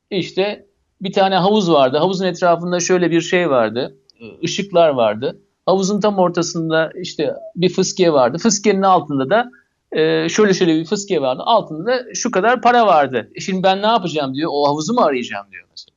İşte 0.09 0.65
bir 1.01 1.13
tane 1.13 1.35
havuz 1.35 1.71
vardı. 1.71 1.97
Havuzun 1.97 2.25
etrafında 2.25 2.79
şöyle 2.79 3.11
bir 3.11 3.21
şey 3.21 3.49
vardı. 3.49 3.97
Işıklar 4.41 4.89
vardı. 4.89 5.41
Havuzun 5.65 5.99
tam 5.99 6.19
ortasında 6.19 6.91
işte 7.01 7.33
bir 7.55 7.69
fıskiye 7.69 8.13
vardı. 8.13 8.37
Fıskiyenin 8.37 8.81
altında 8.81 9.29
da 9.29 9.51
e, 9.91 10.29
şöyle 10.29 10.53
şöyle 10.53 10.75
bir 10.75 10.85
fıskiye 10.85 11.21
vardı. 11.21 11.41
Altında 11.45 11.85
da 11.85 12.03
şu 12.13 12.31
kadar 12.31 12.61
para 12.61 12.87
vardı. 12.87 13.31
E 13.35 13.39
şimdi 13.39 13.63
ben 13.63 13.81
ne 13.81 13.85
yapacağım 13.85 14.35
diyor. 14.35 14.51
O 14.53 14.67
havuzu 14.67 14.93
mu 14.93 15.01
arayacağım 15.01 15.47
diyor 15.51 15.63
mesela. 15.71 15.95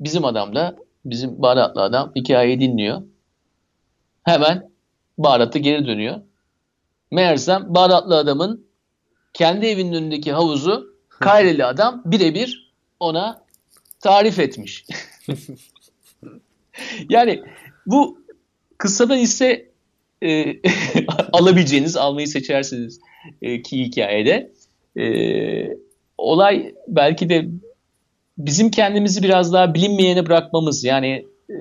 Bizim 0.00 0.24
adam 0.24 0.54
da 0.54 0.76
bizim 1.10 1.42
baharatlı 1.42 1.82
adam 1.82 2.12
hikayeyi 2.16 2.60
dinliyor. 2.60 3.02
Hemen 4.22 4.70
baharatı 5.18 5.58
geri 5.58 5.86
dönüyor. 5.86 6.20
Meğersem 7.10 7.74
baharatlı 7.74 8.16
adamın 8.16 8.66
kendi 9.34 9.66
evinin 9.66 9.92
önündeki 9.92 10.32
havuzu 10.32 10.96
Kayreli 11.08 11.64
adam 11.64 12.02
birebir 12.04 12.72
ona 13.00 13.44
tarif 14.00 14.38
etmiş. 14.38 14.86
yani 17.08 17.42
bu 17.86 18.18
kıssadan 18.78 19.18
ise 19.18 19.70
e, 20.22 20.46
alabileceğiniz, 21.32 21.96
almayı 21.96 22.28
seçersiniz 22.28 23.00
e, 23.42 23.62
ki 23.62 23.84
hikayede. 23.84 24.52
E, 24.96 25.06
olay 26.18 26.74
belki 26.88 27.28
de 27.28 27.48
bizim 28.38 28.70
kendimizi 28.70 29.22
biraz 29.22 29.52
daha 29.52 29.74
bilinmeyene 29.74 30.26
bırakmamız. 30.26 30.84
Yani 30.84 31.26
e, 31.50 31.54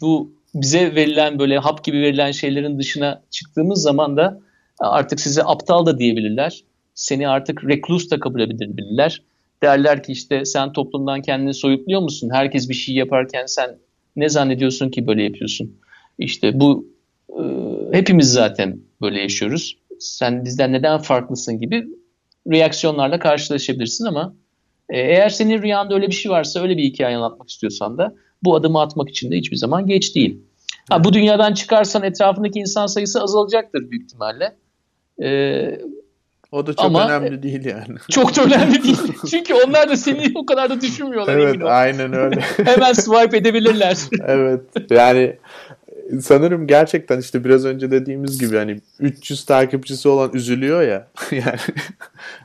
bu 0.00 0.32
bize 0.54 0.94
verilen 0.94 1.38
böyle 1.38 1.58
hap 1.58 1.84
gibi 1.84 2.00
verilen 2.00 2.30
şeylerin 2.30 2.78
dışına 2.78 3.22
çıktığımız 3.30 3.82
zaman 3.82 4.16
da 4.16 4.40
artık 4.78 5.20
size 5.20 5.42
aptal 5.44 5.86
da 5.86 5.98
diyebilirler. 5.98 6.64
Seni 6.94 7.28
artık 7.28 7.64
reklus 7.64 8.10
da 8.10 8.20
kabul 8.20 8.40
edebilirler. 8.40 9.22
Derler 9.62 10.02
ki 10.02 10.12
işte 10.12 10.44
sen 10.44 10.72
toplumdan 10.72 11.22
kendini 11.22 11.54
soyutluyor 11.54 12.00
musun? 12.00 12.30
Herkes 12.32 12.68
bir 12.68 12.74
şey 12.74 12.94
yaparken 12.94 13.46
sen 13.46 13.78
ne 14.16 14.28
zannediyorsun 14.28 14.90
ki 14.90 15.06
böyle 15.06 15.22
yapıyorsun? 15.22 15.76
İşte 16.18 16.60
bu 16.60 16.88
e, 17.28 17.42
hepimiz 17.92 18.32
zaten 18.32 18.80
böyle 19.00 19.20
yaşıyoruz. 19.20 19.76
Sen 19.98 20.44
bizden 20.44 20.72
neden 20.72 20.98
farklısın 20.98 21.60
gibi 21.60 21.86
reaksiyonlarla 22.50 23.18
karşılaşabilirsin 23.18 24.04
ama 24.04 24.34
eğer 24.90 25.28
senin 25.28 25.62
rüyanda 25.62 25.94
öyle 25.94 26.06
bir 26.06 26.12
şey 26.12 26.32
varsa 26.32 26.62
öyle 26.62 26.76
bir 26.76 26.82
hikaye 26.82 27.16
anlatmak 27.16 27.50
istiyorsan 27.50 27.98
da 27.98 28.14
bu 28.42 28.54
adımı 28.54 28.80
atmak 28.80 29.08
için 29.08 29.30
de 29.30 29.36
hiçbir 29.36 29.56
zaman 29.56 29.86
geç 29.86 30.14
değil. 30.14 30.40
Ha, 30.90 31.04
bu 31.04 31.12
dünyadan 31.12 31.54
çıkarsan 31.54 32.02
etrafındaki 32.02 32.58
insan 32.58 32.86
sayısı 32.86 33.22
azalacaktır 33.22 33.90
büyük 33.90 34.04
ihtimalle. 34.04 34.56
Ee, 35.22 35.80
o 36.52 36.66
da 36.66 36.74
çok 36.74 36.84
Ama 36.84 37.04
önemli 37.04 37.42
değil 37.42 37.64
yani. 37.64 37.98
Çok 38.10 38.36
da 38.36 38.44
önemli 38.44 38.82
değil. 38.82 38.98
Çünkü 39.30 39.54
onlar 39.54 39.88
da 39.88 39.96
seni 39.96 40.32
o 40.34 40.46
kadar 40.46 40.70
da 40.70 40.80
düşünmüyorlar. 40.80 41.36
Evet 41.36 41.62
aynen 41.64 42.12
öyle. 42.12 42.40
Hemen 42.64 42.92
swipe 42.92 43.36
edebilirler. 43.36 43.98
evet 44.26 44.60
yani 44.90 45.36
sanırım 46.20 46.66
gerçekten 46.66 47.18
işte 47.18 47.44
biraz 47.44 47.64
önce 47.64 47.90
dediğimiz 47.90 48.38
gibi 48.38 48.56
hani 48.56 48.80
300 49.00 49.44
takipçisi 49.44 50.08
olan 50.08 50.30
üzülüyor 50.34 50.82
ya. 50.82 51.08
yani 51.30 51.58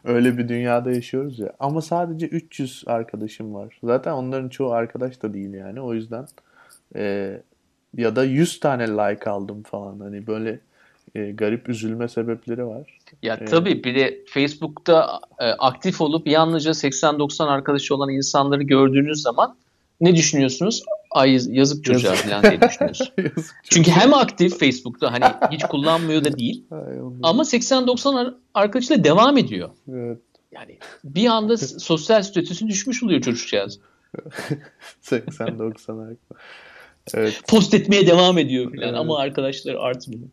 öyle 0.04 0.38
bir 0.38 0.48
dünyada 0.48 0.92
yaşıyoruz 0.92 1.40
ya. 1.40 1.54
Ama 1.60 1.82
sadece 1.82 2.28
300 2.28 2.84
arkadaşım 2.88 3.54
var. 3.54 3.80
Zaten 3.84 4.12
onların 4.12 4.50
çoğu 4.50 4.72
arkadaş 4.72 5.22
da 5.22 5.34
değil 5.34 5.54
yani. 5.54 5.82
O 5.82 5.94
yüzden 5.94 6.28
e, 6.96 7.38
ya 7.98 8.16
da 8.16 8.24
100 8.24 8.60
tane 8.60 8.88
like 8.88 9.30
aldım 9.30 9.64
falan. 9.64 10.00
Hani 10.00 10.28
böyle 10.28 10.60
e, 11.16 11.32
garip 11.32 11.70
üzülme 11.70 12.08
sebepleri 12.08 12.66
var. 12.66 13.00
Ya 13.24 13.38
ee, 13.42 13.46
tabii 13.46 13.84
bir 13.84 13.96
de 13.96 14.20
Facebook'ta 14.28 15.20
e, 15.40 15.46
aktif 15.46 16.02
olup 16.02 16.28
yalnızca 16.28 16.72
80-90 16.72 17.44
arkadaşı 17.44 17.96
olan 17.96 18.10
insanları 18.10 18.64
gördüğünüz 18.64 19.22
zaman 19.22 19.56
ne 20.02 20.16
düşünüyorsunuz? 20.16 20.84
Ay 21.16 21.40
yazık 21.50 21.84
çocuğa 21.84 22.12
yazık. 22.12 22.26
falan 22.26 22.44
diye 22.44 22.62
düşünüyorsun. 22.62 23.08
Çünkü 23.64 23.92
hem 23.92 24.14
aktif 24.14 24.60
Facebook'ta 24.60 25.12
hani 25.12 25.26
hiç 25.52 25.64
kullanmıyor 25.64 26.24
da 26.24 26.38
değil. 26.38 26.66
ama 27.24 27.44
80-90 27.44 28.34
arkadaşıyla 28.54 29.04
devam 29.04 29.38
ediyor. 29.38 29.70
Evet. 29.92 30.18
Yani 30.52 30.78
bir 31.04 31.28
anda 31.28 31.58
sosyal 31.80 32.24
statüsü 32.24 32.68
düşmüş 32.68 33.04
oluyor 33.04 33.22
çocukcağız. 33.22 33.80
80-90 35.04 36.02
arkadaş. 36.02 36.18
Evet. 37.14 37.42
Post 37.48 37.74
etmeye 37.74 38.08
devam 38.08 38.38
ediyor 38.38 38.66
falan 38.66 38.90
evet. 38.90 38.96
ama 38.96 39.20
arkadaşlar 39.20 39.76
artmıyor. 39.76 40.28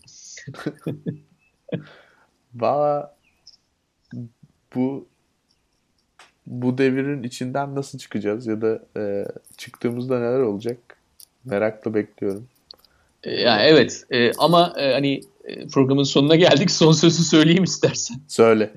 Valla 2.55 3.17
bu 4.75 5.09
bu 6.47 6.79
devirin 6.79 7.23
içinden 7.23 7.75
nasıl 7.75 7.99
çıkacağız 7.99 8.47
ya 8.47 8.63
da 8.63 8.83
e, 8.97 9.25
çıktığımızda 9.57 10.19
neler 10.19 10.41
olacak 10.41 10.79
merakla 11.45 11.95
bekliyorum. 11.95 12.49
E, 13.25 13.31
yani 13.41 13.63
evet 13.63 14.05
e, 14.11 14.33
ama 14.33 14.75
e, 14.79 14.93
hani 14.93 15.21
e, 15.45 15.67
programın 15.67 16.03
sonuna 16.03 16.37
geldik 16.37 16.71
son 16.81 16.93
sözü 16.93 17.25
söyleyeyim 17.25 17.65
istersen. 17.65 18.17
Söyle. 18.29 18.71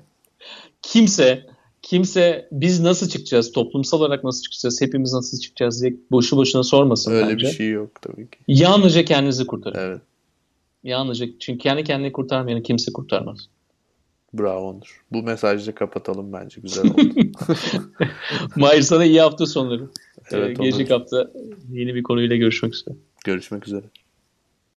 Kimse 0.82 1.46
kimse 1.82 2.48
biz 2.52 2.80
nasıl 2.80 3.10
çıkacağız, 3.10 3.52
toplumsal 3.52 4.00
olarak 4.00 4.24
nasıl 4.24 4.42
çıkacağız, 4.42 4.82
hepimiz 4.82 5.14
nasıl 5.14 5.40
çıkacağız 5.40 5.82
diye 5.82 5.94
boşu 6.12 6.38
boşuna 6.38 6.64
sormasın 6.64 7.12
Öyle 7.12 7.28
bence. 7.28 7.48
bir 7.48 7.52
şey 7.52 7.70
yok 7.70 8.02
tabii 8.02 8.30
ki. 8.30 8.38
Yalnızca 8.48 9.06
kendinizi 9.06 9.48
kurtarın. 9.48 9.80
Evet. 9.80 10.02
Yalnızca 10.84 11.26
çünkü 11.40 11.60
kendi 11.60 11.84
kendini 11.84 12.12
kurtarmayanı 12.12 12.64
kimse 12.64 12.94
kurtarmaz. 12.94 13.50
Bravo 14.40 14.70
Onur. 14.70 15.02
Bu 15.12 15.24
mesajla 15.24 15.76
kapatalım 15.76 16.34
bence. 16.34 16.62
Güzel 16.62 16.86
oldu. 16.92 17.14
Mahir 18.56 18.82
sana 18.82 19.06
iyi 19.06 19.22
hafta 19.22 19.46
sonları. 19.46 19.84
Evet, 20.32 20.50
Ee, 20.60 20.64
gelecek 20.64 20.92
hafta 20.92 21.32
yeni 21.72 21.96
bir 21.96 22.04
konuyla 22.04 22.36
görüşmek 22.36 22.74
üzere. 22.76 22.96
Görüşmek 23.26 23.68
üzere. 23.68 23.86